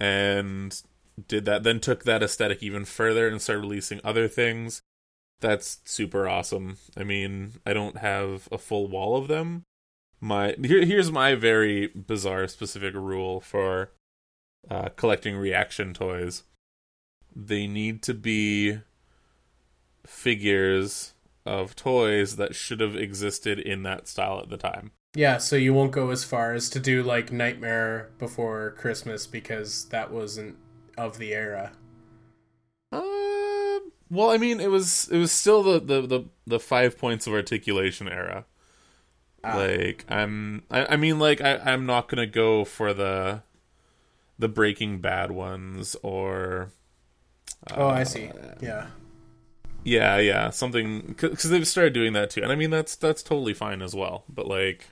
and 0.00 0.82
did 1.28 1.44
that. 1.44 1.62
Then 1.62 1.80
took 1.80 2.04
that 2.04 2.22
aesthetic 2.22 2.62
even 2.62 2.84
further 2.84 3.28
and 3.28 3.40
started 3.40 3.60
releasing 3.60 4.00
other 4.02 4.28
things. 4.28 4.82
That's 5.40 5.80
super 5.84 6.28
awesome. 6.28 6.78
I 6.96 7.04
mean, 7.04 7.54
I 7.66 7.72
don't 7.72 7.98
have 7.98 8.48
a 8.50 8.58
full 8.58 8.88
wall 8.88 9.16
of 9.16 9.28
them. 9.28 9.64
My 10.20 10.54
here, 10.62 10.84
here's 10.84 11.10
my 11.10 11.34
very 11.34 11.88
bizarre 11.88 12.48
specific 12.48 12.94
rule 12.94 13.40
for 13.40 13.90
uh, 14.70 14.88
collecting 14.96 15.36
reaction 15.36 15.94
toys. 15.94 16.44
They 17.34 17.66
need 17.66 18.02
to 18.02 18.14
be 18.14 18.78
figures 20.06 21.14
of 21.44 21.74
toys 21.74 22.36
that 22.36 22.54
should 22.54 22.80
have 22.80 22.96
existed 22.96 23.58
in 23.58 23.82
that 23.82 24.08
style 24.08 24.38
at 24.40 24.48
the 24.48 24.56
time. 24.56 24.92
Yeah, 25.14 25.38
so 25.38 25.56
you 25.56 25.74
won't 25.74 25.92
go 25.92 26.10
as 26.10 26.24
far 26.24 26.54
as 26.54 26.70
to 26.70 26.80
do 26.80 27.02
like 27.02 27.30
Nightmare 27.30 28.10
Before 28.18 28.74
Christmas 28.78 29.26
because 29.26 29.86
that 29.86 30.10
wasn't 30.10 30.56
of 30.96 31.18
the 31.18 31.34
era. 31.34 31.72
Uh, 32.90 33.80
well, 34.10 34.30
I 34.30 34.38
mean, 34.38 34.60
it 34.60 34.70
was 34.70 35.08
it 35.10 35.18
was 35.18 35.32
still 35.32 35.62
the 35.62 35.80
the 35.80 36.06
the, 36.06 36.24
the 36.46 36.60
five 36.60 36.98
points 36.98 37.26
of 37.26 37.34
articulation 37.34 38.08
era. 38.08 38.46
Ah. 39.44 39.56
Like 39.56 40.06
I'm, 40.08 40.62
I, 40.70 40.94
I 40.94 40.96
mean, 40.96 41.18
like 41.18 41.40
I, 41.40 41.56
I'm 41.58 41.84
not 41.84 42.08
gonna 42.08 42.26
go 42.26 42.64
for 42.64 42.94
the 42.94 43.42
the 44.42 44.48
Breaking 44.48 44.98
Bad 44.98 45.30
ones 45.30 45.96
or. 46.02 46.72
Uh, 47.70 47.74
oh, 47.76 47.88
I 47.88 48.02
see. 48.02 48.28
Yeah. 48.60 48.88
Yeah, 49.84 50.18
yeah, 50.18 50.50
something 50.50 51.00
because 51.18 51.42
they've 51.44 51.66
started 51.66 51.92
doing 51.92 52.12
that 52.12 52.30
too, 52.30 52.42
and 52.42 52.52
I 52.52 52.54
mean 52.54 52.70
that's 52.70 52.94
that's 52.94 53.22
totally 53.22 53.54
fine 53.54 53.82
as 53.82 53.96
well. 53.96 54.24
But 54.28 54.46
like, 54.46 54.90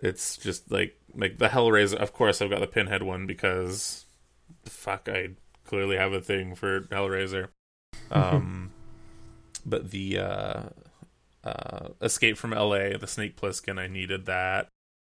it's 0.00 0.36
just 0.36 0.70
like 0.70 0.98
like 1.14 1.38
the 1.38 1.48
Hellraiser. 1.48 1.94
Of 1.94 2.12
course, 2.12 2.42
I've 2.42 2.50
got 2.50 2.60
the 2.60 2.66
Pinhead 2.66 3.02
one 3.02 3.26
because 3.26 4.04
fuck, 4.66 5.08
I 5.10 5.30
clearly 5.64 5.96
have 5.96 6.12
a 6.12 6.20
thing 6.20 6.54
for 6.54 6.80
Hellraiser. 6.82 7.48
Um, 8.10 8.70
but 9.64 9.90
the 9.90 10.18
uh, 10.18 10.62
uh, 11.42 11.88
Escape 12.02 12.36
from 12.36 12.52
L.A., 12.52 12.98
the 12.98 13.06
Snake 13.06 13.40
Plissken, 13.40 13.78
I 13.78 13.86
needed 13.86 14.26
that. 14.26 14.68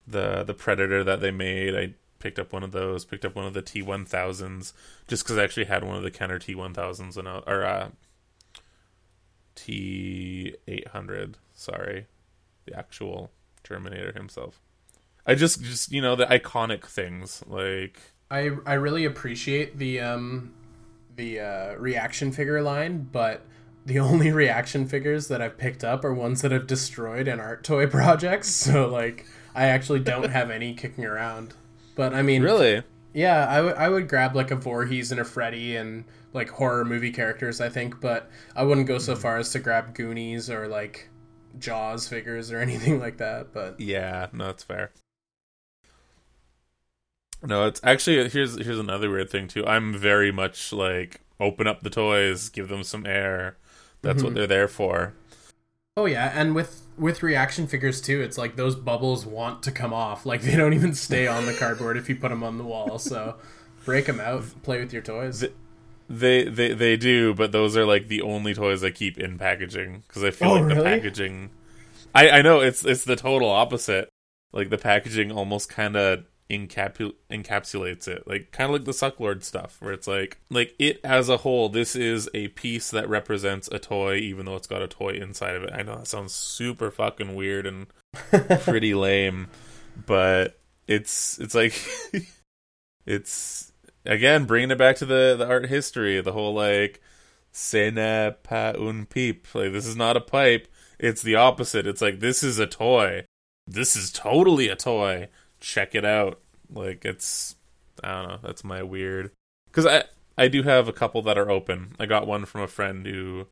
The 0.07 0.45
the 0.45 0.55
Predator 0.55 1.03
that 1.03 1.21
they 1.21 1.33
made, 1.33 1.75
I 1.75 1.95
picked 2.19 2.39
up 2.39 2.53
one 2.53 2.63
of 2.63 2.73
those. 2.73 3.05
Picked 3.05 3.25
up 3.25 3.35
one 3.35 3.47
of 3.47 3.55
the 3.55 3.63
T 3.63 3.83
one 3.83 4.05
thousands 4.05 4.73
just 5.07 5.25
because 5.25 5.39
I 5.39 5.45
actually 5.45 5.67
had 5.67 5.85
one 5.85 5.97
of 5.97 6.03
the 6.03 6.11
Kenner 6.11 6.39
T 6.39 6.55
one 6.55 6.75
thousands 6.75 7.17
and 7.17 7.29
or 7.29 7.65
uh, 7.65 7.89
T 9.55 10.55
eight 10.67 10.89
hundred. 10.89 11.39
Sorry, 11.55 12.07
the 12.65 12.77
actual 12.77 13.31
Terminator 13.63 14.13
himself. 14.13 14.61
I 15.27 15.35
just 15.35 15.63
just 15.63 15.91
you 15.91 16.01
know 16.01 16.15
the 16.15 16.27
iconic 16.27 16.85
things 16.85 17.43
like 17.47 18.01
I 18.31 18.51
I 18.65 18.75
really 18.75 19.05
appreciate 19.05 19.79
the 19.79 20.01
um 20.01 20.53
the 21.17 21.41
uh, 21.41 21.75
reaction 21.77 22.31
figure 22.31 22.63
line, 22.63 23.09
but 23.11 23.43
the 23.85 23.99
only 24.01 24.31
reaction 24.31 24.87
figures 24.87 25.29
that 25.29 25.41
I've 25.41 25.59
picked 25.59 25.83
up 25.83 26.05
are 26.05 26.15
ones 26.15 26.43
that 26.43 26.53
I've 26.53 26.67
destroyed 26.67 27.29
in 27.29 27.41
art 27.41 27.65
toy 27.65 27.87
projects. 27.89 28.51
So 28.51 28.89
like 28.89 29.27
I 29.55 29.67
actually 29.67 30.01
don't 30.01 30.31
have 30.31 30.51
any 30.51 30.75
kicking 30.75 31.05
around. 31.05 31.55
But 31.97 32.15
I 32.15 32.23
mean, 32.23 32.43
really, 32.43 32.83
yeah, 33.13 33.47
I 33.49 33.61
would 33.63 33.75
I 33.75 33.89
would 33.89 34.09
grab 34.09 34.37
like 34.37 34.53
a 34.53 34.57
Voorhees 34.57 35.11
and 35.11 35.21
a 35.21 35.25
Freddy 35.25 35.75
and 35.75 36.05
like 36.35 36.51
horror 36.51 36.85
movie 36.85 37.11
characters, 37.11 37.61
I 37.61 37.71
think, 37.71 38.01
but 38.01 38.31
I 38.55 38.63
wouldn't 38.63 38.87
go 38.87 38.99
so 38.99 39.15
mm-hmm. 39.15 39.23
far 39.23 39.39
as 39.39 39.51
to 39.53 39.59
grab 39.59 39.95
Goonies 39.95 40.51
or 40.51 40.69
like 40.69 41.09
Jaws 41.59 42.07
figures 42.07 42.53
or 42.53 42.59
anything 42.61 43.01
like 43.01 43.17
that. 43.17 43.53
But 43.53 43.81
yeah, 43.81 44.27
no, 44.33 44.51
it's 44.51 44.63
fair. 44.63 44.93
No, 47.43 47.67
it's 47.67 47.81
actually 47.83 48.29
here's 48.29 48.57
here's 48.57 48.79
another 48.79 49.11
weird 49.11 49.31
thing 49.31 49.49
too. 49.49 49.67
I'm 49.67 49.95
very 49.95 50.31
much 50.31 50.73
like 50.73 51.23
open 51.41 51.67
up 51.67 51.83
the 51.83 51.91
toys, 51.91 52.51
give 52.51 52.69
them 52.69 52.83
some 52.83 53.07
air. 53.07 53.57
That's 54.03 54.19
mm-hmm. 54.19 54.27
what 54.27 54.35
they're 54.35 54.47
there 54.47 54.69
for. 54.69 55.15
Oh 55.97 56.05
yeah, 56.05 56.33
and 56.35 56.55
with 56.55 56.83
with 56.99 57.23
reaction 57.23 57.67
figures 57.67 58.01
too, 58.01 58.21
it's 58.21 58.39
like 58.39 58.57
those 58.57 58.75
bubbles 58.75 59.27
want 59.27 59.63
to 59.65 59.73
come 59.73 59.93
off. 59.93 60.27
Like 60.27 60.43
they 60.43 60.57
don't 60.57 60.73
even 60.75 60.95
stay 60.95 61.27
on 61.27 61.47
the 61.47 61.55
cardboard 61.55 61.97
if 61.97 62.09
you 62.09 62.17
put 62.17 62.31
them 62.31 62.43
on 62.43 62.59
the 62.59 62.65
wall. 62.65 62.99
So 62.99 63.37
break 63.85 64.07
them 64.07 64.21
out, 64.21 64.45
play 64.63 64.81
with 64.81 64.93
your 64.93 65.03
toys. 65.03 65.45
They 66.09 66.45
they 66.45 66.73
they 66.73 66.97
do, 66.97 67.35
but 67.35 67.53
those 67.53 67.77
are 67.77 67.85
like 67.85 68.09
the 68.09 68.23
only 68.23 68.55
toys 68.55 68.85
I 68.85 68.91
keep 68.91 69.19
in 69.19 69.39
packaging 69.39 70.05
because 70.07 70.23
I 70.23 70.31
feel 70.31 70.49
oh, 70.49 70.53
like 70.55 70.65
really? 70.65 70.77
the 70.77 70.85
packaging. 70.85 71.51
I 72.15 72.31
I 72.31 72.43
know 72.43 72.61
it's 72.61 72.85
it's 72.85 73.05
the 73.05 73.17
total 73.17 73.51
opposite. 73.51 74.09
Like 74.53 74.71
the 74.71 74.79
packaging 74.79 75.33
almost 75.33 75.69
kind 75.69 75.97
of 75.97 76.25
encapul- 76.51 77.15
encapsulates 77.31 78.09
it. 78.09 78.27
Like 78.27 78.53
kind 78.53 78.71
of 78.71 78.75
like 78.75 78.85
the 78.85 78.93
Sucklord 78.93 79.43
stuff 79.43 79.77
where 79.81 79.93
it's 79.93 80.07
like 80.07 80.39
like 80.51 80.75
it 80.79 81.01
as 81.05 81.29
a 81.29 81.39
whole 81.39 81.69
this 81.69 81.97
is 81.97 82.29
a 82.35 82.49
piece 82.49 82.91
that 82.91 83.09
represents 83.09 83.69
a 83.73 83.79
toy 83.79 84.17
even 84.17 84.47
though 84.47 84.57
it's 84.57 84.67
got 84.67 84.83
a 84.83 84.89
toy 84.89 85.11
inside 85.11 85.57
of 85.57 85.65
it. 85.65 85.71
I 85.73 85.83
know 85.83 85.97
that 85.97 86.09
sounds 86.09 86.35
super 86.35 86.91
fucking 86.91 87.35
weird 87.35 87.67
and 87.67 87.87
pretty 88.61 88.95
lame 88.95 89.49
but 90.07 90.59
it's 90.87 91.39
it's 91.39 91.55
like 91.55 91.75
it's 93.07 93.73
again 94.05 94.45
bringing 94.45 94.71
it 94.71 94.79
back 94.79 94.97
to 94.97 95.07
the 95.07 95.37
the 95.39 95.47
art 95.47 95.67
history 95.67 96.21
the 96.21 96.33
whole 96.33 96.55
like 96.55 97.01
n'est 97.73 98.43
pas 98.43 98.75
un 98.79 99.07
pipe 99.07 99.47
like 99.55 99.73
this 99.73 99.87
is 99.87 99.97
not 99.97 100.17
a 100.17 100.21
pipe. 100.21 100.69
It's 100.99 101.23
the 101.23 101.37
opposite. 101.37 101.87
It's 101.87 102.03
like 102.03 102.21
this 102.21 102.43
is 102.43 102.59
a 102.59 102.67
toy. 102.67 103.25
This 103.67 103.97
is 103.97 104.13
totally 104.13 104.69
a 104.69 104.77
toy 104.77 105.29
check 105.67 105.95
it 105.95 106.05
out. 106.05 106.41
Like 106.73 107.05
it's 107.05 107.57
I 108.03 108.09
don't 108.13 108.29
know. 108.29 108.39
That's 108.43 108.65
my 108.65 108.83
weird 108.83 109.33
because 109.67 109.87
I 109.87 110.05
I 110.39 110.49
do 110.49 110.63
have 110.63 110.89
a 110.89 110.93
couple 110.93 111.23
that 111.23 111.39
are 111.39 111.51
open. 111.51 111.95
I 111.99 112.07
got 112.07 112.27
one 112.27 112.45
from 112.45 112.63
a 112.63 112.69
friend 112.69 113.07
who 113.07 113.47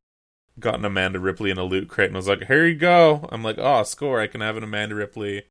got 0.58 0.76
an 0.76 0.84
Amanda 0.84 1.18
Ripley 1.18 1.50
in 1.50 1.58
a 1.58 1.64
loot 1.64 1.88
crate 1.88 2.08
and 2.08 2.16
was 2.16 2.28
like, 2.28 2.44
"Here 2.44 2.66
you 2.66 2.76
go." 2.76 3.28
I'm 3.30 3.42
like, 3.42 3.58
"Oh, 3.58 3.82
score! 3.82 4.20
I 4.20 4.26
can 4.26 4.40
have 4.40 4.56
an 4.56 4.64
Amanda 4.64 4.94
Ripley 4.94 5.44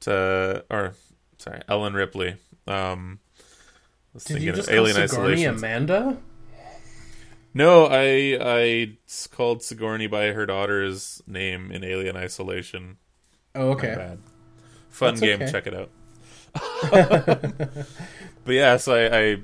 to 0.00 0.64
or 0.70 0.94
sorry, 1.38 1.62
Ellen 1.68 1.94
Ripley." 1.94 2.36
Um, 2.66 3.20
Did 4.26 4.42
you 4.42 4.52
just 4.52 4.70
Alien 4.70 5.08
Sigourney 5.08 5.44
Amanda? 5.44 6.18
No, 7.54 7.86
I 7.86 8.38
I 8.40 8.96
called 9.30 9.62
Sigourney 9.62 10.08
by 10.08 10.32
her 10.32 10.44
daughter's 10.44 11.22
name 11.26 11.70
in 11.70 11.84
Alien 11.84 12.16
Isolation. 12.16 12.98
Oh, 13.54 13.70
okay 13.70 14.16
fun 14.88 15.14
That's 15.14 15.20
game. 15.20 15.42
Okay. 15.42 15.52
Check 15.52 15.66
it 15.66 15.74
out. 15.74 15.90
but 18.44 18.52
yeah, 18.52 18.76
so 18.76 18.94
I, 18.94 19.18
I 19.18 19.36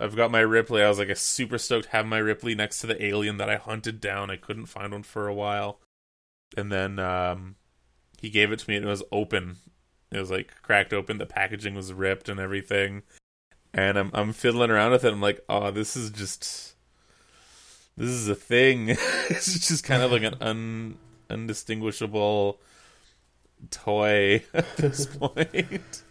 I've 0.00 0.16
got 0.16 0.30
my 0.30 0.40
Ripley. 0.40 0.82
I 0.82 0.88
was 0.88 0.98
like, 0.98 1.14
super 1.16 1.58
stoked 1.58 1.86
to 1.86 1.90
have 1.90 2.06
my 2.06 2.18
Ripley 2.18 2.54
next 2.54 2.80
to 2.80 2.86
the 2.86 3.02
alien 3.04 3.38
that 3.38 3.50
I 3.50 3.56
hunted 3.56 4.00
down. 4.00 4.30
I 4.30 4.36
couldn't 4.36 4.66
find 4.66 4.92
one 4.92 5.02
for 5.02 5.26
a 5.26 5.34
while, 5.34 5.80
and 6.56 6.70
then 6.70 6.98
um, 6.98 7.56
he 8.20 8.30
gave 8.30 8.52
it 8.52 8.58
to 8.60 8.70
me 8.70 8.76
and 8.76 8.84
it 8.84 8.88
was 8.88 9.02
open. 9.10 9.56
It 10.12 10.18
was 10.18 10.30
like 10.30 10.52
cracked 10.62 10.92
open. 10.92 11.18
The 11.18 11.26
packaging 11.26 11.74
was 11.74 11.92
ripped 11.92 12.28
and 12.28 12.38
everything. 12.38 13.02
And 13.72 13.96
I'm 13.96 14.10
I'm 14.12 14.32
fiddling 14.32 14.70
around 14.70 14.90
with 14.90 15.04
it. 15.04 15.12
I'm 15.12 15.20
like, 15.20 15.40
oh, 15.48 15.70
this 15.70 15.96
is 15.96 16.10
just 16.10 16.74
this 17.96 18.10
is 18.10 18.28
a 18.28 18.34
thing. 18.34 18.88
it's 19.30 19.68
just 19.68 19.84
kind 19.84 20.02
of 20.02 20.12
like 20.12 20.22
an 20.22 20.34
un 20.40 20.98
undistinguishable 21.30 22.60
toy 23.70 24.44
at 24.54 24.76
this 24.76 25.06
point. 25.06 26.02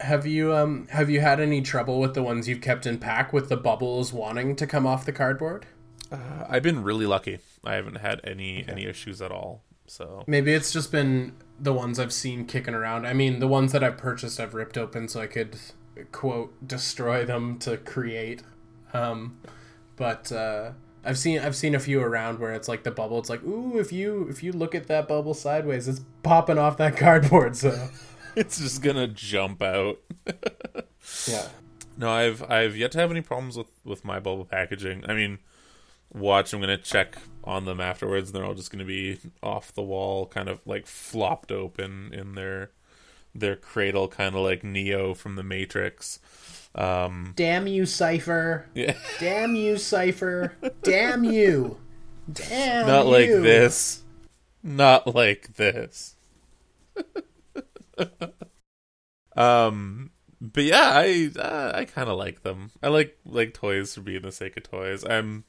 Have 0.00 0.26
you 0.26 0.54
um 0.54 0.88
have 0.90 1.10
you 1.10 1.20
had 1.20 1.40
any 1.40 1.62
trouble 1.62 2.00
with 2.00 2.14
the 2.14 2.22
ones 2.22 2.48
you've 2.48 2.60
kept 2.60 2.86
in 2.86 2.98
pack 2.98 3.32
with 3.32 3.48
the 3.48 3.56
bubbles 3.56 4.12
wanting 4.12 4.56
to 4.56 4.66
come 4.66 4.86
off 4.86 5.04
the 5.04 5.12
cardboard? 5.12 5.66
Uh, 6.10 6.44
I've 6.48 6.62
been 6.62 6.82
really 6.82 7.06
lucky. 7.06 7.38
I 7.64 7.74
haven't 7.74 7.96
had 7.96 8.20
any 8.24 8.62
okay. 8.62 8.72
any 8.72 8.86
issues 8.86 9.22
at 9.22 9.30
all. 9.30 9.62
So 9.86 10.24
maybe 10.26 10.52
it's 10.52 10.72
just 10.72 10.90
been 10.90 11.34
the 11.58 11.72
ones 11.72 11.98
I've 11.98 12.12
seen 12.12 12.46
kicking 12.46 12.74
around. 12.74 13.06
I 13.06 13.12
mean, 13.12 13.38
the 13.38 13.48
ones 13.48 13.72
that 13.72 13.84
I've 13.84 13.96
purchased, 13.98 14.40
I've 14.40 14.54
ripped 14.54 14.78
open 14.78 15.08
so 15.08 15.20
I 15.20 15.26
could 15.26 15.56
quote 16.10 16.66
destroy 16.66 17.24
them 17.24 17.58
to 17.60 17.76
create. 17.76 18.42
Um, 18.92 19.38
but 19.96 20.32
uh, 20.32 20.72
I've 21.04 21.18
seen 21.18 21.40
I've 21.40 21.56
seen 21.56 21.74
a 21.74 21.80
few 21.80 22.00
around 22.00 22.38
where 22.38 22.52
it's 22.52 22.68
like 22.68 22.84
the 22.84 22.90
bubble. 22.90 23.18
It's 23.18 23.30
like 23.30 23.42
ooh, 23.42 23.78
if 23.78 23.92
you 23.92 24.26
if 24.28 24.42
you 24.42 24.52
look 24.52 24.74
at 24.74 24.86
that 24.86 25.08
bubble 25.08 25.34
sideways, 25.34 25.88
it's 25.88 26.00
popping 26.22 26.58
off 26.58 26.76
that 26.76 26.96
cardboard. 26.96 27.56
So 27.56 27.88
it's 28.36 28.58
just 28.58 28.82
gonna 28.82 29.08
jump 29.08 29.62
out. 29.62 29.98
yeah. 31.26 31.48
No, 31.96 32.10
I've 32.10 32.42
I've 32.50 32.76
yet 32.76 32.92
to 32.92 32.98
have 32.98 33.10
any 33.10 33.20
problems 33.20 33.56
with 33.56 33.70
with 33.84 34.04
my 34.04 34.20
bubble 34.20 34.44
packaging. 34.44 35.04
I 35.08 35.14
mean, 35.14 35.38
watch. 36.12 36.52
I'm 36.52 36.60
gonna 36.60 36.78
check 36.78 37.16
on 37.44 37.64
them 37.64 37.80
afterwards. 37.80 38.30
And 38.30 38.36
they're 38.36 38.44
all 38.44 38.54
just 38.54 38.70
gonna 38.70 38.84
be 38.84 39.18
off 39.42 39.72
the 39.72 39.82
wall, 39.82 40.26
kind 40.26 40.48
of 40.48 40.60
like 40.66 40.86
flopped 40.86 41.50
open 41.50 42.10
in 42.12 42.34
their 42.34 42.70
their 43.34 43.56
cradle, 43.56 44.08
kind 44.08 44.34
of 44.34 44.42
like 44.42 44.64
Neo 44.64 45.14
from 45.14 45.36
the 45.36 45.42
Matrix. 45.42 46.20
Um, 46.74 47.32
Damn 47.36 47.66
you, 47.66 47.86
Cypher! 47.86 48.66
Yeah. 48.74 48.96
Damn 49.20 49.54
you, 49.54 49.76
Cypher! 49.76 50.54
Damn 50.82 51.24
you! 51.24 51.78
Damn 52.30 52.86
Not 52.86 53.06
you. 53.06 53.12
like 53.12 53.28
this. 53.28 54.02
Not 54.62 55.14
like 55.14 55.56
this. 55.56 56.16
um, 59.36 60.10
but 60.40 60.64
yeah, 60.64 60.92
I 60.94 61.30
uh, 61.38 61.72
I 61.74 61.84
kind 61.84 62.08
of 62.08 62.16
like 62.16 62.42
them. 62.42 62.70
I 62.82 62.88
like 62.88 63.18
like 63.24 63.54
toys 63.54 63.94
for 63.94 64.00
being 64.02 64.22
the 64.22 64.32
sake 64.32 64.56
of 64.56 64.62
toys. 64.62 65.04
I'm 65.04 65.44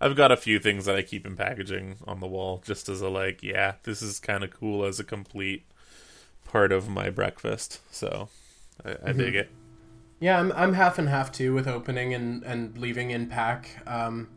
I've 0.00 0.16
got 0.16 0.32
a 0.32 0.36
few 0.36 0.58
things 0.58 0.86
that 0.86 0.96
I 0.96 1.02
keep 1.02 1.26
in 1.26 1.36
packaging 1.36 1.96
on 2.06 2.20
the 2.20 2.26
wall 2.26 2.62
just 2.64 2.88
as 2.88 3.00
a 3.00 3.08
like, 3.08 3.42
yeah, 3.42 3.74
this 3.84 4.02
is 4.02 4.18
kind 4.18 4.44
of 4.44 4.50
cool 4.50 4.84
as 4.84 4.98
a 4.98 5.04
complete 5.04 5.66
part 6.44 6.72
of 6.72 6.88
my 6.88 7.10
breakfast. 7.10 7.80
So 7.90 8.28
I, 8.84 8.90
I 8.90 8.94
mm-hmm. 8.94 9.18
dig 9.18 9.34
it. 9.34 9.50
Yeah, 10.20 10.38
I'm 10.38 10.52
I'm 10.52 10.74
half 10.74 10.98
and 10.98 11.08
half 11.08 11.32
too 11.32 11.54
with 11.54 11.66
opening 11.66 12.14
and 12.14 12.42
and 12.44 12.76
leaving 12.78 13.10
in 13.10 13.26
pack. 13.26 13.82
Um, 13.86 14.28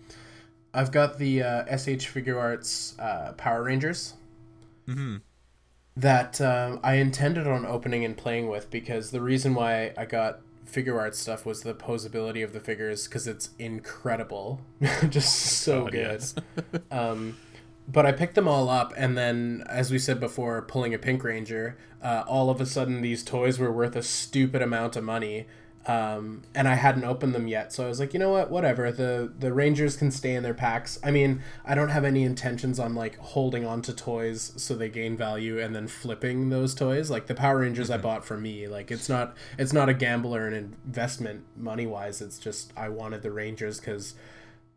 I've 0.73 0.91
got 0.91 1.17
the 1.17 1.43
uh, 1.43 1.77
SH 1.77 2.07
Figuarts 2.13 2.99
uh, 2.99 3.33
Power 3.33 3.63
Rangers. 3.63 4.13
Mm-hmm 4.87 5.17
that 5.97 6.39
uh, 6.39 6.77
I 6.83 6.95
intended 6.95 7.47
on 7.47 7.65
opening 7.65 8.05
and 8.05 8.15
playing 8.15 8.47
with 8.47 8.69
because 8.69 9.09
the 9.09 9.19
reason 9.19 9.55
why 9.55 9.93
I 9.97 10.05
got 10.05 10.41
Figuarts 10.71 11.15
stuff 11.15 11.45
was 11.45 11.63
the 11.63 11.73
posability 11.73 12.43
of 12.43 12.53
the 12.53 12.59
figures 12.59 13.07
because 13.07 13.25
it's 13.25 13.49
incredible, 13.57 14.61
just 15.09 15.33
so 15.33 15.87
oh, 15.87 15.89
good. 15.89 16.21
Yes. 16.21 16.35
um, 16.91 17.37
but 17.87 18.05
I 18.05 18.11
picked 18.11 18.35
them 18.35 18.47
all 18.47 18.69
up, 18.69 18.93
and 18.97 19.17
then, 19.17 19.63
as 19.67 19.91
we 19.91 19.99
said 19.99 20.19
before, 20.19 20.61
pulling 20.61 20.93
a 20.93 20.97
Pink 20.97 21.23
Ranger, 21.23 21.77
uh, 22.01 22.23
all 22.27 22.49
of 22.49 22.59
a 22.59 22.65
sudden 22.65 23.01
these 23.01 23.23
toys 23.23 23.59
were 23.59 23.71
worth 23.71 23.95
a 23.95 24.03
stupid 24.03 24.61
amount 24.61 24.95
of 24.95 25.03
money 25.03 25.47
um, 25.87 26.41
and 26.53 26.67
I 26.67 26.75
hadn't 26.75 27.05
opened 27.05 27.33
them 27.33 27.47
yet, 27.47 27.71
so 27.71 27.85
I 27.85 27.87
was 27.87 27.97
like, 27.97 28.13
you 28.13 28.19
know 28.19 28.31
what, 28.31 28.51
whatever. 28.51 28.91
The 28.91 29.31
the 29.39 29.53
Rangers 29.53 29.95
can 29.95 30.11
stay 30.11 30.35
in 30.35 30.43
their 30.43 30.53
packs. 30.53 30.99
I 31.01 31.11
mean, 31.11 31.41
I 31.63 31.75
don't 31.75 31.89
have 31.89 32.03
any 32.03 32.23
intentions 32.23 32.77
on 32.77 32.93
like 32.93 33.17
holding 33.19 33.65
on 33.65 33.81
to 33.83 33.93
toys 33.93 34.51
so 34.57 34.75
they 34.75 34.89
gain 34.89 35.15
value 35.15 35.59
and 35.61 35.73
then 35.73 35.87
flipping 35.87 36.49
those 36.49 36.75
toys. 36.75 37.09
Like 37.09 37.27
the 37.27 37.35
Power 37.35 37.59
Rangers 37.59 37.87
mm-hmm. 37.87 37.99
I 37.99 38.03
bought 38.03 38.25
for 38.25 38.37
me, 38.37 38.67
like 38.67 38.91
it's 38.91 39.07
not 39.07 39.37
it's 39.57 39.71
not 39.71 39.87
a 39.87 39.93
gamble 39.93 40.35
or 40.35 40.45
an 40.45 40.53
investment 40.53 41.45
money 41.55 41.87
wise. 41.87 42.21
It's 42.21 42.37
just 42.37 42.73
I 42.75 42.89
wanted 42.89 43.21
the 43.21 43.31
Rangers 43.31 43.79
because 43.79 44.13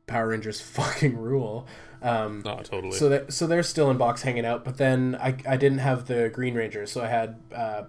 Power 0.07 0.28
Rangers 0.28 0.61
fucking 0.61 1.16
rule. 1.16 1.66
Um, 2.03 2.42
oh, 2.46 2.57
totally. 2.62 2.96
So 2.96 3.09
that 3.09 3.32
so 3.32 3.46
they're 3.46 3.62
still 3.62 3.90
in 3.90 3.98
box 3.98 4.22
hanging 4.22 4.46
out, 4.46 4.64
but 4.64 4.78
then 4.78 5.16
I 5.20 5.36
I 5.46 5.57
didn't 5.57 5.78
have 5.78 6.07
the 6.07 6.28
Green 6.28 6.55
Rangers, 6.55 6.92
so 6.92 7.03
I 7.03 7.09
had. 7.09 7.36
Uh, 7.55 7.84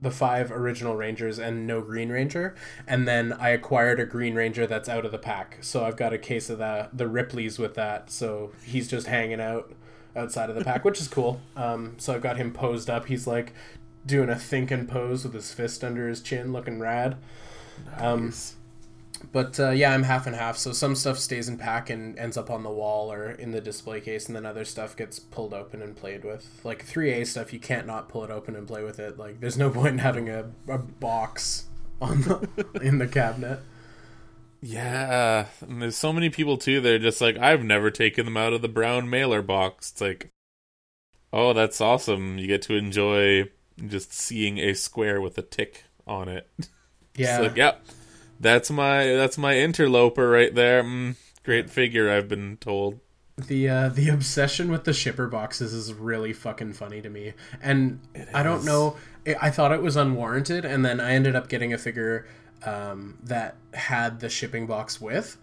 the 0.00 0.10
five 0.10 0.50
original 0.50 0.96
Rangers 0.96 1.38
and 1.38 1.64
no 1.64 1.80
Green 1.80 2.10
Ranger, 2.10 2.56
and 2.88 3.06
then 3.06 3.32
I 3.32 3.50
acquired 3.50 4.00
a 4.00 4.04
Green 4.04 4.34
Ranger 4.34 4.66
that's 4.66 4.88
out 4.88 5.06
of 5.06 5.12
the 5.12 5.18
pack. 5.18 5.58
So 5.60 5.84
I've 5.84 5.96
got 5.96 6.12
a 6.12 6.18
case 6.18 6.50
of 6.50 6.58
the 6.58 6.88
the 6.92 7.06
Ripley's 7.06 7.56
with 7.56 7.74
that. 7.74 8.10
So 8.10 8.50
he's 8.64 8.88
just 8.88 9.06
hanging 9.06 9.40
out 9.40 9.72
outside 10.16 10.50
of 10.50 10.56
the 10.56 10.64
pack, 10.64 10.84
which 10.84 11.00
is 11.00 11.06
cool. 11.06 11.40
Um, 11.56 11.94
so 11.98 12.14
I've 12.14 12.20
got 12.20 12.36
him 12.36 12.52
posed 12.52 12.90
up. 12.90 13.06
He's 13.06 13.28
like 13.28 13.52
doing 14.04 14.28
a 14.28 14.36
thinking 14.36 14.86
pose 14.86 15.24
with 15.24 15.34
his 15.34 15.52
fist 15.52 15.84
under 15.84 16.08
his 16.08 16.20
chin, 16.20 16.52
looking 16.52 16.80
rad. 16.80 17.16
Um, 17.96 18.26
nice. 18.26 18.52
Um, 18.52 18.58
but 19.30 19.60
uh, 19.60 19.70
yeah, 19.70 19.92
I'm 19.92 20.02
half 20.02 20.26
and 20.26 20.34
half. 20.34 20.56
So 20.56 20.72
some 20.72 20.96
stuff 20.96 21.18
stays 21.18 21.48
in 21.48 21.58
pack 21.58 21.90
and 21.90 22.18
ends 22.18 22.36
up 22.36 22.50
on 22.50 22.62
the 22.62 22.70
wall 22.70 23.12
or 23.12 23.30
in 23.30 23.52
the 23.52 23.60
display 23.60 24.00
case, 24.00 24.26
and 24.26 24.34
then 24.34 24.46
other 24.46 24.64
stuff 24.64 24.96
gets 24.96 25.18
pulled 25.18 25.54
open 25.54 25.82
and 25.82 25.94
played 25.94 26.24
with. 26.24 26.60
Like 26.64 26.86
3A 26.86 27.26
stuff, 27.26 27.52
you 27.52 27.60
can't 27.60 27.86
not 27.86 28.08
pull 28.08 28.24
it 28.24 28.30
open 28.30 28.56
and 28.56 28.66
play 28.66 28.82
with 28.82 28.98
it. 28.98 29.18
Like 29.18 29.40
there's 29.40 29.56
no 29.58 29.70
point 29.74 29.88
in 29.88 29.98
having 29.98 30.28
a, 30.28 30.50
a 30.68 30.78
box 30.78 31.66
on 32.00 32.22
the 32.22 32.48
in 32.82 32.98
the 32.98 33.06
cabinet. 33.06 33.60
Yeah, 34.60 35.46
and 35.60 35.82
there's 35.82 35.96
so 35.96 36.12
many 36.12 36.30
people 36.30 36.56
too. 36.56 36.80
They're 36.80 36.98
just 36.98 37.20
like, 37.20 37.36
I've 37.36 37.64
never 37.64 37.90
taken 37.90 38.24
them 38.24 38.36
out 38.36 38.52
of 38.52 38.62
the 38.62 38.68
brown 38.68 39.10
mailer 39.10 39.42
box. 39.42 39.90
It's 39.90 40.00
like, 40.00 40.30
oh, 41.32 41.52
that's 41.52 41.80
awesome. 41.80 42.38
You 42.38 42.46
get 42.46 42.62
to 42.62 42.76
enjoy 42.76 43.50
just 43.88 44.12
seeing 44.12 44.58
a 44.58 44.74
square 44.74 45.20
with 45.20 45.36
a 45.38 45.42
tick 45.42 45.84
on 46.06 46.28
it. 46.28 46.50
Yeah. 47.14 47.40
like, 47.40 47.56
yep. 47.58 47.82
Yeah 47.84 47.92
that's 48.42 48.70
my 48.70 49.06
that's 49.06 49.38
my 49.38 49.56
interloper 49.56 50.28
right 50.28 50.54
there. 50.54 50.82
Mm, 50.82 51.16
great 51.44 51.70
figure, 51.70 52.10
I've 52.10 52.28
been 52.28 52.58
told. 52.58 53.00
The 53.38 53.68
uh, 53.68 53.88
the 53.88 54.10
obsession 54.10 54.70
with 54.70 54.84
the 54.84 54.92
shipper 54.92 55.28
boxes 55.28 55.72
is 55.72 55.94
really 55.94 56.32
fucking 56.32 56.74
funny 56.74 57.00
to 57.00 57.08
me, 57.08 57.32
and 57.62 58.00
I 58.34 58.42
don't 58.42 58.64
know. 58.64 58.96
I 59.40 59.50
thought 59.50 59.72
it 59.72 59.80
was 59.80 59.96
unwarranted, 59.96 60.64
and 60.64 60.84
then 60.84 61.00
I 61.00 61.12
ended 61.12 61.36
up 61.36 61.48
getting 61.48 61.72
a 61.72 61.78
figure 61.78 62.26
um, 62.66 63.18
that 63.22 63.56
had 63.72 64.20
the 64.20 64.28
shipping 64.28 64.66
box 64.66 65.00
with. 65.00 65.38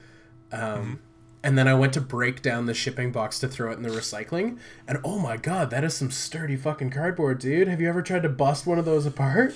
Um, 0.51 0.61
mm-hmm. 0.61 0.93
And 1.41 1.57
then 1.57 1.69
I 1.69 1.73
went 1.73 1.93
to 1.93 2.01
break 2.01 2.41
down 2.41 2.65
the 2.65 2.73
shipping 2.73 3.13
box 3.13 3.39
to 3.39 3.47
throw 3.47 3.71
it 3.71 3.77
in 3.77 3.83
the 3.83 3.89
recycling, 3.89 4.59
and 4.85 4.99
oh 5.05 5.17
my 5.17 5.37
god, 5.37 5.69
that 5.69 5.85
is 5.85 5.95
some 5.95 6.11
sturdy 6.11 6.57
fucking 6.57 6.91
cardboard, 6.91 7.39
dude. 7.39 7.69
Have 7.69 7.79
you 7.79 7.87
ever 7.87 8.01
tried 8.01 8.23
to 8.23 8.29
bust 8.29 8.67
one 8.67 8.77
of 8.77 8.83
those 8.83 9.05
apart? 9.05 9.55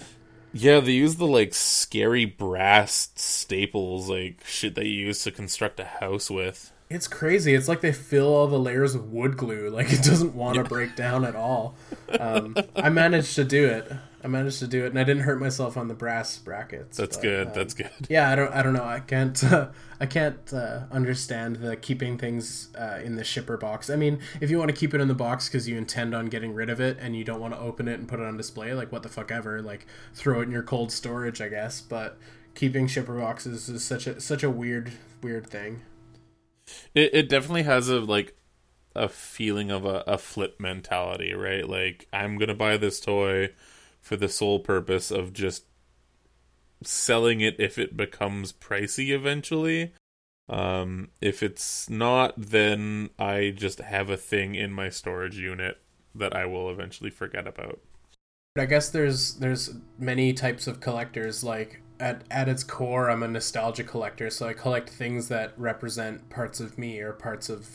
Yeah, 0.54 0.80
they 0.80 0.92
use 0.92 1.16
the 1.16 1.26
like 1.26 1.54
scary 1.54 2.26
brass 2.26 3.10
staples, 3.16 4.08
like 4.08 4.44
shit 4.46 4.76
that 4.76 4.86
you 4.86 5.08
use 5.08 5.24
to 5.24 5.32
construct 5.32 5.80
a 5.80 5.86
house 5.86 6.30
with. 6.30 6.72
It's 6.90 7.08
crazy. 7.08 7.56
It's 7.56 7.68
like 7.68 7.82
they 7.82 7.92
fill 7.92 8.28
all 8.28 8.48
the 8.48 8.60
layers 8.60 8.96
with 8.96 9.06
wood 9.06 9.36
glue. 9.36 9.70
Like 9.70 9.92
it 9.92 10.04
doesn't 10.04 10.36
want 10.36 10.56
to 10.56 10.62
yeah. 10.62 10.68
break 10.68 10.96
down 10.96 11.26
at 11.26 11.36
all. 11.36 11.76
Um, 12.20 12.56
I 12.76 12.90
managed 12.90 13.36
to 13.36 13.44
do 13.44 13.66
it. 13.68 13.92
I 14.24 14.28
managed 14.28 14.60
to 14.60 14.68
do 14.68 14.86
it, 14.86 14.88
and 14.88 15.00
I 15.00 15.04
didn't 15.04 15.24
hurt 15.24 15.40
myself 15.40 15.76
on 15.76 15.90
the 15.90 15.94
brass 15.94 16.38
brackets. 16.38 16.96
That's 16.96 17.18
but, 17.18 17.22
good. 17.24 17.48
Um, 17.48 17.54
That's 17.54 17.74
good. 17.74 17.90
Yeah, 18.10 18.30
I 18.30 18.36
don't. 18.36 18.54
I 18.54 18.64
don't 18.64 18.74
know. 18.74 18.86
I 18.86 19.02
can't. 19.02 19.44
Uh, 19.44 19.68
I 20.00 20.06
can't 20.06 20.54
uh, 20.54 20.82
understand 20.92 21.58
the 21.58 21.76
keeping 21.76 22.18
things 22.18 22.70
uh, 22.78 23.00
in 23.04 23.16
the 23.16 23.24
shipper 23.24 23.58
box. 23.58 23.90
I 23.90 23.96
mean, 23.96 24.20
if 24.42 24.50
you 24.50 24.58
want 24.58 24.70
to 24.70 24.76
keep 24.76 24.94
it 24.94 25.02
in 25.02 25.08
the 25.08 25.14
box 25.14 25.48
because 25.48 25.68
you 25.68 25.78
intend 25.78 26.14
on 26.16 26.28
getting 26.28 26.54
rid 26.54 26.70
of 26.70 26.80
it 26.80 26.98
and 27.00 27.16
you 27.16 27.24
don't 27.24 27.40
want 27.40 27.54
to 27.54 27.60
open 27.60 27.88
it 27.88 28.00
and 28.00 28.08
put 28.08 28.20
it 28.20 28.26
on 28.26 28.38
display, 28.38 28.74
like 28.74 28.92
what 28.92 29.04
the 29.04 29.10
fuck 29.10 29.32
ever. 29.32 29.62
Like 29.62 29.86
throw 30.14 30.40
it 30.40 30.44
in 30.44 30.52
your 30.52 30.64
cold 30.64 30.92
storage, 30.92 31.42
I 31.42 31.50
guess. 31.50 31.82
But 31.82 32.18
keeping 32.56 32.88
shipper 32.88 33.18
boxes 33.18 33.68
is 33.70 33.84
such 33.84 34.08
a 34.08 34.22
such 34.22 34.44
a 34.44 34.50
weird 34.50 34.94
weird 35.22 35.48
thing. 35.48 35.82
It 36.94 37.14
it 37.14 37.30
definitely 37.30 37.64
has 37.64 37.90
a 37.90 38.00
like 38.00 38.38
a 38.96 39.10
feeling 39.10 39.72
of 39.72 39.86
a, 39.86 40.04
a 40.08 40.18
flip 40.18 40.60
mentality, 40.60 41.34
right? 41.34 41.68
Like 41.68 42.08
I'm 42.14 42.38
gonna 42.38 42.56
buy 42.56 42.78
this 42.78 43.00
toy 43.00 43.50
for 44.04 44.16
the 44.16 44.30
sole 44.30 44.60
purpose 44.60 45.10
of 45.10 45.34
just 45.34 45.64
selling 46.84 47.40
it 47.40 47.56
if 47.58 47.80
it 47.80 47.96
becomes 47.98 48.52
pricey 48.52 49.10
eventually. 49.10 49.94
Um, 50.50 51.10
if 51.22 51.42
it's 51.42 51.90
not, 51.90 52.34
then 52.38 53.10
I 53.18 53.54
just 53.56 53.80
have 53.80 54.10
a 54.10 54.18
thing 54.18 54.56
in 54.56 54.74
my 54.74 54.90
storage 54.90 55.38
unit 55.38 55.82
that 56.14 56.36
I 56.36 56.46
will 56.46 56.70
eventually 56.70 57.10
forget 57.10 57.48
about. 57.48 57.80
I 58.60 58.66
guess 58.66 58.90
there's 58.90 59.36
there's 59.36 59.74
many 59.98 60.34
types 60.34 60.68
of 60.68 60.82
collectors. 60.82 61.44
Like 61.44 61.82
at 62.00 62.24
at 62.30 62.50
its 62.50 62.64
core, 62.64 63.10
I'm 63.10 63.24
a 63.24 63.28
nostalgia 63.30 63.86
collector, 63.86 64.30
so 64.30 64.46
I 64.48 64.54
collect 64.54 64.90
things 64.90 65.30
that 65.30 65.54
represent 65.58 66.30
parts 66.30 66.60
of 66.60 66.78
me 66.78 67.00
or 67.00 67.14
parts 67.14 67.50
of 67.50 67.68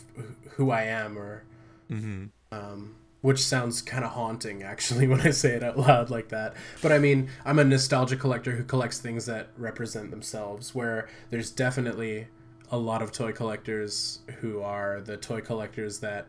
who 0.50 0.70
I 0.70 0.82
am, 0.82 1.18
or 1.18 1.44
Mm-hmm. 1.90 2.26
um, 2.52 2.96
which 3.20 3.42
sounds 3.42 3.82
kind 3.82 4.04
of 4.04 4.12
haunting 4.12 4.62
actually 4.62 5.06
when 5.12 5.20
I 5.20 5.30
say 5.30 5.54
it 5.54 5.62
out 5.64 5.78
loud 5.78 6.10
like 6.10 6.28
that. 6.28 6.54
But 6.82 6.92
I 6.92 6.98
mean, 6.98 7.28
I'm 7.44 7.58
a 7.58 7.64
nostalgia 7.64 8.16
collector 8.16 8.52
who 8.52 8.64
collects 8.64 8.98
things 8.98 9.26
that 9.26 9.48
represent 9.56 10.10
themselves. 10.10 10.74
Where 10.74 11.08
there's 11.30 11.50
definitely 11.50 12.28
a 12.70 12.78
lot 12.78 13.02
of 13.02 13.10
toy 13.12 13.32
collectors 13.32 14.20
who 14.40 14.60
are 14.60 15.00
the 15.00 15.16
toy 15.16 15.40
collectors 15.40 16.00
that 16.00 16.26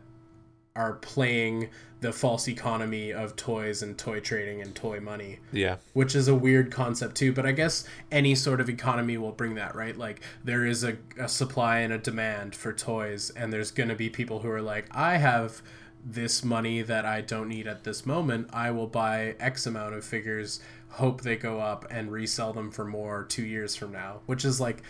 are 0.76 0.94
playing 0.94 1.68
the 2.00 2.12
false 2.12 2.48
economy 2.48 3.12
of 3.12 3.36
toys 3.36 3.82
and 3.82 3.98
toy 3.98 4.20
trading 4.20 4.62
and 4.62 4.74
toy 4.74 5.00
money 5.00 5.38
Yeah. 5.52 5.76
which 5.92 6.14
is 6.14 6.28
a 6.28 6.34
weird 6.34 6.70
concept 6.70 7.16
too 7.16 7.32
but 7.32 7.44
i 7.44 7.50
guess 7.52 7.84
any 8.10 8.34
sort 8.36 8.60
of 8.60 8.70
economy 8.70 9.18
will 9.18 9.32
bring 9.32 9.56
that 9.56 9.74
right 9.74 9.98
like 9.98 10.20
there 10.44 10.64
is 10.64 10.84
a, 10.84 10.96
a 11.18 11.28
supply 11.28 11.80
and 11.80 11.92
a 11.92 11.98
demand 11.98 12.54
for 12.54 12.72
toys 12.72 13.30
and 13.36 13.52
there's 13.52 13.72
going 13.72 13.88
to 13.90 13.96
be 13.96 14.08
people 14.08 14.38
who 14.38 14.48
are 14.48 14.62
like 14.62 14.86
i 14.92 15.16
have 15.16 15.60
this 16.04 16.44
money 16.44 16.82
that 16.82 17.04
i 17.04 17.20
don't 17.20 17.48
need 17.48 17.66
at 17.66 17.84
this 17.84 18.06
moment 18.06 18.48
i 18.52 18.70
will 18.70 18.86
buy 18.86 19.34
x 19.38 19.66
amount 19.66 19.94
of 19.94 20.04
figures 20.04 20.60
hope 20.90 21.20
they 21.22 21.36
go 21.36 21.60
up 21.60 21.86
and 21.90 22.10
resell 22.10 22.52
them 22.52 22.70
for 22.70 22.84
more 22.84 23.24
two 23.24 23.44
years 23.44 23.76
from 23.76 23.92
now 23.92 24.20
which 24.26 24.44
is 24.44 24.60
like 24.60 24.82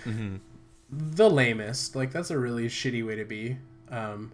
the 0.91 1.31
lamest. 1.31 1.95
Like 1.95 2.13
that's 2.13 2.31
a 2.31 2.39
really 2.39 2.69
shitty 2.69 3.07
way 3.07 3.17
to 3.17 3.25
be. 3.25 3.57
Um 3.89 4.33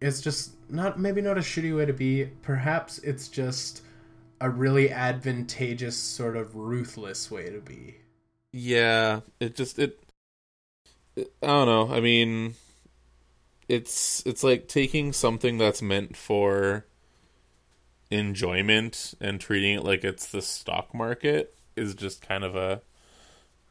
it's 0.00 0.20
just 0.20 0.52
not 0.68 0.98
maybe 0.98 1.20
not 1.20 1.38
a 1.38 1.40
shitty 1.40 1.74
way 1.74 1.86
to 1.86 1.92
be. 1.92 2.30
Perhaps 2.42 2.98
it's 2.98 3.28
just 3.28 3.82
a 4.40 4.50
really 4.50 4.90
advantageous 4.90 5.96
sort 5.96 6.36
of 6.36 6.54
ruthless 6.54 7.30
way 7.30 7.50
to 7.50 7.60
be. 7.60 7.96
Yeah, 8.52 9.20
it 9.40 9.56
just 9.56 9.78
it, 9.78 9.98
it 11.16 11.32
I 11.42 11.46
don't 11.46 11.66
know. 11.66 11.94
I 11.94 12.00
mean 12.00 12.54
it's 13.68 14.22
it's 14.26 14.42
like 14.42 14.68
taking 14.68 15.12
something 15.12 15.58
that's 15.58 15.82
meant 15.82 16.16
for 16.16 16.86
enjoyment 18.10 19.14
and 19.20 19.40
treating 19.40 19.74
it 19.74 19.84
like 19.84 20.04
it's 20.04 20.26
the 20.26 20.40
stock 20.42 20.94
market 20.94 21.56
is 21.74 21.94
just 21.94 22.26
kind 22.26 22.44
of 22.44 22.54
a 22.54 22.80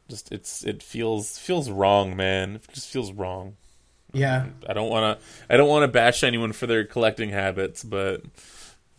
just 0.08 0.30
it's 0.30 0.64
it 0.64 0.82
feels 0.82 1.38
feels 1.38 1.70
wrong, 1.70 2.16
man. 2.16 2.56
It 2.56 2.66
just 2.72 2.88
feels 2.88 3.12
wrong. 3.12 3.56
yeah 4.12 4.46
I 4.68 4.72
don't 4.72 4.88
want 4.90 5.18
to 5.18 5.26
I 5.52 5.56
don't 5.56 5.68
want 5.68 5.82
to 5.82 5.88
bash 5.88 6.22
anyone 6.22 6.52
for 6.52 6.66
their 6.66 6.84
collecting 6.84 7.30
habits, 7.30 7.82
but 7.82 8.22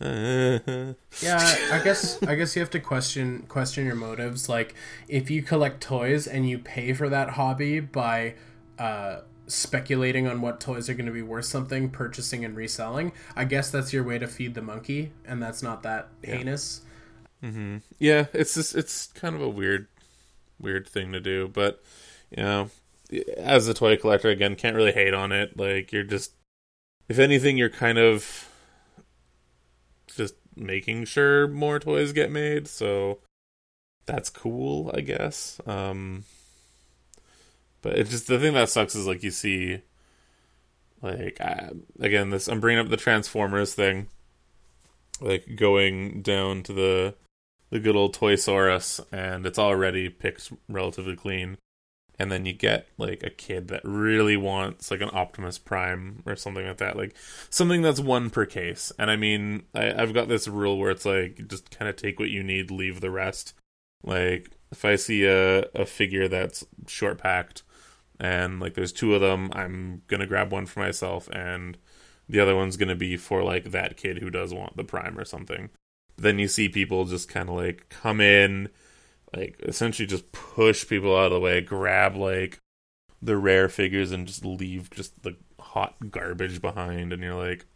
yeah 0.00 0.94
i 1.20 1.80
guess 1.82 2.22
i 2.22 2.36
guess 2.36 2.54
you 2.54 2.60
have 2.60 2.70
to 2.70 2.78
question 2.78 3.44
question 3.48 3.84
your 3.84 3.96
motives 3.96 4.48
like 4.48 4.76
if 5.08 5.28
you 5.28 5.42
collect 5.42 5.80
toys 5.80 6.28
and 6.28 6.48
you 6.48 6.56
pay 6.56 6.92
for 6.92 7.08
that 7.08 7.30
hobby 7.30 7.80
by 7.80 8.32
uh 8.78 9.18
speculating 9.48 10.26
on 10.26 10.40
what 10.40 10.60
toys 10.60 10.88
are 10.88 10.94
going 10.94 11.06
to 11.06 11.12
be 11.12 11.22
worth 11.22 11.46
something 11.46 11.88
purchasing 11.88 12.44
and 12.44 12.54
reselling 12.54 13.10
i 13.34 13.44
guess 13.44 13.70
that's 13.70 13.92
your 13.92 14.04
way 14.04 14.18
to 14.18 14.26
feed 14.26 14.54
the 14.54 14.62
monkey 14.62 15.10
and 15.24 15.42
that's 15.42 15.62
not 15.62 15.82
that 15.82 16.08
heinous 16.22 16.82
yeah, 17.98 18.26
it's 18.32 18.54
just 18.54 18.74
it's 18.74 19.06
kind 19.08 19.34
of 19.34 19.42
a 19.42 19.48
weird 19.48 19.86
weird 20.58 20.88
thing 20.88 21.12
to 21.12 21.20
do, 21.20 21.48
but 21.48 21.82
you 22.36 22.42
know, 22.42 22.70
as 23.36 23.68
a 23.68 23.74
toy 23.74 23.96
collector 23.96 24.28
again, 24.28 24.56
can't 24.56 24.76
really 24.76 24.92
hate 24.92 25.14
on 25.14 25.32
it. 25.32 25.56
Like 25.56 25.92
you're 25.92 26.02
just 26.02 26.32
if 27.08 27.18
anything 27.18 27.56
you're 27.56 27.70
kind 27.70 27.98
of 27.98 28.48
just 30.16 30.34
making 30.56 31.04
sure 31.04 31.46
more 31.46 31.78
toys 31.78 32.12
get 32.12 32.30
made, 32.30 32.66
so 32.66 33.18
that's 34.06 34.30
cool, 34.30 34.90
I 34.94 35.00
guess. 35.00 35.60
Um 35.66 36.24
but 37.82 37.98
it's 37.98 38.10
just 38.10 38.26
the 38.26 38.38
thing 38.38 38.54
that 38.54 38.68
sucks 38.68 38.94
is 38.94 39.06
like 39.06 39.22
you 39.22 39.30
see 39.30 39.82
like 41.02 41.40
I, 41.40 41.70
again 42.00 42.30
this 42.30 42.48
I'm 42.48 42.60
bringing 42.60 42.84
up 42.84 42.90
the 42.90 42.96
Transformers 42.96 43.74
thing 43.74 44.08
like 45.20 45.56
going 45.56 46.22
down 46.22 46.62
to 46.64 46.72
the 46.72 47.14
the 47.70 47.80
good 47.80 47.96
old 47.96 48.14
Toy 48.14 48.34
Saurus, 48.34 49.00
and 49.12 49.44
it's 49.44 49.58
already 49.58 50.08
picked 50.08 50.52
relatively 50.68 51.16
clean. 51.16 51.58
And 52.20 52.32
then 52.32 52.46
you 52.46 52.52
get 52.52 52.88
like 52.96 53.22
a 53.22 53.30
kid 53.30 53.68
that 53.68 53.82
really 53.84 54.36
wants 54.36 54.90
like 54.90 55.00
an 55.00 55.10
Optimus 55.12 55.56
Prime 55.56 56.22
or 56.26 56.34
something 56.34 56.66
like 56.66 56.78
that, 56.78 56.96
like 56.96 57.14
something 57.48 57.80
that's 57.80 58.00
one 58.00 58.28
per 58.28 58.44
case. 58.44 58.90
And 58.98 59.08
I 59.08 59.14
mean, 59.14 59.62
I, 59.72 59.92
I've 59.92 60.14
got 60.14 60.26
this 60.26 60.48
rule 60.48 60.78
where 60.78 60.90
it's 60.90 61.04
like 61.04 61.46
just 61.46 61.70
kind 61.70 61.88
of 61.88 61.94
take 61.94 62.18
what 62.18 62.30
you 62.30 62.42
need, 62.42 62.72
leave 62.72 63.00
the 63.00 63.10
rest. 63.10 63.54
Like 64.02 64.50
if 64.72 64.84
I 64.84 64.96
see 64.96 65.26
a 65.26 65.60
a 65.74 65.86
figure 65.86 66.26
that's 66.26 66.66
short 66.88 67.18
packed, 67.18 67.62
and 68.18 68.60
like 68.60 68.74
there's 68.74 68.92
two 68.92 69.14
of 69.14 69.20
them, 69.20 69.50
I'm 69.52 70.02
gonna 70.06 70.26
grab 70.26 70.52
one 70.52 70.66
for 70.66 70.80
myself, 70.80 71.28
and 71.32 71.78
the 72.28 72.40
other 72.40 72.56
one's 72.56 72.76
gonna 72.76 72.96
be 72.96 73.16
for 73.16 73.42
like 73.42 73.70
that 73.72 73.96
kid 73.96 74.18
who 74.18 74.30
does 74.30 74.52
want 74.52 74.76
the 74.76 74.84
Prime 74.84 75.18
or 75.18 75.24
something 75.24 75.70
then 76.18 76.38
you 76.38 76.48
see 76.48 76.68
people 76.68 77.04
just 77.04 77.28
kind 77.28 77.48
of 77.48 77.54
like 77.54 77.88
come 77.88 78.20
in, 78.20 78.68
like 79.34 79.58
essentially 79.62 80.06
just 80.06 80.30
push 80.32 80.86
people 80.86 81.16
out 81.16 81.26
of 81.26 81.32
the 81.32 81.40
way, 81.40 81.60
grab 81.60 82.16
like 82.16 82.58
the 83.22 83.36
rare 83.36 83.68
figures 83.68 84.12
and 84.12 84.26
just 84.26 84.44
leave 84.44 84.90
just 84.90 85.22
the 85.22 85.36
hot 85.60 85.94
garbage 86.10 86.60
behind, 86.60 87.12
and 87.12 87.22
you're 87.22 87.34
like, 87.34 87.66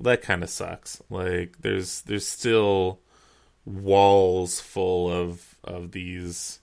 that 0.00 0.22
kind 0.22 0.42
of 0.42 0.50
sucks. 0.50 1.00
Like 1.08 1.58
there's 1.60 2.02
there's 2.02 2.26
still 2.26 3.00
walls 3.64 4.60
full 4.60 5.10
of 5.10 5.56
of 5.62 5.92
these 5.92 6.60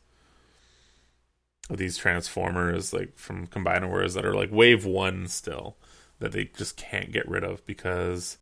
these 1.70 1.98
transformers 1.98 2.94
like 2.94 3.18
from 3.18 3.48
combiner 3.48 3.90
wars 3.90 4.14
that 4.14 4.26
are 4.26 4.34
like 4.34 4.50
wave 4.52 4.86
one 4.86 5.28
still 5.28 5.78
that 6.20 6.32
they 6.32 6.46
just 6.46 6.78
can't 6.78 7.12
get 7.12 7.28
rid 7.28 7.44
of 7.44 7.66
because 7.66 8.38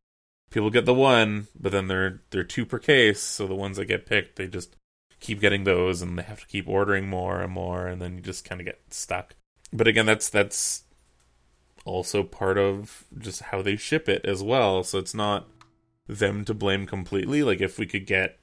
people 0.49 0.69
get 0.69 0.85
the 0.85 0.93
one, 0.93 1.47
but 1.59 1.71
then 1.71 1.87
they're 1.87 2.21
they're 2.29 2.43
two 2.43 2.65
per 2.65 2.79
case, 2.79 3.21
so 3.21 3.47
the 3.47 3.55
ones 3.55 3.77
that 3.77 3.85
get 3.85 4.05
picked, 4.05 4.37
they 4.37 4.47
just 4.47 4.75
keep 5.19 5.41
getting 5.41 5.63
those, 5.63 6.01
and 6.01 6.17
they 6.17 6.23
have 6.23 6.41
to 6.41 6.47
keep 6.47 6.67
ordering 6.67 7.07
more 7.07 7.41
and 7.41 7.51
more, 7.51 7.87
and 7.87 8.01
then 8.01 8.15
you 8.15 8.21
just 8.21 8.45
kind 8.45 8.61
of 8.61 8.65
get 8.65 8.79
stuck. 8.89 9.35
But 9.73 9.87
again, 9.87 10.05
that's 10.05 10.29
that's 10.29 10.83
also 11.83 12.23
part 12.23 12.57
of 12.57 13.05
just 13.17 13.41
how 13.43 13.61
they 13.61 13.75
ship 13.75 14.07
it 14.09 14.25
as 14.25 14.41
well. 14.41 14.83
So 14.83 14.97
it's 14.97 15.13
not 15.13 15.47
them 16.07 16.45
to 16.45 16.53
blame 16.53 16.85
completely. 16.85 17.43
Like 17.43 17.61
if 17.61 17.77
we 17.77 17.85
could 17.85 18.05
get 18.05 18.39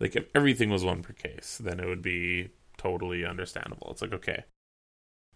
like 0.00 0.16
if 0.16 0.26
everything 0.34 0.70
was 0.70 0.84
one 0.84 1.02
per 1.02 1.12
case, 1.12 1.58
then 1.62 1.80
it 1.80 1.86
would 1.86 2.02
be 2.02 2.50
totally 2.78 3.24
understandable. 3.24 3.88
It's 3.90 4.02
like 4.02 4.12
okay, 4.12 4.44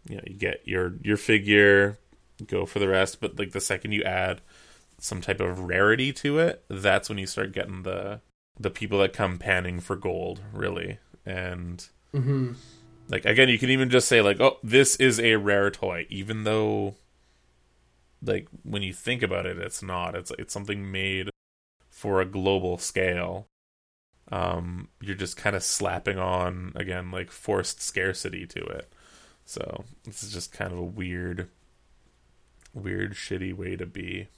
you 0.09 0.16
know, 0.16 0.22
you 0.26 0.36
get 0.36 0.62
your 0.64 0.95
your 1.03 1.16
figure, 1.16 1.99
go 2.47 2.66
for 2.66 2.78
the 2.78 2.88
rest, 2.88 3.20
but 3.20 3.38
like 3.38 3.53
the 3.53 3.61
second 3.61 3.93
you 3.93 4.03
add 4.03 4.40
some 4.99 5.20
type 5.20 5.40
of 5.40 5.59
rarity 5.61 6.12
to 6.12 6.38
it, 6.38 6.64
that's 6.68 7.09
when 7.09 7.18
you 7.18 7.26
start 7.26 7.53
getting 7.53 7.82
the 7.82 8.20
the 8.59 8.70
people 8.70 8.99
that 9.01 9.12
come 9.12 9.38
panning 9.38 9.80
for 9.80 9.97
gold, 9.97 10.40
really. 10.53 10.99
And 11.24 11.86
mm-hmm. 12.14 12.53
like 13.09 13.24
again, 13.24 13.49
you 13.49 13.59
can 13.59 13.70
even 13.70 13.90
just 13.90 14.09
say 14.09 14.20
like, 14.20 14.40
"Oh, 14.40 14.59
this 14.62 14.97
is 14.97 15.20
a 15.20 15.36
rare 15.36 15.70
toy," 15.70 16.07
even 16.09 16.45
though 16.45 16.97
like 18.24 18.49
when 18.62 18.82
you 18.82 18.93
think 18.93 19.22
about 19.22 19.47
it, 19.47 19.59
it's 19.59 19.82
not. 19.82 20.14
It's 20.14 20.32
it's 20.38 20.55
something 20.55 20.90
made 20.90 21.30
for 21.90 22.20
a 22.20 22.26
global 22.26 22.78
scale. 22.78 23.47
Um, 24.32 24.88
you're 25.02 25.14
just 25.14 25.36
kind 25.36 25.54
of 25.54 25.62
slapping 25.62 26.18
on 26.18 26.72
again 26.74 27.10
like 27.10 27.30
forced 27.30 27.82
scarcity 27.82 28.46
to 28.46 28.64
it. 28.64 28.90
So 29.44 29.84
this 30.04 30.22
is 30.22 30.32
just 30.32 30.52
kind 30.52 30.72
of 30.72 30.78
a 30.78 30.82
weird, 30.82 31.48
weird, 32.72 33.12
shitty 33.12 33.54
way 33.54 33.76
to 33.76 33.84
be. 33.84 34.28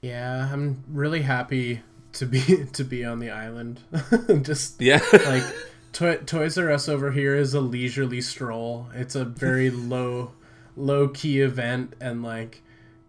Yeah, 0.00 0.48
I'm 0.50 0.82
really 0.88 1.22
happy 1.22 1.82
to 2.14 2.24
be 2.24 2.64
to 2.72 2.84
be 2.84 3.04
on 3.04 3.18
the 3.18 3.30
island. 3.30 3.80
Just 4.42 4.80
Yeah, 4.80 5.02
like 5.12 5.44
Toy, 5.92 6.16
Toys 6.16 6.56
R 6.56 6.70
Us 6.70 6.88
over 6.88 7.10
here 7.10 7.34
is 7.34 7.52
a 7.52 7.60
leisurely 7.60 8.22
stroll. 8.22 8.88
It's 8.94 9.14
a 9.14 9.26
very 9.26 9.68
low 9.92 10.32
low 10.74 11.08
key 11.08 11.40
event 11.40 11.94
and 12.00 12.22
like 12.22 12.62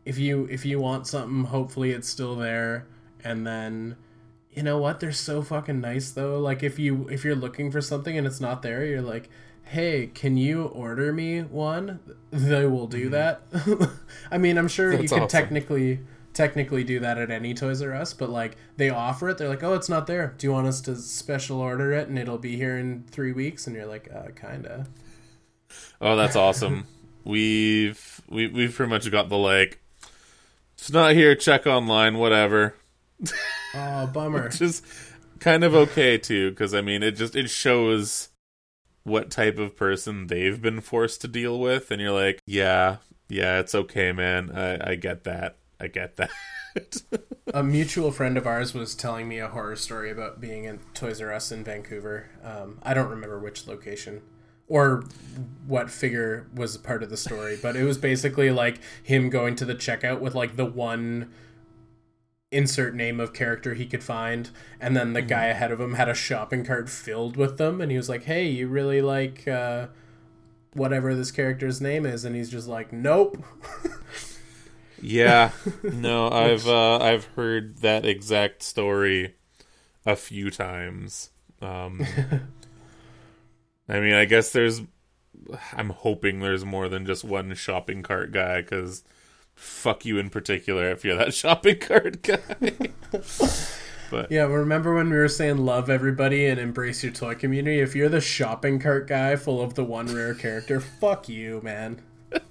if 0.06 0.18
you 0.18 0.48
if 0.52 0.66
you 0.66 0.80
want 0.80 1.08
something, 1.08 1.46
hopefully 1.46 1.92
it's 1.92 2.10
still 2.10 2.36
there 2.36 2.88
and 3.24 3.48
then 3.48 3.96
you 4.58 4.64
know 4.64 4.80
what? 4.80 5.00
They're 5.00 5.12
so 5.12 5.44
fucking 5.44 5.82
nice 5.82 6.10
though. 6.10 6.40
Like 6.40 6.64
if 6.64 6.80
you 6.80 7.08
if 7.10 7.24
you're 7.24 7.36
looking 7.36 7.72
for 7.72 7.80
something 7.80 8.18
and 8.18 8.26
it's 8.26 8.42
not 8.42 8.64
there, 8.64 8.84
you're 8.84 9.04
like, 9.04 9.30
"Hey, 9.66 10.08
can 10.08 10.36
you 10.36 10.64
order 10.64 11.14
me 11.14 11.42
one?" 11.42 12.00
They 12.32 12.66
will 12.66 12.88
do 12.88 13.08
that. 13.10 13.44
I 14.32 14.40
mean, 14.40 14.58
I'm 14.58 14.68
sure 14.68 14.92
you 14.92 14.98
That's 14.98 15.12
could 15.12 15.22
awesome. 15.22 15.28
technically 15.28 16.00
technically 16.34 16.84
do 16.84 17.00
that 17.02 17.20
at 17.20 17.30
any 17.30 17.54
Toys 17.54 17.84
R 17.84 17.94
Us, 17.94 18.14
but 18.14 18.32
like 18.32 18.58
they 18.78 18.90
offer 18.90 19.30
it. 19.30 19.38
They're 19.38 19.48
like, 19.48 19.62
"Oh, 19.62 19.76
it's 19.76 19.90
not 19.90 20.08
there. 20.08 20.34
Do 20.40 20.48
you 20.48 20.54
want 20.54 20.66
us 20.66 20.82
to 20.82 20.96
special 20.96 21.62
order 21.62 21.94
it 21.94 22.08
and 22.08 22.18
it'll 22.18 22.40
be 22.40 22.58
here 22.58 22.78
in 22.78 23.04
3 23.12 23.34
weeks?" 23.34 23.68
And 23.68 23.76
you're 23.76 23.86
like, 23.86 24.10
"Uh, 24.12 24.30
kind 24.32 24.66
of." 24.66 24.90
Oh, 26.02 26.16
that's 26.16 26.36
awesome. 26.36 26.88
we've 27.24 28.22
we 28.28 28.48
we've 28.48 28.74
pretty 28.74 28.90
much 28.90 29.12
got 29.12 29.30
the 29.30 29.38
like 29.38 29.80
it's 30.74 30.92
not 30.92 31.14
here, 31.14 31.36
check 31.36 31.68
online, 31.68 32.18
whatever. 32.18 32.74
Oh, 33.76 34.08
bummer. 34.08 34.50
Just 34.50 34.84
kind 35.40 35.64
of 35.64 35.76
okay 35.76 36.18
too, 36.18 36.50
because 36.50 36.74
I 36.74 36.82
mean, 36.82 37.04
it 37.04 37.12
just 37.12 37.36
it 37.36 37.50
shows 37.50 38.30
what 39.04 39.30
type 39.30 39.60
of 39.60 39.76
person 39.76 40.28
they've 40.28 40.60
been 40.62 40.82
forced 40.82 41.22
to 41.22 41.28
deal 41.28 41.60
with, 41.60 41.92
and 41.92 42.02
you're 42.02 42.12
like, 42.12 42.42
yeah, 42.46 42.98
yeah, 43.30 43.60
it's 43.60 43.76
okay, 43.76 44.12
man. 44.14 44.52
I, 44.52 44.92
I 44.92 44.96
get 44.96 45.26
that. 45.26 45.58
I 45.80 45.88
get 45.88 46.16
that. 46.16 46.32
a 47.54 47.64
mutual 47.64 48.12
friend 48.12 48.38
of 48.38 48.48
ours 48.48 48.74
was 48.74 48.96
telling 48.96 49.28
me 49.28 49.40
a 49.40 49.48
horror 49.48 49.76
story 49.76 50.10
about 50.12 50.40
being 50.40 50.64
in 50.64 50.80
Toys 50.94 51.22
R 51.22 51.34
Us 51.34 51.52
in 51.52 51.64
Vancouver. 51.64 52.30
Um, 52.44 52.80
I 52.84 52.94
don't 52.94 53.10
remember 53.10 53.40
which 53.40 53.68
location 53.68 54.22
or 54.68 55.04
what 55.66 55.90
figure 55.90 56.48
was 56.54 56.78
part 56.78 57.04
of 57.04 57.10
the 57.10 57.18
story, 57.18 57.58
but 57.62 57.76
it 57.76 57.84
was 57.84 57.98
basically 57.98 58.52
like 58.52 58.80
him 59.02 59.30
going 59.30 59.56
to 59.56 59.66
the 59.66 59.76
checkout 59.76 60.20
with 60.20 60.36
like 60.36 60.56
the 60.56 60.66
one 60.66 61.32
insert 62.52 62.96
name 62.96 63.20
of 63.20 63.34
character 63.34 63.74
he 63.74 63.86
could 63.86 64.04
find 64.04 64.52
and 64.80 64.96
then 64.96 65.12
the 65.14 65.22
guy 65.22 65.46
ahead 65.46 65.72
of 65.72 65.82
him 65.82 65.96
had 65.96 66.08
a 66.08 66.14
shopping 66.14 66.64
cart 66.64 66.90
filled 66.90 67.36
with 67.36 67.58
them 67.58 67.82
and 67.82 67.92
he 67.92 67.98
was 67.98 68.08
like 68.08 68.24
hey 68.24 68.48
you 68.48 68.68
really 68.68 69.02
like 69.02 69.46
uh, 69.48 69.88
whatever 70.74 71.16
this 71.16 71.32
character's 71.32 71.82
name 71.82 72.06
is? 72.06 72.24
And 72.24 72.36
he's 72.36 72.50
just 72.50 72.68
like 72.68 72.94
nope. 72.94 73.38
Yeah. 75.00 75.52
No 75.84 76.28
i've 76.32 76.68
uh, 76.68 76.98
i've 76.98 77.26
heard 77.36 77.78
that 77.80 78.04
exact 78.06 78.64
story 78.64 79.36
a 80.06 80.16
few 80.16 80.50
times. 80.50 81.30
Um 81.62 82.06
i 83.90 84.00
mean 84.00 84.14
i 84.14 84.26
guess 84.26 84.52
there's 84.52 84.82
i'm 85.74 85.90
hoping 85.90 86.40
there's 86.40 86.66
more 86.66 86.90
than 86.90 87.06
just 87.06 87.24
one 87.24 87.54
shopping 87.56 88.04
cart 88.04 88.32
guy 88.32 88.62
because 88.62 89.04
fuck 89.58 90.06
you 90.06 90.18
in 90.20 90.30
particular 90.30 90.90
if 90.92 91.04
you're 91.04 91.18
that 91.18 91.34
shopping 91.34 91.80
cart 91.80 92.22
guy. 92.22 92.38
but 94.12 94.32
yeah, 94.32 94.44
remember 94.44 94.96
when 94.96 95.10
we 95.10 95.18
were 95.18 95.28
saying 95.28 95.58
love 95.58 95.90
everybody 95.90 96.46
and 96.46 96.60
embrace 96.60 97.04
your 97.04 97.12
toy 97.12 97.36
community? 97.36 97.80
If 97.80 97.96
you're 97.96 98.10
the 98.10 98.22
shopping 98.22 98.80
cart 98.80 99.08
guy 99.08 99.36
full 99.36 99.62
of 99.62 99.74
the 99.74 99.84
one 99.84 100.08
rare 100.08 100.36
character, 100.36 100.80
fuck 101.02 101.28
you, 101.28 101.60
man. 101.64 102.02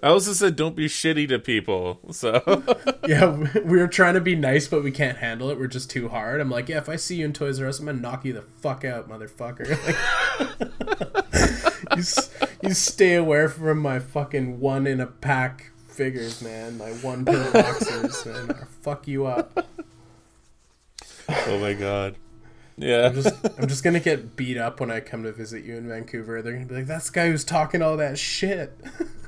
I 0.00 0.08
also 0.08 0.32
said 0.32 0.54
don't 0.54 0.76
be 0.76 0.86
shitty 0.86 1.28
to 1.28 1.40
people. 1.40 1.98
So 2.12 2.62
yeah, 3.06 3.34
we 3.64 3.78
were 3.78 3.88
trying 3.88 4.14
to 4.14 4.20
be 4.20 4.36
nice, 4.36 4.68
but 4.68 4.84
we 4.84 4.92
can't 4.92 5.18
handle 5.18 5.50
it. 5.50 5.58
We're 5.58 5.66
just 5.66 5.90
too 5.90 6.08
hard. 6.08 6.40
I'm 6.40 6.50
like, 6.50 6.68
yeah, 6.68 6.78
if 6.78 6.88
I 6.88 6.94
see 6.96 7.16
you 7.16 7.24
in 7.24 7.32
Toys 7.32 7.60
R 7.60 7.66
Us, 7.66 7.80
I'm 7.80 7.86
gonna 7.86 7.98
knock 7.98 8.24
you 8.24 8.32
the 8.32 8.42
fuck 8.42 8.84
out, 8.84 9.08
motherfucker. 9.08 9.70
Like, 11.18 11.47
you, 11.98 12.68
you 12.68 12.74
stay 12.74 13.14
away 13.14 13.48
from 13.48 13.78
my 13.78 13.98
fucking 13.98 14.60
one 14.60 14.86
in 14.86 15.00
a 15.00 15.06
pack 15.06 15.72
figures, 15.88 16.40
man. 16.42 16.78
My 16.78 16.90
one 16.90 17.24
pill 17.24 17.52
boxers, 17.52 18.24
man. 18.26 18.50
I'll 18.50 18.66
fuck 18.82 19.08
you 19.08 19.26
up. 19.26 19.66
Oh 21.28 21.58
my 21.58 21.74
god. 21.74 22.16
Yeah. 22.76 23.08
I'm 23.08 23.14
just 23.14 23.34
I'm 23.58 23.66
just 23.66 23.82
gonna 23.82 24.00
get 24.00 24.36
beat 24.36 24.56
up 24.56 24.80
when 24.80 24.90
I 24.90 25.00
come 25.00 25.24
to 25.24 25.32
visit 25.32 25.64
you 25.64 25.76
in 25.76 25.88
Vancouver. 25.88 26.40
They're 26.40 26.52
gonna 26.52 26.66
be 26.66 26.76
like, 26.76 26.86
that's 26.86 27.10
the 27.10 27.14
guy 27.14 27.28
who's 27.28 27.44
talking 27.44 27.82
all 27.82 27.96
that 27.96 28.18
shit. 28.18 28.78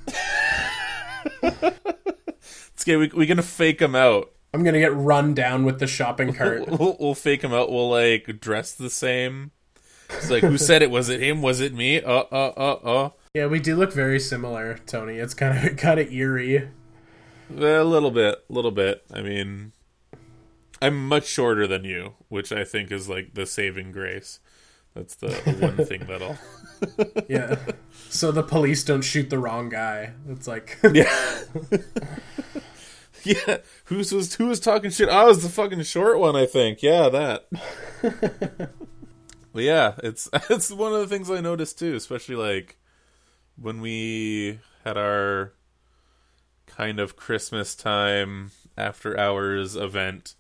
it's 1.43 2.83
okay. 2.83 2.97
We 2.97 3.09
we 3.09 3.27
gonna 3.27 3.43
fake 3.43 3.83
him 3.83 3.95
out. 3.95 4.33
I'm 4.55 4.63
gonna 4.63 4.79
get 4.79 4.95
run 4.95 5.35
down 5.35 5.65
with 5.65 5.81
the 5.81 5.87
shopping 5.87 6.33
cart. 6.33 6.69
we'll, 6.79 6.97
we'll 6.99 7.15
fake 7.15 7.43
him 7.43 7.53
out. 7.53 7.71
We'll 7.71 7.91
like 7.91 8.41
dress 8.41 8.73
the 8.73 8.91
same. 8.91 9.51
It's 10.17 10.31
like, 10.31 10.43
who 10.43 10.59
said 10.59 10.83
it? 10.83 10.91
Was 10.91 11.09
it 11.09 11.21
him? 11.21 11.43
Was 11.43 11.61
it 11.61 11.75
me? 11.75 12.01
Uh, 12.03 12.25
uh, 12.31 12.53
uh, 12.57 12.73
uh. 12.85 13.11
Yeah, 13.35 13.47
we 13.47 13.61
do 13.61 13.77
look 13.77 13.93
very 13.93 14.19
similar, 14.19 14.79
Tony. 14.87 15.19
It's 15.19 15.35
kind 15.35 15.69
of 15.69 15.77
kind 15.79 16.01
of 16.01 16.13
eerie. 16.13 16.69
A 17.57 17.83
little 17.85 18.11
bit, 18.11 18.45
a 18.49 18.53
little 18.53 18.71
bit. 18.71 19.05
I 19.13 19.23
mean, 19.23 19.73
I'm 20.83 21.09
much 21.09 21.27
shorter 21.27 21.67
than 21.67 21.85
you, 21.85 22.15
which 22.29 22.53
I 22.53 22.65
think 22.65 22.91
is 22.91 23.09
like 23.09 23.35
the 23.35 23.47
saving 23.47 23.93
grace. 23.93 24.41
That's 24.95 25.15
the 25.15 25.33
one 25.61 25.77
thing 25.87 26.05
that'll. 26.07 26.37
yeah. 27.29 27.57
So 28.09 28.33
the 28.33 28.43
police 28.43 28.83
don't 28.85 29.03
shoot 29.03 29.31
the 29.31 29.39
wrong 29.39 29.69
guy. 29.69 30.13
It's 30.29 30.49
like. 30.49 30.79
yeah. 30.93 31.43
yeah. 33.23 33.59
Who's 33.85 34.13
was 34.13 34.35
who 34.35 34.47
was 34.47 34.59
talking 34.59 34.91
shit? 34.91 35.09
I 35.09 35.25
was 35.25 35.43
the 35.43 35.49
fucking 35.49 35.83
short 35.83 36.19
one. 36.19 36.35
I 36.35 36.47
think. 36.47 36.83
Yeah, 36.83 37.09
that. 37.09 38.71
But 39.53 39.63
yeah, 39.63 39.95
it's 40.03 40.29
it's 40.51 40.71
one 40.71 40.93
of 40.93 41.01
the 41.01 41.07
things 41.07 41.31
I 41.31 41.41
noticed 41.41 41.79
too, 41.79 41.95
especially 41.95 42.37
like 42.37 42.79
when 43.57 43.81
we 43.81 44.61
had 44.85 44.97
our 44.97 45.53
kind 46.67 47.01
of 47.01 47.17
Christmas 47.17 47.75
time 47.75 48.53
after 48.77 49.19
hours 49.19 49.77
event 49.77 50.35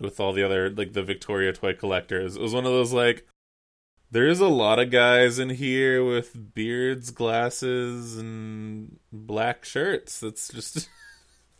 with 0.00 0.18
all 0.18 0.32
the 0.32 0.42
other 0.42 0.70
like 0.70 0.92
the 0.92 1.02
Victoria 1.02 1.52
toy 1.52 1.74
collectors. 1.74 2.36
It 2.36 2.42
was 2.42 2.54
one 2.54 2.66
of 2.66 2.72
those 2.72 2.92
like 2.92 3.26
there's 4.10 4.40
a 4.40 4.48
lot 4.48 4.78
of 4.78 4.90
guys 4.90 5.38
in 5.38 5.50
here 5.50 6.04
with 6.04 6.54
beards, 6.54 7.10
glasses, 7.10 8.16
and 8.16 8.98
black 9.12 9.64
shirts. 9.64 10.20
That's 10.20 10.48
just 10.48 10.88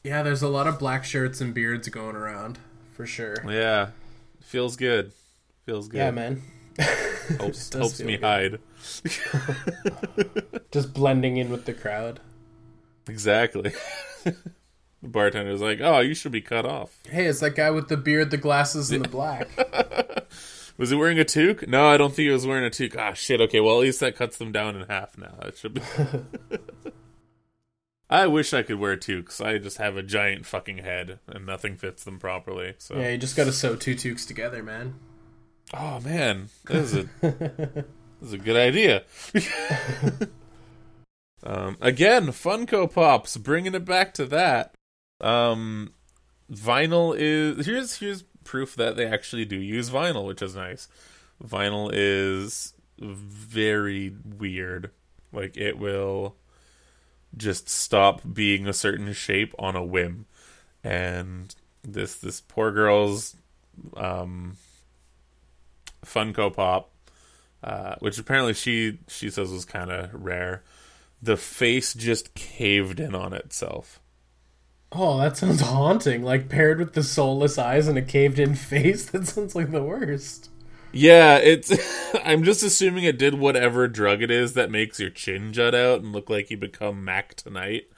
Yeah, 0.06 0.22
there's 0.22 0.42
a 0.42 0.48
lot 0.48 0.68
of 0.68 0.78
black 0.78 1.04
shirts 1.04 1.40
and 1.40 1.52
beards 1.52 1.88
going 1.88 2.14
around, 2.14 2.60
for 2.92 3.06
sure. 3.06 3.38
Yeah. 3.44 3.88
Feels 4.40 4.76
good. 4.76 5.10
Feels 5.66 5.88
good. 5.88 5.98
Yeah, 5.98 6.12
man. 6.12 6.42
helps 7.38 7.74
helps 7.74 8.00
me 8.00 8.16
good. 8.16 8.24
hide. 8.24 8.60
Just 10.70 10.94
blending 10.94 11.38
in 11.38 11.50
with 11.50 11.64
the 11.64 11.74
crowd. 11.74 12.20
Exactly. 13.08 13.72
the 14.24 14.36
bartender's 15.02 15.60
like, 15.60 15.80
"Oh, 15.80 15.98
you 15.98 16.14
should 16.14 16.30
be 16.30 16.40
cut 16.40 16.64
off." 16.64 17.00
Hey, 17.08 17.26
it's 17.26 17.40
that 17.40 17.56
guy 17.56 17.70
with 17.70 17.88
the 17.88 17.96
beard, 17.96 18.30
the 18.30 18.36
glasses, 18.36 18.92
and 18.92 19.04
the 19.04 19.08
black. 19.08 19.48
was 20.78 20.90
he 20.90 20.96
wearing 20.96 21.18
a 21.18 21.24
toque? 21.24 21.66
No, 21.66 21.88
I 21.88 21.96
don't 21.96 22.10
think 22.10 22.26
he 22.26 22.32
was 22.32 22.46
wearing 22.46 22.64
a 22.64 22.70
toque. 22.70 22.96
Ah, 22.96 23.12
shit. 23.14 23.40
Okay, 23.40 23.58
well 23.58 23.74
at 23.76 23.80
least 23.80 23.98
that 24.00 24.14
cuts 24.14 24.38
them 24.38 24.52
down 24.52 24.76
in 24.76 24.86
half 24.88 25.18
now. 25.18 25.34
It 25.42 25.58
should 25.58 25.74
be. 25.74 25.82
I 28.08 28.28
wish 28.28 28.54
I 28.54 28.62
could 28.62 28.78
wear 28.78 28.96
toques. 28.96 29.40
I 29.40 29.58
just 29.58 29.78
have 29.78 29.96
a 29.96 30.02
giant 30.02 30.46
fucking 30.46 30.78
head 30.78 31.18
and 31.26 31.44
nothing 31.44 31.76
fits 31.76 32.04
them 32.04 32.20
properly. 32.20 32.74
So 32.78 32.96
yeah, 32.96 33.10
you 33.10 33.18
just 33.18 33.36
got 33.36 33.44
to 33.44 33.52
sew 33.52 33.74
two 33.74 33.96
toques 33.96 34.24
together, 34.24 34.62
man. 34.62 34.94
Oh 35.74 36.00
man, 36.00 36.48
this 36.66 36.92
is 36.92 37.04
a 37.04 37.08
this 37.22 37.84
is 38.22 38.32
a 38.32 38.38
good 38.38 38.56
idea. 38.56 39.02
um, 41.42 41.76
again, 41.80 42.28
Funko 42.28 42.92
Pops, 42.92 43.36
bringing 43.36 43.74
it 43.74 43.84
back 43.84 44.14
to 44.14 44.26
that. 44.26 44.74
Um, 45.20 45.92
vinyl 46.50 47.16
is 47.18 47.66
here's 47.66 47.98
here's 47.98 48.22
proof 48.44 48.76
that 48.76 48.96
they 48.96 49.06
actually 49.06 49.44
do 49.44 49.56
use 49.56 49.90
vinyl, 49.90 50.26
which 50.26 50.40
is 50.40 50.54
nice. 50.54 50.88
Vinyl 51.42 51.90
is 51.92 52.72
very 52.98 54.14
weird. 54.24 54.90
Like 55.32 55.56
it 55.56 55.78
will 55.78 56.36
just 57.36 57.68
stop 57.68 58.22
being 58.32 58.68
a 58.68 58.72
certain 58.72 59.12
shape 59.12 59.52
on 59.58 59.74
a 59.74 59.84
whim, 59.84 60.26
and 60.84 61.52
this 61.82 62.14
this 62.14 62.40
poor 62.40 62.70
girl's 62.70 63.34
um 63.96 64.56
Funko 66.06 66.54
Pop, 66.54 66.90
uh, 67.62 67.96
which 67.98 68.18
apparently 68.18 68.54
she 68.54 68.98
she 69.08 69.30
says 69.30 69.50
was 69.50 69.64
kind 69.64 69.90
of 69.90 70.14
rare. 70.14 70.62
The 71.22 71.36
face 71.36 71.94
just 71.94 72.34
caved 72.34 73.00
in 73.00 73.14
on 73.14 73.32
itself. 73.32 74.00
Oh, 74.92 75.18
that 75.18 75.36
sounds 75.36 75.60
haunting. 75.60 76.22
Like 76.22 76.48
paired 76.48 76.78
with 76.78 76.94
the 76.94 77.02
soulless 77.02 77.58
eyes 77.58 77.88
and 77.88 77.98
a 77.98 78.02
caved 78.02 78.38
in 78.38 78.54
face. 78.54 79.06
That 79.10 79.26
sounds 79.26 79.54
like 79.54 79.70
the 79.70 79.82
worst. 79.82 80.50
Yeah, 80.92 81.36
it's. 81.36 81.72
I'm 82.24 82.44
just 82.44 82.62
assuming 82.62 83.04
it 83.04 83.18
did 83.18 83.34
whatever 83.34 83.88
drug 83.88 84.22
it 84.22 84.30
is 84.30 84.54
that 84.54 84.70
makes 84.70 84.98
your 84.98 85.10
chin 85.10 85.52
jut 85.52 85.74
out 85.74 86.00
and 86.00 86.12
look 86.12 86.30
like 86.30 86.50
you 86.50 86.56
become 86.56 87.04
Mac 87.04 87.34
tonight, 87.34 87.88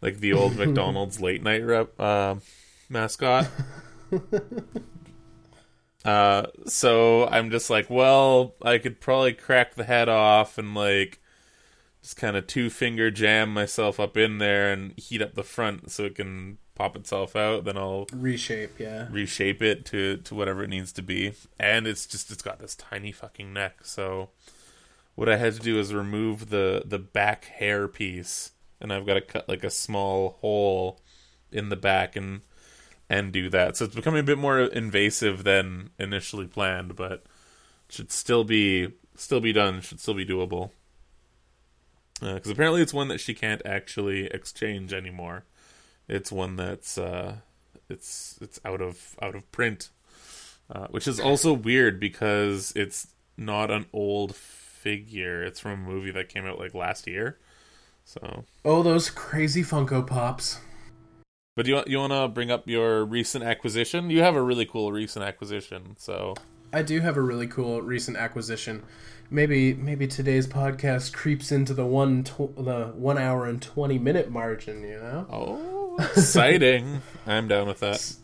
like 0.00 0.20
the 0.20 0.32
old 0.32 0.56
McDonald's 0.58 1.20
late 1.20 1.42
night 1.42 1.64
rep 1.64 1.98
uh, 2.00 2.36
mascot. 2.88 3.48
Uh, 6.08 6.46
so 6.64 7.28
I'm 7.28 7.50
just 7.50 7.68
like, 7.68 7.90
well, 7.90 8.54
I 8.62 8.78
could 8.78 8.98
probably 8.98 9.34
crack 9.34 9.74
the 9.74 9.84
head 9.84 10.08
off 10.08 10.56
and 10.56 10.74
like 10.74 11.20
just 12.00 12.16
kind 12.16 12.34
of 12.34 12.46
two 12.46 12.70
finger 12.70 13.10
jam 13.10 13.52
myself 13.52 14.00
up 14.00 14.16
in 14.16 14.38
there 14.38 14.72
and 14.72 14.98
heat 14.98 15.20
up 15.20 15.34
the 15.34 15.42
front 15.42 15.90
so 15.90 16.04
it 16.04 16.14
can 16.14 16.56
pop 16.74 16.96
itself 16.96 17.36
out. 17.36 17.64
Then 17.64 17.76
I'll 17.76 18.06
reshape, 18.10 18.78
yeah, 18.80 19.08
reshape 19.10 19.60
it 19.60 19.84
to 19.86 20.16
to 20.16 20.34
whatever 20.34 20.64
it 20.64 20.70
needs 20.70 20.92
to 20.92 21.02
be. 21.02 21.34
And 21.60 21.86
it's 21.86 22.06
just 22.06 22.30
it's 22.30 22.42
got 22.42 22.58
this 22.58 22.74
tiny 22.74 23.12
fucking 23.12 23.52
neck. 23.52 23.80
So 23.82 24.30
what 25.14 25.28
I 25.28 25.36
had 25.36 25.52
to 25.54 25.60
do 25.60 25.78
is 25.78 25.92
remove 25.92 26.48
the 26.48 26.84
the 26.86 26.98
back 26.98 27.44
hair 27.46 27.86
piece, 27.86 28.52
and 28.80 28.94
I've 28.94 29.04
got 29.04 29.14
to 29.14 29.20
cut 29.20 29.46
like 29.46 29.62
a 29.62 29.70
small 29.70 30.38
hole 30.40 31.02
in 31.52 31.68
the 31.68 31.76
back 31.76 32.16
and 32.16 32.40
and 33.08 33.32
do 33.32 33.48
that. 33.50 33.76
So 33.76 33.86
it's 33.86 33.94
becoming 33.94 34.20
a 34.20 34.24
bit 34.24 34.38
more 34.38 34.60
invasive 34.60 35.44
than 35.44 35.90
initially 35.98 36.46
planned, 36.46 36.96
but 36.96 37.24
should 37.88 38.12
still 38.12 38.44
be 38.44 38.92
still 39.14 39.40
be 39.40 39.52
done. 39.52 39.80
Should 39.80 40.00
still 40.00 40.14
be 40.14 40.26
doable. 40.26 40.70
Because 42.20 42.48
uh, 42.48 42.52
apparently 42.52 42.82
it's 42.82 42.92
one 42.92 43.08
that 43.08 43.20
she 43.20 43.32
can't 43.32 43.62
actually 43.64 44.26
exchange 44.26 44.92
anymore. 44.92 45.44
It's 46.08 46.32
one 46.32 46.56
that's 46.56 46.98
uh, 46.98 47.36
it's 47.88 48.38
it's 48.40 48.60
out 48.64 48.80
of 48.80 49.16
out 49.22 49.34
of 49.34 49.50
print, 49.52 49.90
uh, 50.70 50.88
which 50.88 51.06
is 51.06 51.20
also 51.20 51.52
weird 51.52 52.00
because 52.00 52.72
it's 52.74 53.08
not 53.36 53.70
an 53.70 53.86
old 53.92 54.34
figure. 54.34 55.42
It's 55.42 55.60
from 55.60 55.72
a 55.72 55.76
movie 55.76 56.10
that 56.10 56.28
came 56.28 56.46
out 56.46 56.58
like 56.58 56.74
last 56.74 57.06
year. 57.06 57.38
So 58.04 58.44
Oh, 58.64 58.82
those 58.82 59.10
crazy 59.10 59.62
Funko 59.62 60.06
Pops. 60.06 60.60
But 61.58 61.66
you 61.66 61.82
you 61.88 61.98
want 61.98 62.12
to 62.12 62.28
bring 62.28 62.52
up 62.52 62.68
your 62.68 63.04
recent 63.04 63.42
acquisition? 63.42 64.10
You 64.10 64.22
have 64.22 64.36
a 64.36 64.40
really 64.40 64.64
cool 64.64 64.92
recent 64.92 65.24
acquisition. 65.24 65.96
So 65.98 66.36
I 66.72 66.82
do 66.82 67.00
have 67.00 67.16
a 67.16 67.20
really 67.20 67.48
cool 67.48 67.82
recent 67.82 68.16
acquisition. 68.16 68.84
Maybe 69.28 69.74
maybe 69.74 70.06
today's 70.06 70.46
podcast 70.46 71.12
creeps 71.12 71.50
into 71.50 71.74
the 71.74 71.84
one 71.84 72.22
tw- 72.22 72.54
the 72.54 72.92
one 72.94 73.18
hour 73.18 73.44
and 73.44 73.60
twenty 73.60 73.98
minute 73.98 74.30
margin. 74.30 74.82
You 74.82 75.00
know. 75.00 75.26
oh, 75.32 75.96
exciting! 76.16 77.02
I'm 77.26 77.48
down 77.48 77.66
with 77.66 77.80
that. 77.80 78.14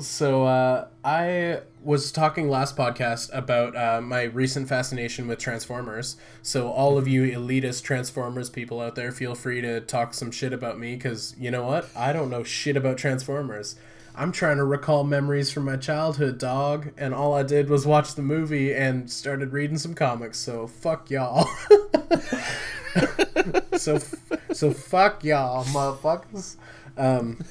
So 0.00 0.44
uh, 0.44 0.88
I 1.04 1.60
was 1.82 2.10
talking 2.10 2.48
last 2.48 2.76
podcast 2.76 3.30
about 3.32 3.76
uh, 3.76 4.00
my 4.00 4.24
recent 4.24 4.68
fascination 4.68 5.28
with 5.28 5.38
Transformers. 5.38 6.16
So 6.42 6.68
all 6.68 6.98
of 6.98 7.06
you 7.06 7.22
elitist 7.22 7.84
Transformers 7.84 8.50
people 8.50 8.80
out 8.80 8.96
there, 8.96 9.12
feel 9.12 9.36
free 9.36 9.60
to 9.60 9.80
talk 9.80 10.12
some 10.12 10.32
shit 10.32 10.52
about 10.52 10.80
me 10.80 10.96
because 10.96 11.36
you 11.38 11.52
know 11.52 11.64
what? 11.64 11.88
I 11.94 12.12
don't 12.12 12.28
know 12.28 12.42
shit 12.42 12.76
about 12.76 12.98
Transformers. 12.98 13.76
I'm 14.16 14.32
trying 14.32 14.56
to 14.56 14.64
recall 14.64 15.04
memories 15.04 15.52
from 15.52 15.64
my 15.64 15.76
childhood, 15.76 16.38
dog, 16.38 16.90
and 16.96 17.14
all 17.14 17.34
I 17.34 17.44
did 17.44 17.68
was 17.68 17.86
watch 17.86 18.14
the 18.14 18.22
movie 18.22 18.74
and 18.74 19.10
started 19.10 19.52
reading 19.52 19.78
some 19.78 19.94
comics. 19.94 20.38
So 20.38 20.66
fuck 20.66 21.10
y'all. 21.10 21.44
so 23.76 23.98
so 24.52 24.72
fuck 24.72 25.24
y'all, 25.24 25.64
motherfuckers. 25.66 26.56
Um, 26.96 27.44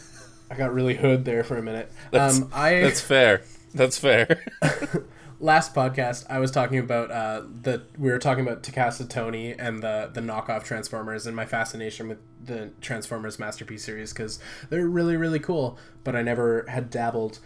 I 0.54 0.56
got 0.56 0.72
really 0.72 0.94
hood 0.94 1.26
there 1.26 1.44
for 1.44 1.58
a 1.58 1.64
minute. 1.64 1.92
That's, 2.12 2.40
um, 2.40 2.52
I 2.54 2.76
that's 2.82 3.02
fair. 3.02 3.42
That's 3.74 3.98
fair. 3.98 4.46
last 5.40 5.74
podcast 5.74 6.26
I 6.30 6.38
was 6.38 6.52
talking 6.52 6.78
about 6.78 7.10
uh, 7.10 7.42
the 7.64 7.82
we 7.98 8.12
were 8.12 8.20
talking 8.20 8.46
about 8.46 8.62
Takara 8.62 9.08
Tomy 9.08 9.56
and 9.58 9.82
the 9.82 10.12
the 10.14 10.22
knockoff 10.22 10.64
Transformers 10.64 11.26
and 11.26 11.36
my 11.36 11.46
fascination 11.48 12.08
with 12.08 12.20
the 12.40 12.70
Transformers 12.82 13.40
masterpiece 13.40 13.84
series 13.84 14.14
because 14.14 14.38
they're 14.70 14.88
really 14.88 15.18
really 15.18 15.40
cool. 15.40 15.80
But 16.04 16.16
I 16.16 16.22
never 16.22 16.68
had 16.70 16.92
dabbled. 16.92 17.40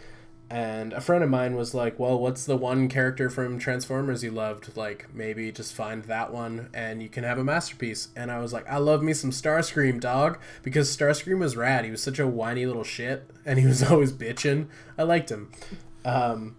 And 0.50 0.94
a 0.94 1.02
friend 1.02 1.24
of 1.24 1.30
mine 1.30 1.56
was 1.56 1.74
like, 1.74 2.00
"Well, 2.00 2.18
what's 2.18 2.46
the 2.46 2.56
one 2.56 2.88
character 2.88 3.30
from 3.30 3.60
Transformers 3.60 4.24
you 4.24 4.32
loved? 4.32 4.78
Like, 4.78 5.14
maybe 5.14 5.52
just 5.52 5.74
find 5.74 6.04
that 6.06 6.32
one, 6.32 6.70
and 6.74 7.04
you 7.04 7.10
can 7.10 7.26
have 7.26 7.38
a 7.38 7.44
masterpiece." 7.44 8.10
And 8.16 8.32
I 8.32 8.40
was 8.40 8.54
like, 8.54 8.66
"I 8.70 8.78
love 8.78 9.04
me 9.04 9.14
some 9.14 9.32
Starscream, 9.32 10.00
dog," 10.00 10.40
because 10.64 10.96
Starscream 10.96 11.40
was 11.40 11.58
rad. 11.58 11.84
He 11.84 11.92
was 11.92 12.02
such 12.02 12.20
a 12.20 12.28
whiny 12.28 12.66
little 12.66 12.86
shit, 12.86 13.30
and 13.46 13.60
he 13.60 13.66
was 13.66 13.84
always 13.92 14.14
bitching. 14.14 14.68
I 14.98 15.04
liked 15.04 15.30
him. 15.30 15.52
Um, 16.06 16.56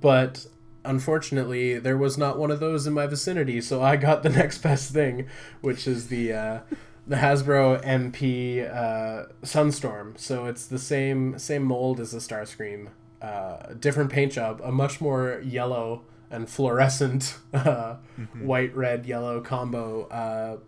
but 0.00 0.46
unfortunately, 0.84 1.78
there 1.78 1.98
was 1.98 2.16
not 2.16 2.38
one 2.38 2.50
of 2.50 2.60
those 2.60 2.86
in 2.86 2.94
my 2.94 3.06
vicinity, 3.06 3.60
so 3.60 3.82
I 3.82 3.96
got 3.96 4.22
the 4.22 4.28
next 4.40 4.58
best 4.58 4.92
thing, 4.92 5.26
which 5.60 5.86
is 5.86 6.08
the 6.08 6.32
uh, 6.32 6.58
the 7.06 7.16
Hasbro 7.16 7.84
MP 7.84 8.64
uh, 8.64 9.26
Sunstorm. 9.42 10.18
So 10.18 10.46
it's 10.46 10.66
the 10.66 10.78
same 10.78 11.38
same 11.38 11.64
mold 11.64 12.00
as 12.00 12.12
the 12.12 12.18
Starscream, 12.18 12.88
uh, 13.22 13.74
different 13.78 14.10
paint 14.10 14.32
job, 14.32 14.60
a 14.64 14.72
much 14.72 15.00
more 15.00 15.40
yellow 15.44 16.02
and 16.30 16.48
fluorescent 16.48 17.38
uh, 17.54 17.96
Mm-hmm. 18.18 18.46
white 18.46 18.74
red 18.76 19.06
yellow 19.06 19.40
combo 19.40 20.06
uh, 20.08 20.58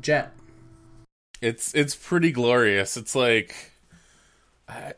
jet. 0.00 0.32
it's 1.42 1.74
it's 1.74 1.94
pretty 1.96 2.30
glorious. 2.32 2.96
It's 2.96 3.14
like 3.16 3.72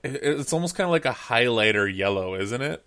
it's 0.05 0.53
almost 0.53 0.75
kind 0.75 0.85
of 0.87 0.91
like 0.91 1.07
a 1.07 1.13
highlighter 1.13 1.95
yellow, 1.95 2.35
isn't 2.35 2.61
it? 2.61 2.85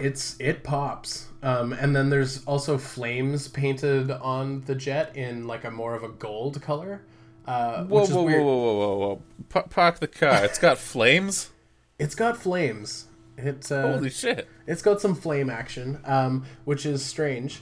It's 0.00 0.36
it 0.40 0.62
pops. 0.64 1.28
Um, 1.42 1.72
and 1.72 1.94
then 1.94 2.10
there's 2.10 2.44
also 2.44 2.78
flames 2.78 3.48
painted 3.48 4.10
on 4.10 4.62
the 4.66 4.74
jet 4.74 5.16
in 5.16 5.46
like 5.46 5.64
a 5.64 5.70
more 5.70 5.94
of 5.94 6.02
a 6.04 6.08
gold 6.08 6.60
color. 6.62 7.02
Uh, 7.46 7.84
Whoa, 7.84 8.00
which 8.00 8.10
is 8.10 8.14
whoa, 8.14 8.22
whoa, 8.24 8.42
whoa, 8.42 8.56
whoa, 8.56 8.74
whoa, 8.74 8.96
whoa! 8.98 9.22
Pa- 9.48 9.62
Park 9.62 9.98
the 10.00 10.06
car. 10.08 10.44
It's 10.44 10.58
got 10.58 10.78
flames. 10.92 11.50
It's 11.98 12.14
got 12.14 12.36
flames. 12.36 13.06
It 13.36 13.70
uh, 13.70 13.92
Holy 13.92 14.10
shit! 14.10 14.48
it's 14.66 14.82
got 14.82 15.00
some 15.00 15.14
flame 15.14 15.50
action, 15.50 16.00
um, 16.04 16.44
which 16.64 16.86
is 16.86 17.04
strange. 17.04 17.60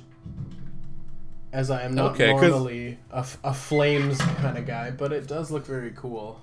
As 1.52 1.70
I 1.70 1.82
am 1.82 1.94
not 1.94 2.12
Okay, 2.12 2.32
normally 2.32 2.98
a 3.12 3.54
flames 3.54 4.18
kind 4.18 4.58
of 4.58 4.66
guy, 4.66 4.90
but 4.90 5.12
it 5.12 5.26
does 5.26 5.50
look 5.50 5.64
very 5.66 5.92
cool. 5.94 6.40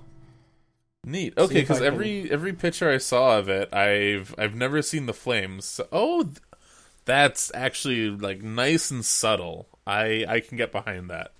Neat. 1.04 1.36
Okay, 1.36 1.60
because 1.60 1.78
can- 1.78 1.86
every 1.86 2.30
every 2.30 2.52
picture 2.52 2.90
I 2.90 2.98
saw 2.98 3.38
of 3.38 3.48
it, 3.48 3.72
I've 3.74 4.34
I've 4.38 4.54
never 4.54 4.82
seen 4.82 5.06
the 5.06 5.12
flames. 5.12 5.64
So, 5.66 5.86
oh, 5.92 6.30
that's 7.04 7.52
actually 7.54 8.10
like 8.10 8.42
nice 8.42 8.90
and 8.90 9.04
subtle. 9.04 9.68
I 9.86 10.24
I 10.26 10.40
can 10.40 10.56
get 10.56 10.72
behind 10.72 11.10
that. 11.10 11.32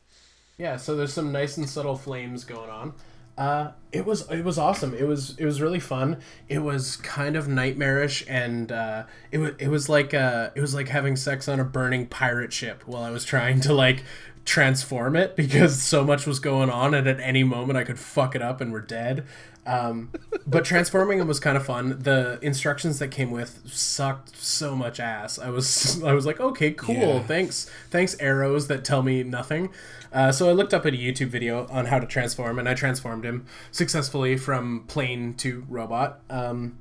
Yeah, 0.59 0.77
so 0.77 0.95
there's 0.95 1.13
some 1.13 1.33
nice 1.33 1.57
and 1.57 1.69
subtle 1.69 1.97
flames 1.97 2.45
going 2.45 2.71
on. 2.71 2.95
Uh, 3.37 3.73
it 3.91 4.07
was 4.07 4.31
it 4.31 4.45
was 4.45 4.59
awesome. 4.59 4.95
It 4.95 5.05
was 5.05 5.37
it 5.39 5.45
was 5.45 5.61
really 5.61 5.81
fun. 5.81 6.19
It 6.49 6.61
was 6.61 6.97
kind 6.97 7.35
of 7.37 7.49
nightmarish, 7.49 8.25
and 8.29 8.71
uh, 8.71 9.05
it 9.33 9.39
was 9.39 9.53
it 9.59 9.69
was 9.69 9.89
like 9.89 10.15
uh, 10.15 10.51
it 10.55 10.61
was 10.61 10.75
like 10.75 10.89
having 10.89 11.17
sex 11.17 11.49
on 11.49 11.59
a 11.59 11.65
burning 11.65 12.07
pirate 12.07 12.53
ship 12.53 12.83
while 12.87 13.03
I 13.03 13.11
was 13.11 13.25
trying 13.25 13.61
to 13.63 13.75
like 13.75 14.05
transform 14.45 15.17
it 15.17 15.37
because 15.37 15.83
so 15.83 16.05
much 16.05 16.27
was 16.27 16.39
going 16.39 16.71
on, 16.71 16.95
and 16.95 17.07
at 17.09 17.21
any 17.21 17.45
moment 17.45 17.77
I 17.79 17.85
could 17.85 17.99
fuck 17.99 18.35
it 18.35 18.43
up 18.43 18.61
and 18.61 18.73
we're 18.73 18.81
dead. 18.81 19.25
Um, 19.67 20.11
but 20.47 20.67
transforming 20.67 21.21
it 21.21 21.27
was 21.27 21.41
kind 21.41 21.57
of 21.57 21.65
fun. 21.65 21.99
The 22.03 22.39
instructions 22.43 22.99
that 22.99 23.09
came 23.09 23.31
with 23.31 23.63
sucked 23.67 24.37
so 24.37 24.77
much 24.77 25.01
ass. 25.01 25.39
I 25.39 25.49
was 25.49 26.03
I 26.05 26.13
was 26.13 26.27
like, 26.27 26.39
okay, 26.41 26.73
cool, 26.73 26.95
Yeah. 26.95 27.23
thanks, 27.23 27.71
thanks 27.91 28.15
arrows 28.21 28.69
that 28.69 28.85
tell 28.85 29.03
me 29.03 29.23
nothing. 29.23 29.71
Uh, 30.13 30.31
so 30.31 30.49
I 30.49 30.53
looked 30.53 30.75
up 30.75 30.85
at 30.87 30.93
a 30.95 30.97
YouTube 30.97 31.29
video 31.29 31.67
on 31.71 31.87
how 31.87 31.99
to 31.99 32.07
transform, 32.07 32.59
and 32.59 32.69
I 32.69 32.75
transformed 32.75 33.25
him 33.25 33.47
successfully 33.73 34.37
from 34.37 34.85
plane 34.87 35.35
to 35.39 35.65
robot. 35.69 36.21
Um, 36.31 36.79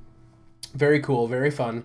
very 0.76 1.00
cool, 1.00 1.28
very 1.28 1.52
fun. 1.52 1.84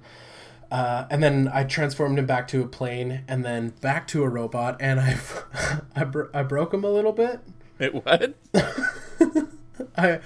Uh, 0.70 1.06
and 1.10 1.22
then 1.22 1.50
I 1.52 1.64
transformed 1.64 2.18
him 2.18 2.26
back 2.26 2.46
to 2.48 2.62
a 2.62 2.66
plane, 2.66 3.22
and 3.26 3.44
then 3.44 3.70
back 3.80 4.06
to 4.08 4.22
a 4.22 4.28
robot, 4.28 4.76
and 4.80 5.00
I 5.00 5.18
I, 5.96 6.04
bro- 6.04 6.28
I 6.34 6.42
broke 6.42 6.74
him 6.74 6.84
a 6.84 6.90
little 6.90 7.12
bit. 7.12 7.40
It 7.78 7.94
what? 7.94 8.34
I, 9.96 10.20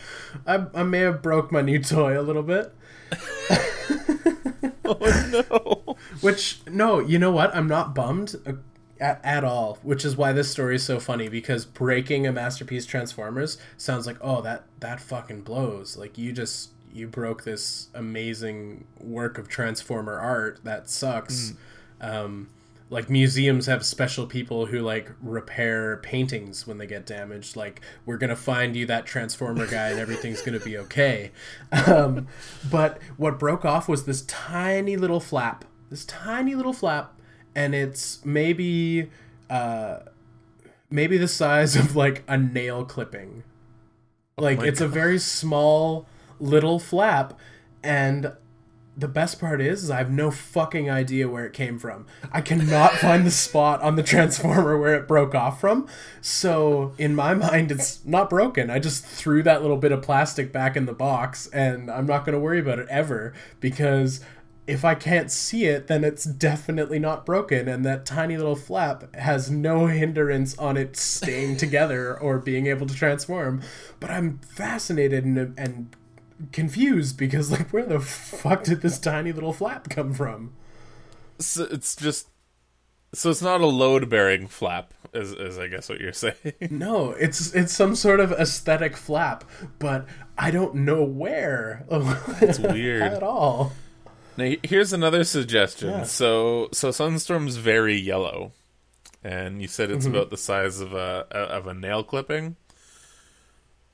I 0.47 0.67
I 0.75 0.83
may 0.83 1.01
have 1.01 1.23
broke 1.23 1.53
my 1.53 1.61
new 1.61 1.79
toy 1.79 2.19
a 2.19 2.23
little 2.23 2.43
bit. 2.43 2.75
oh 4.85 5.45
no! 5.51 5.97
Which 6.21 6.61
no, 6.67 6.99
you 6.99 7.19
know 7.19 7.31
what? 7.31 7.55
I'm 7.55 7.69
not 7.69 7.95
bummed 7.95 8.35
uh, 8.45 8.55
at, 8.99 9.21
at 9.25 9.45
all. 9.45 9.79
Which 9.83 10.05
is 10.05 10.17
why 10.17 10.33
this 10.33 10.51
story 10.51 10.75
is 10.77 10.83
so 10.83 10.99
funny 10.99 11.29
because 11.29 11.65
breaking 11.65 12.27
a 12.27 12.33
masterpiece 12.33 12.85
Transformers 12.87 13.59
sounds 13.77 14.07
like 14.07 14.17
oh 14.21 14.41
that 14.43 14.65
that 14.81 15.01
fucking 15.01 15.43
blows. 15.43 15.97
Like 15.97 16.19
you 16.19 16.33
just 16.33 16.71
you 16.93 17.09
broke 17.09 17.45
this 17.45 17.89
amazing 17.95 18.85
work 19.01 19.39
of 19.39 19.49
Transformer 19.49 20.19
art 20.19 20.61
that 20.65 20.89
sucks. 20.89 21.55
Um, 22.01 22.49
like 22.91 23.09
museums 23.09 23.67
have 23.67 23.87
special 23.87 24.27
people 24.27 24.67
who 24.67 24.81
like 24.81 25.11
repair 25.23 25.97
paintings 25.99 26.67
when 26.67 26.77
they 26.77 26.87
get 26.87 27.07
damaged. 27.07 27.57
Like 27.57 27.81
we're 28.05 28.19
gonna 28.19 28.37
find 28.37 28.77
you 28.77 28.85
that 28.87 29.07
transformer 29.07 29.67
guy 29.67 29.89
and 29.89 29.99
everything's 29.99 30.43
gonna 30.43 30.61
be 30.61 30.77
okay. 30.77 31.31
Um, 31.87 32.29
but 32.71 33.01
what 33.17 33.39
broke 33.39 33.65
off 33.65 33.89
was 33.89 34.05
this 34.05 34.23
tiny 34.23 34.97
little 34.97 35.21
flap 35.21 35.65
this 35.93 36.07
tiny 36.07 36.55
little 36.55 36.73
flap 36.73 37.21
and 37.55 37.75
it's 37.75 38.25
maybe 38.25 39.11
uh, 39.51 39.99
maybe 40.91 41.19
the 41.19 41.29
size 41.29 41.77
of 41.77 41.95
like 41.95 42.25
a 42.27 42.39
nail 42.39 42.85
clipping. 42.85 43.45
Like 44.39 44.59
my 44.59 44.67
it's 44.67 44.81
a 44.81 44.89
very 44.89 45.19
small 45.19 46.07
little 46.43 46.79
flap 46.79 47.39
and 47.83 48.33
the 48.97 49.09
best 49.09 49.41
part 49.41 49.61
is, 49.61 49.85
is 49.85 49.91
I 49.91 49.99
have 49.99 50.11
no 50.11 50.31
fucking 50.31 50.91
idea 50.91 51.29
where 51.29 51.47
it 51.47 51.53
came 51.55 51.79
from. 51.79 52.07
I 52.31 52.41
cannot 52.41 52.93
find 53.01 53.27
the 53.27 53.31
spot 53.31 53.81
on 53.81 53.97
the 53.97 54.03
transformer 54.03 54.79
where 54.79 54.95
it 54.95 55.09
broke 55.09 55.35
off 55.35 55.61
from. 55.61 55.89
So 56.21 56.93
in 56.99 57.15
my 57.15 57.35
mind, 57.35 57.73
it's 57.73 58.05
not 58.05 58.29
broken. 58.29 58.71
I 58.71 58.79
just 58.79 59.05
threw 59.05 59.43
that 59.45 59.63
little 59.63 59.79
bit 59.79 59.93
of 59.93 60.03
plastic 60.03 60.53
back 60.53 60.77
in 60.77 60.87
the 60.87 60.93
box, 60.93 61.47
and 61.49 61.91
I'm 61.91 62.07
not 62.07 62.27
going 62.27 62.35
to 62.35 62.39
worry 62.39 62.61
about 62.61 62.79
it 62.79 62.89
ever 62.91 63.33
because 63.61 64.21
if 64.67 64.85
I 64.85 64.95
can't 64.95 65.31
see 65.31 65.65
it, 65.65 65.87
then 65.89 66.05
it's 66.05 66.25
definitely 66.25 66.99
not 66.99 67.27
broken, 67.27 67.69
and 67.69 67.85
that 67.85 68.07
tiny 68.07 68.37
little 68.37 68.55
flap 68.55 69.15
has 69.17 69.51
no 69.51 69.87
hindrance 69.87 70.57
on 70.59 70.77
it 70.77 70.97
staying 70.97 71.57
together 71.59 72.17
or 72.17 72.39
being 72.39 72.67
able 72.67 72.87
to 72.87 72.95
transform. 72.95 73.63
But 73.99 74.11
I'm 74.11 74.39
fascinated 74.39 75.25
and, 75.25 75.59
and 75.59 75.97
confused 76.53 77.17
because 77.19 77.51
like 77.51 77.71
where 77.71 77.85
the 77.87 78.01
fuck 78.01 78.65
did 78.65 78.81
this 78.83 78.99
tiny 78.99 79.33
little 79.33 79.53
flap 79.53 79.89
come 79.91 80.13
from 80.15 80.53
So 81.39 81.65
it's 81.71 81.95
just 81.97 82.29
so 83.15 83.29
it's 83.31 83.43
not 83.43 83.61
a 83.61 83.67
load 83.67 84.09
bearing 84.09 84.47
flap. 84.49 84.95
is, 85.13 85.33
is 85.33 85.59
I 85.59 85.67
guess 85.69 85.89
what 85.91 86.01
you're 86.01 86.13
saying. 86.15 86.35
No, 86.71 87.11
it's 87.11 87.55
it's 87.55 87.73
some 87.75 87.95
sort 87.95 88.21
of 88.21 88.33
aesthetic 88.33 88.97
flap, 88.97 89.45
but 89.79 90.07
I 90.39 90.51
don't 90.51 90.75
know 90.77 91.03
where. 91.05 91.85
It's 92.41 92.59
weird. 92.75 93.03
at 93.03 93.23
all. 93.23 93.73
Now, 94.39 94.53
here's 94.63 94.95
another 94.95 95.25
suggestion. 95.25 95.91
Yeah. 95.91 96.03
So, 96.05 96.71
so 96.73 96.89
Sunstorm's 96.89 97.57
very 97.59 97.97
yellow, 98.01 98.53
and 99.23 99.61
you 99.61 99.69
said 99.69 99.91
it's 99.91 100.07
Mm-hmm. 100.07 100.15
about 100.15 100.31
the 100.31 100.39
size 100.39 100.81
of 100.81 100.95
a 100.95 101.27
of 101.31 101.67
a 101.67 101.75
nail 101.75 102.03
clipping. 102.03 102.57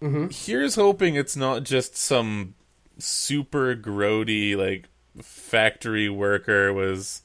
Mm-hmm. 0.03 0.28
Here's 0.30 0.76
hoping 0.76 1.16
it's 1.16 1.36
not 1.36 1.64
just 1.64 1.96
some 1.96 2.55
super 2.99 3.74
grody 3.76 4.57
like 4.57 4.88
factory 5.22 6.09
worker 6.09 6.72
was 6.72 7.22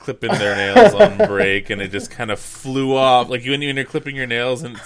clipping 0.00 0.32
their 0.32 0.56
nails 0.56 0.94
on 0.94 1.16
break, 1.28 1.70
and 1.70 1.80
it 1.80 1.90
just 1.90 2.10
kind 2.10 2.30
of 2.30 2.40
flew 2.40 2.96
off. 2.96 3.28
Like 3.28 3.44
you, 3.44 3.52
when 3.52 3.62
you're 3.62 3.84
clipping 3.84 4.16
your 4.16 4.26
nails, 4.26 4.62
and 4.62 4.80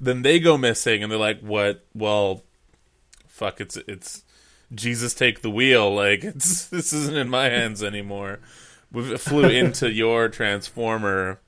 then 0.00 0.22
they 0.22 0.38
go 0.38 0.56
missing, 0.56 1.02
and 1.02 1.10
they're 1.10 1.18
like, 1.18 1.40
"What? 1.40 1.84
Well, 1.94 2.44
fuck! 3.26 3.60
It's 3.60 3.76
it's." 3.76 4.24
Jesus 4.74 5.14
take 5.14 5.40
the 5.40 5.50
wheel. 5.50 5.90
Like 5.94 6.22
it's 6.22 6.66
this 6.66 6.92
isn't 6.92 7.16
in 7.16 7.30
my 7.30 7.48
hands 7.48 7.82
anymore. 7.82 8.40
We 8.92 9.16
flew 9.16 9.48
into 9.48 9.90
your 9.92 10.28
transformer, 10.28 11.40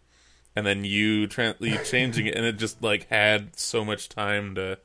and 0.56 0.66
then 0.66 0.84
you, 0.84 1.28
tran 1.28 1.54
you 1.60 1.78
changing 1.84 2.26
it, 2.26 2.34
and 2.34 2.46
it 2.46 2.56
just 2.56 2.82
like 2.82 3.08
had 3.08 3.56
so 3.58 3.84
much 3.84 4.08
time 4.08 4.54
to 4.54 4.78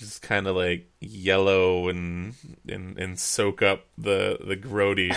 just 0.00 0.22
kind 0.22 0.46
of 0.46 0.56
like 0.56 0.90
yellow 0.98 1.88
and 1.88 2.34
and 2.66 2.98
and 2.98 3.18
soak 3.18 3.62
up 3.62 3.86
the 3.98 4.38
the 4.44 4.56
grody. 4.56 5.16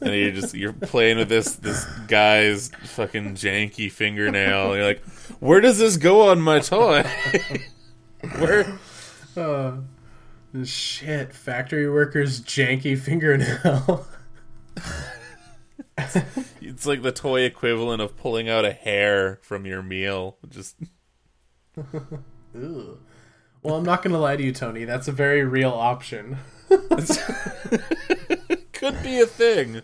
and 0.00 0.14
you're 0.14 0.30
just 0.30 0.54
you're 0.54 0.72
playing 0.72 1.18
with 1.18 1.28
this 1.28 1.56
this 1.56 1.84
guy's 2.06 2.70
fucking 2.84 3.34
janky 3.34 3.90
fingernail. 3.90 4.68
And 4.68 4.76
you're 4.76 4.86
like, 4.86 5.04
where 5.40 5.60
does 5.60 5.78
this 5.78 5.96
go 5.96 6.30
on 6.30 6.40
my 6.40 6.60
toy? 6.60 7.04
where? 8.38 8.78
Uh, 9.36 9.78
shit, 10.64 11.34
factory 11.34 11.90
workers' 11.90 12.40
janky 12.40 12.96
fingernail. 12.96 14.06
It's 16.60 16.86
like 16.86 17.02
the 17.02 17.12
toy 17.12 17.40
equivalent 17.40 18.02
of 18.02 18.16
pulling 18.16 18.48
out 18.48 18.64
a 18.64 18.72
hair 18.72 19.38
from 19.42 19.66
your 19.66 19.82
meal. 19.82 20.36
Just 20.48 20.76
Ooh. 22.56 22.98
Well, 23.66 23.74
I'm 23.74 23.84
not 23.84 24.04
gonna 24.04 24.20
lie 24.20 24.36
to 24.36 24.42
you, 24.44 24.52
Tony. 24.52 24.84
That's 24.84 25.08
a 25.08 25.12
very 25.12 25.42
real 25.42 25.72
option. 25.72 26.38
could 28.72 29.02
be 29.02 29.18
a 29.18 29.26
thing. 29.26 29.82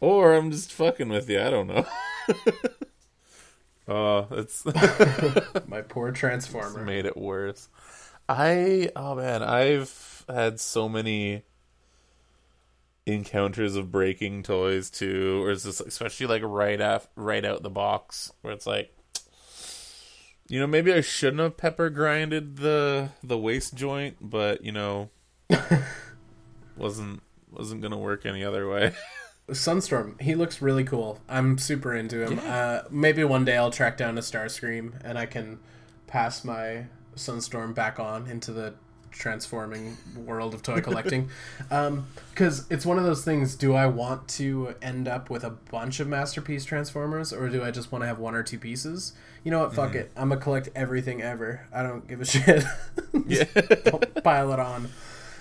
Or 0.00 0.32
I'm 0.32 0.50
just 0.50 0.72
fucking 0.72 1.10
with 1.10 1.28
you. 1.28 1.38
I 1.38 1.50
don't 1.50 1.66
know. 1.66 1.86
Oh, 3.90 4.26
it's 4.32 4.66
My 5.66 5.80
poor 5.80 6.12
transformer. 6.12 6.84
made 6.84 7.06
it 7.06 7.16
worse. 7.16 7.70
I 8.28 8.90
oh 8.94 9.14
man, 9.14 9.42
I've 9.42 10.26
had 10.28 10.60
so 10.60 10.90
many 10.90 11.44
encounters 13.06 13.76
of 13.76 13.90
breaking 13.90 14.42
toys 14.42 14.90
too, 14.90 15.42
or 15.42 15.50
is 15.50 15.62
this 15.62 15.80
especially 15.80 16.26
like 16.26 16.42
right 16.44 16.78
af 16.78 17.08
right 17.16 17.46
out 17.46 17.62
the 17.62 17.70
box 17.70 18.30
where 18.42 18.52
it's 18.52 18.66
like 18.66 18.94
you 20.48 20.58
know, 20.58 20.66
maybe 20.66 20.92
I 20.92 21.00
shouldn't 21.00 21.40
have 21.40 21.56
pepper 21.56 21.90
grinded 21.90 22.56
the 22.56 23.10
the 23.22 23.38
waist 23.38 23.74
joint, 23.74 24.16
but 24.20 24.64
you 24.64 24.72
know 24.72 25.10
wasn't 26.76 27.22
wasn't 27.50 27.82
gonna 27.82 27.98
work 27.98 28.24
any 28.26 28.44
other 28.44 28.68
way. 28.68 28.92
Sunstorm, 29.50 30.20
he 30.20 30.34
looks 30.34 30.60
really 30.60 30.84
cool. 30.84 31.20
I'm 31.26 31.56
super 31.56 31.94
into 31.94 32.22
him. 32.22 32.38
Uh, 32.44 32.80
maybe 32.90 33.24
one 33.24 33.46
day 33.46 33.56
I'll 33.56 33.70
track 33.70 33.96
down 33.96 34.18
a 34.18 34.20
Starscream 34.20 35.00
and 35.02 35.18
I 35.18 35.24
can 35.24 35.58
pass 36.06 36.44
my 36.44 36.84
Sunstorm 37.16 37.74
back 37.74 37.98
on 37.98 38.26
into 38.26 38.52
the 38.52 38.74
transforming 39.10 39.96
world 40.16 40.54
of 40.54 40.62
toy 40.62 40.80
collecting. 40.80 41.28
Because 42.30 42.70
it's 42.70 42.86
one 42.86 42.98
of 42.98 43.04
those 43.04 43.24
things 43.24 43.56
do 43.56 43.74
I 43.74 43.86
want 43.86 44.28
to 44.28 44.74
end 44.80 45.08
up 45.08 45.28
with 45.28 45.42
a 45.42 45.50
bunch 45.50 45.98
of 45.98 46.06
Masterpiece 46.06 46.64
Transformers 46.64 47.32
or 47.32 47.48
do 47.48 47.64
I 47.64 47.72
just 47.72 47.90
want 47.90 48.02
to 48.02 48.06
have 48.06 48.20
one 48.20 48.36
or 48.36 48.44
two 48.44 48.58
pieces? 48.58 49.12
You 49.42 49.50
know 49.50 49.60
what? 49.60 49.74
Fuck 49.74 49.96
it. 49.96 50.12
I'm 50.16 50.28
going 50.28 50.38
to 50.38 50.44
collect 50.44 50.68
everything 50.76 51.20
ever. 51.20 51.66
I 51.72 51.82
don't 51.82 52.06
give 52.06 52.20
a 52.20 52.24
shit. 52.26 52.62
yeah. 53.26 53.44
Pile 54.22 54.52
it 54.52 54.60
on. 54.60 54.88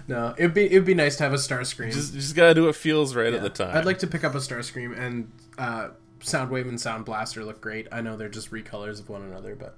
No, 0.08 0.34
it'd 0.38 0.54
be 0.54 0.66
it'd 0.66 0.86
be 0.86 0.94
nice 0.96 1.18
to 1.18 1.24
have 1.24 1.34
a 1.34 1.38
Starscream. 1.38 1.92
just 1.92 2.14
just 2.14 2.34
gotta 2.36 2.54
do 2.56 2.64
what 2.66 2.76
feels 2.78 3.14
right 3.14 3.34
at 3.34 3.42
the 3.42 3.50
time. 3.50 3.76
I'd 3.76 3.84
like 3.86 4.00
to 4.00 4.08
pick 4.08 4.24
up 4.24 4.34
a 4.36 4.38
Starscream 4.38 4.98
and 4.98 5.30
uh, 5.58 5.90
Soundwave 6.22 6.70
and 6.70 6.80
Sound 6.80 7.04
Blaster 7.04 7.44
look 7.44 7.60
great. 7.60 7.88
I 7.92 8.00
know 8.00 8.16
they're 8.16 8.30
just 8.30 8.50
recolors 8.50 9.02
of 9.02 9.10
one 9.10 9.22
another, 9.22 9.54
but 9.54 9.78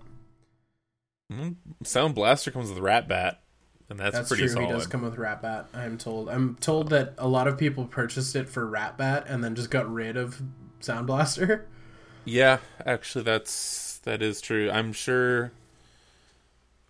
Mm, 1.31 1.55
Sound 1.83 2.15
Blaster 2.15 2.51
comes 2.51 2.69
with 2.69 2.79
Rat 2.79 3.07
Bat, 3.07 3.41
and 3.89 3.99
that's, 3.99 4.15
that's 4.15 4.29
pretty 4.29 4.43
true. 4.43 4.53
solid. 4.53 4.65
He 4.67 4.71
does 4.71 4.87
come 4.87 5.01
with 5.01 5.17
Rat 5.17 5.41
Bat. 5.41 5.67
I'm 5.73 5.97
told. 5.97 6.29
I'm 6.29 6.55
told 6.55 6.89
that 6.89 7.13
a 7.17 7.27
lot 7.27 7.47
of 7.47 7.57
people 7.57 7.85
purchased 7.85 8.35
it 8.35 8.47
for 8.47 8.65
Rat 8.67 8.97
Bat 8.97 9.25
and 9.27 9.43
then 9.43 9.55
just 9.55 9.71
got 9.71 9.91
rid 9.91 10.15
of 10.15 10.41
Sound 10.79 11.07
Blaster. 11.07 11.67
Yeah, 12.25 12.59
actually, 12.85 13.23
that's 13.23 13.97
that 14.03 14.21
is 14.21 14.41
true. 14.41 14.69
I'm 14.69 14.93
sure. 14.93 15.51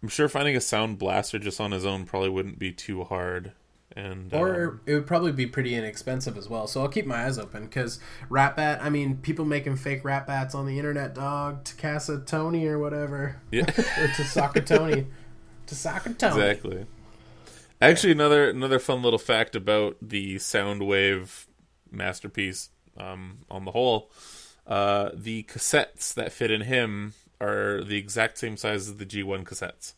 I'm 0.02 0.10
sure 0.10 0.30
finding 0.30 0.56
a 0.56 0.62
Sound 0.62 0.98
Blaster 0.98 1.40
just 1.40 1.60
on 1.60 1.72
his 1.72 1.86
own 1.86 2.06
probably 2.06 2.30
wouldn't 2.30 2.60
be 2.60 2.72
too 2.72 3.04
hard. 3.04 3.54
And 3.96 4.34
Or 4.34 4.68
um, 4.68 4.82
it 4.86 4.94
would 4.94 5.08
probably 5.08 5.32
be 5.32 5.46
pretty 5.46 5.76
inexpensive 5.76 6.38
as 6.38 6.48
well. 6.48 6.68
So 6.68 6.82
I'll 6.82 6.88
keep 6.90 7.06
my 7.06 7.26
eyes 7.26 7.38
open 7.38 7.64
because 7.64 8.00
Rat 8.30 8.56
Bat. 8.56 8.80
I 8.82 8.90
mean, 8.90 9.18
people 9.18 9.46
making 9.46 9.78
fake 9.78 10.04
Rat 10.06 10.28
Bats 10.28 10.54
on 10.54 10.68
the 10.68 10.78
internet, 10.78 11.16
dog. 11.16 11.64
Takasa 11.64 12.26
Tony 12.26 12.68
or 12.68 12.78
whatever, 12.78 13.42
yeah, 13.52 13.64
or 13.68 14.08
Tasaka 14.10 14.66
Tony, 14.66 15.08
Tasaka 15.70 16.18
Tony. 16.18 16.42
exactly. 16.42 16.86
Actually, 17.82 18.12
another 18.12 18.50
another 18.50 18.80
fun 18.80 19.02
little 19.02 19.20
fact 19.20 19.56
about 19.56 19.98
the 20.02 20.36
Soundwave 20.36 21.46
masterpiece. 21.92 22.70
Um, 22.98 23.46
on 23.50 23.64
the 23.64 23.72
whole, 23.72 24.12
uh, 24.68 25.12
the 25.14 25.44
cassettes 25.44 26.14
that 26.16 26.34
fit 26.34 26.52
in 26.52 26.62
him 26.62 27.14
are 27.40 27.82
the 27.82 27.96
exact 27.98 28.38
same 28.38 28.58
size 28.58 28.90
as 28.90 28.98
the 28.98 29.06
G1 29.06 29.46
cassettes. 29.46 29.94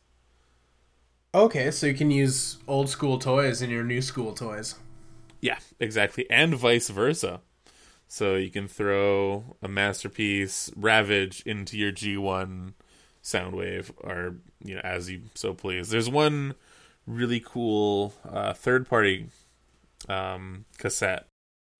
Okay, 1.33 1.71
so 1.71 1.87
you 1.87 1.95
can 1.95 2.11
use 2.11 2.57
old 2.67 2.89
school 2.89 3.17
toys 3.17 3.63
in 3.63 3.71
your 3.71 3.83
new 3.83 4.03
school 4.03 4.33
toys. 4.33 4.75
Yeah, 5.41 5.57
exactly, 5.79 6.29
and 6.29 6.53
vice 6.53 6.89
versa. 6.89 7.41
So 8.07 8.35
you 8.35 8.51
can 8.51 8.67
throw 8.67 9.55
a 9.63 9.67
masterpiece 9.67 10.69
Ravage 10.75 11.41
into 11.45 11.77
your 11.77 11.91
G1 11.91 12.73
Soundwave, 13.23 13.91
or 13.97 14.35
you 14.63 14.75
know, 14.75 14.81
as 14.83 15.09
you 15.09 15.21
so 15.35 15.53
please. 15.53 15.89
There's 15.89 16.09
one 16.09 16.55
really 17.07 17.39
cool 17.43 18.13
uh, 18.29 18.53
third-party 18.53 19.27
um, 20.07 20.65
cassette 20.77 21.27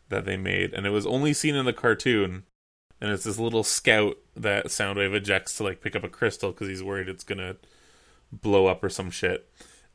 that 0.09 0.25
they 0.25 0.37
made, 0.37 0.73
and 0.73 0.85
it 0.85 0.89
was 0.91 1.05
only 1.05 1.33
seen 1.33 1.55
in 1.55 1.65
the 1.65 1.73
cartoon. 1.73 2.43
And 2.99 3.09
it's 3.11 3.23
this 3.23 3.39
little 3.39 3.63
scout 3.63 4.17
that 4.35 4.67
Soundwave 4.67 5.15
ejects 5.15 5.57
to 5.57 5.63
like 5.63 5.81
pick 5.81 5.95
up 5.95 6.03
a 6.03 6.07
crystal 6.09 6.51
because 6.51 6.67
he's 6.67 6.83
worried 6.83 7.09
it's 7.09 7.23
gonna 7.23 7.55
blow 8.31 8.67
up 8.67 8.83
or 8.83 8.89
some 8.89 9.09
shit. 9.09 9.49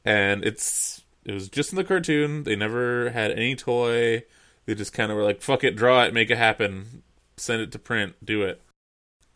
And 0.04 0.44
it's 0.44 1.04
it 1.24 1.32
was 1.32 1.48
just 1.48 1.70
in 1.70 1.76
the 1.76 1.84
cartoon. 1.84 2.42
They 2.42 2.56
never 2.56 3.10
had 3.10 3.30
any 3.30 3.54
toy. 3.54 4.24
They 4.64 4.74
just 4.74 4.92
kind 4.92 5.12
of 5.12 5.16
were 5.16 5.22
like, 5.22 5.40
"Fuck 5.40 5.62
it, 5.62 5.76
draw 5.76 6.02
it, 6.02 6.14
make 6.14 6.30
it 6.30 6.38
happen, 6.38 7.04
send 7.36 7.62
it 7.62 7.70
to 7.72 7.78
print, 7.78 8.14
do 8.24 8.42
it." 8.42 8.60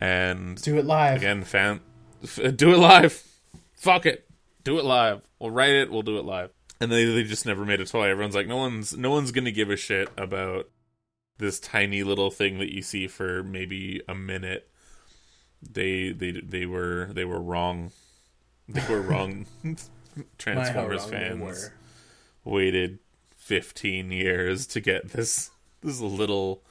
And 0.01 0.61
Do 0.61 0.77
it 0.77 0.85
live. 0.85 1.17
again, 1.17 1.43
fan, 1.45 1.79
do 2.55 2.73
it 2.73 2.77
live. 2.77 3.23
Fuck 3.81 4.05
it, 4.05 4.29
do 4.63 4.77
it 4.77 4.85
live. 4.85 5.21
We'll 5.39 5.49
write 5.49 5.71
it. 5.71 5.89
We'll 5.89 6.03
do 6.03 6.19
it 6.19 6.23
live. 6.23 6.51
And 6.79 6.91
they 6.91 7.03
they 7.03 7.23
just 7.23 7.47
never 7.47 7.65
made 7.65 7.81
a 7.81 7.85
toy. 7.85 8.09
Everyone's 8.09 8.35
like, 8.35 8.45
no 8.45 8.57
one's 8.57 8.95
no 8.95 9.09
one's 9.09 9.31
gonna 9.31 9.49
give 9.49 9.71
a 9.71 9.75
shit 9.75 10.07
about 10.15 10.69
this 11.39 11.59
tiny 11.59 12.03
little 12.03 12.29
thing 12.29 12.59
that 12.59 12.71
you 12.71 12.83
see 12.83 13.07
for 13.07 13.41
maybe 13.41 13.99
a 14.07 14.13
minute. 14.13 14.69
They 15.63 16.11
they 16.11 16.29
they 16.29 16.67
were 16.67 17.09
they 17.11 17.25
were 17.25 17.41
wrong. 17.41 17.91
They 18.69 18.85
were 18.87 19.01
wrong. 19.01 19.47
Transformers 20.37 21.01
wrong 21.01 21.09
fans 21.09 21.71
waited 22.43 22.99
15 23.37 24.11
years 24.11 24.67
to 24.67 24.79
get 24.79 25.09
this 25.09 25.49
this 25.81 25.99
little 25.99 26.63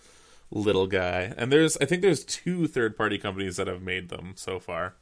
little 0.53 0.87
guy 0.87 1.33
and 1.37 1.53
there's 1.53 1.77
i 1.79 1.85
think 1.85 2.03
there's 2.03 2.25
two 2.25 2.67
third 2.67 2.97
party 2.97 3.19
companies 3.19 3.57
that 3.57 3.69
have 3.69 3.83
made 3.83 4.09
them 4.09 4.33
so 4.37 4.59
far 4.59 4.95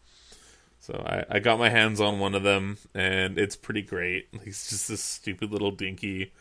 so 0.89 0.95
I, 1.07 1.36
I 1.36 1.39
got 1.39 1.59
my 1.59 1.68
hands 1.68 2.01
on 2.01 2.18
one 2.18 2.34
of 2.34 2.43
them 2.43 2.78
and 2.95 3.39
it's 3.39 3.57
pretty 3.57 3.82
great 3.82 4.28
It's 4.45 4.70
just 4.70 4.89
this 4.89 5.03
stupid 5.05 5.53
little 5.53 5.70
dinky 5.70 6.32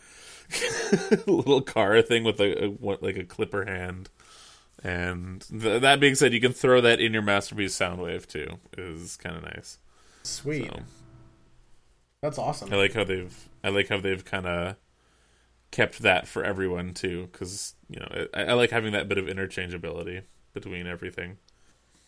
little 1.28 1.62
car 1.62 2.02
thing 2.02 2.24
with 2.24 2.40
a, 2.40 2.66
a 2.66 2.70
what, 2.70 3.04
like 3.04 3.18
a 3.18 3.26
clipper 3.26 3.66
hand 3.66 4.10
and 4.82 5.46
th- 5.50 5.82
that 5.82 6.00
being 6.00 6.16
said 6.16 6.32
you 6.34 6.40
can 6.40 6.54
throw 6.54 6.80
that 6.80 7.02
in 7.02 7.12
your 7.12 7.22
masterpiece 7.22 7.78
soundwave 7.78 8.26
too 8.26 8.58
is 8.78 9.18
kind 9.18 9.36
of 9.36 9.44
nice 9.44 9.78
Sweet. 10.24 10.72
so 10.72 10.80
That's 12.22 12.38
awesome. 12.38 12.72
I 12.74 12.78
like 12.78 12.94
how 12.94 13.04
they've 13.04 13.50
I 13.64 13.70
like 13.70 13.90
how 13.90 14.00
they've 14.00 14.24
kind 14.24 14.46
of 14.48 14.76
kept 15.72 16.00
that 16.00 16.28
for 16.28 16.44
everyone 16.44 16.94
too, 16.94 17.30
because 17.32 17.76
you 17.90 18.00
know 18.00 18.28
I, 18.34 18.44
I 18.46 18.54
like 18.54 18.72
having 18.72 18.94
that 18.94 19.08
bit 19.10 19.18
of 19.18 19.26
interchangeability. 19.26 20.24
between 20.54 20.88
everything. 20.88 21.38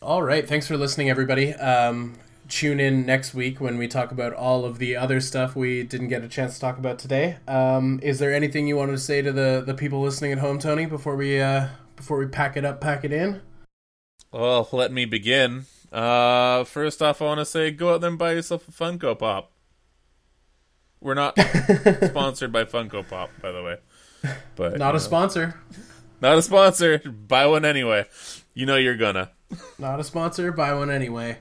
All 0.02 0.22
right. 0.22 0.46
Thanks 0.48 0.66
for 0.66 0.76
listening, 0.76 1.10
everybody. 1.10 1.54
Um, 1.54 2.16
tune 2.48 2.80
in 2.80 3.06
next 3.06 3.32
week 3.34 3.60
when 3.60 3.78
we 3.78 3.86
talk 3.88 4.10
about 4.10 4.32
all 4.32 4.64
of 4.64 4.78
the 4.78 4.96
other 4.96 5.20
stuff 5.20 5.54
we 5.54 5.82
didn't 5.82 6.08
get 6.08 6.22
a 6.24 6.28
chance 6.28 6.54
to 6.54 6.60
talk 6.60 6.78
about 6.78 6.98
today. 6.98 7.36
Um, 7.46 8.00
is 8.02 8.18
there 8.18 8.32
anything 8.34 8.66
you 8.66 8.76
wanted 8.76 8.92
to 8.92 8.98
say 8.98 9.22
to 9.22 9.32
the, 9.32 9.62
the 9.64 9.74
people 9.74 10.00
listening 10.00 10.32
at 10.32 10.38
home, 10.38 10.58
Tony, 10.58 10.86
before 10.86 11.16
we 11.16 11.40
uh, 11.40 11.68
before 11.96 12.18
we 12.18 12.26
pack 12.26 12.56
it 12.56 12.64
up, 12.64 12.80
pack 12.80 13.04
it 13.04 13.12
in? 13.12 13.40
Well, 14.32 14.68
let 14.72 14.92
me 14.92 15.04
begin. 15.04 15.66
Uh, 15.92 16.64
first 16.64 17.02
off, 17.02 17.20
I 17.20 17.24
want 17.26 17.40
to 17.40 17.44
say 17.44 17.70
go 17.70 17.94
out 17.94 18.00
there 18.00 18.10
and 18.10 18.18
buy 18.18 18.32
yourself 18.32 18.68
a 18.68 18.72
Funko 18.72 19.18
Pop. 19.18 19.50
We're 21.00 21.14
not 21.14 21.38
sponsored 22.04 22.52
by 22.52 22.64
Funko 22.64 23.08
Pop, 23.08 23.30
by 23.40 23.52
the 23.52 23.62
way. 23.62 23.78
But 24.54 24.78
Not 24.78 24.90
a 24.90 24.92
know. 24.94 24.98
sponsor. 24.98 25.58
Not 26.20 26.36
a 26.36 26.42
sponsor. 26.42 26.98
Buy 26.98 27.46
one 27.46 27.64
anyway. 27.64 28.06
You 28.52 28.66
know 28.66 28.76
you're 28.76 28.96
gonna. 28.96 29.30
Not 29.78 29.98
a 29.98 30.04
sponsor. 30.04 30.52
Buy 30.52 30.74
one 30.74 30.90
anyway. 30.90 31.38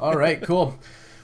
All 0.00 0.16
right, 0.16 0.40
cool. 0.42 0.78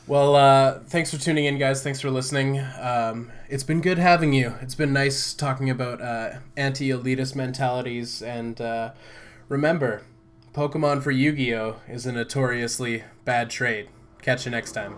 Well, 0.07 0.37
uh, 0.37 0.79
thanks 0.87 1.11
for 1.11 1.19
tuning 1.21 1.45
in, 1.45 1.59
guys. 1.59 1.83
Thanks 1.83 2.01
for 2.01 2.11
listening. 2.11 2.59
Um, 2.81 3.31
it's 3.49 3.63
been 3.63 3.83
good 3.83 3.99
having 3.99 4.33
you. 4.33 4.55
It's 4.63 4.75
been 4.75 4.93
nice 4.93 5.35
talking 5.35 5.69
about 5.69 6.01
uh, 6.01 6.39
anti 6.57 6.89
elitist 6.89 7.35
mentalities. 7.37 8.23
And 8.23 8.59
uh, 8.61 8.93
remember, 9.49 10.03
Pokemon 10.55 11.03
for 11.03 11.11
Yu 11.11 11.33
Gi 11.33 11.55
Oh! 11.55 11.77
is 11.89 12.07
a 12.07 12.13
notoriously 12.13 13.05
bad 13.27 13.51
trade. 13.51 13.89
Catch 14.23 14.47
you 14.47 14.51
next 14.51 14.73
time. 14.73 14.95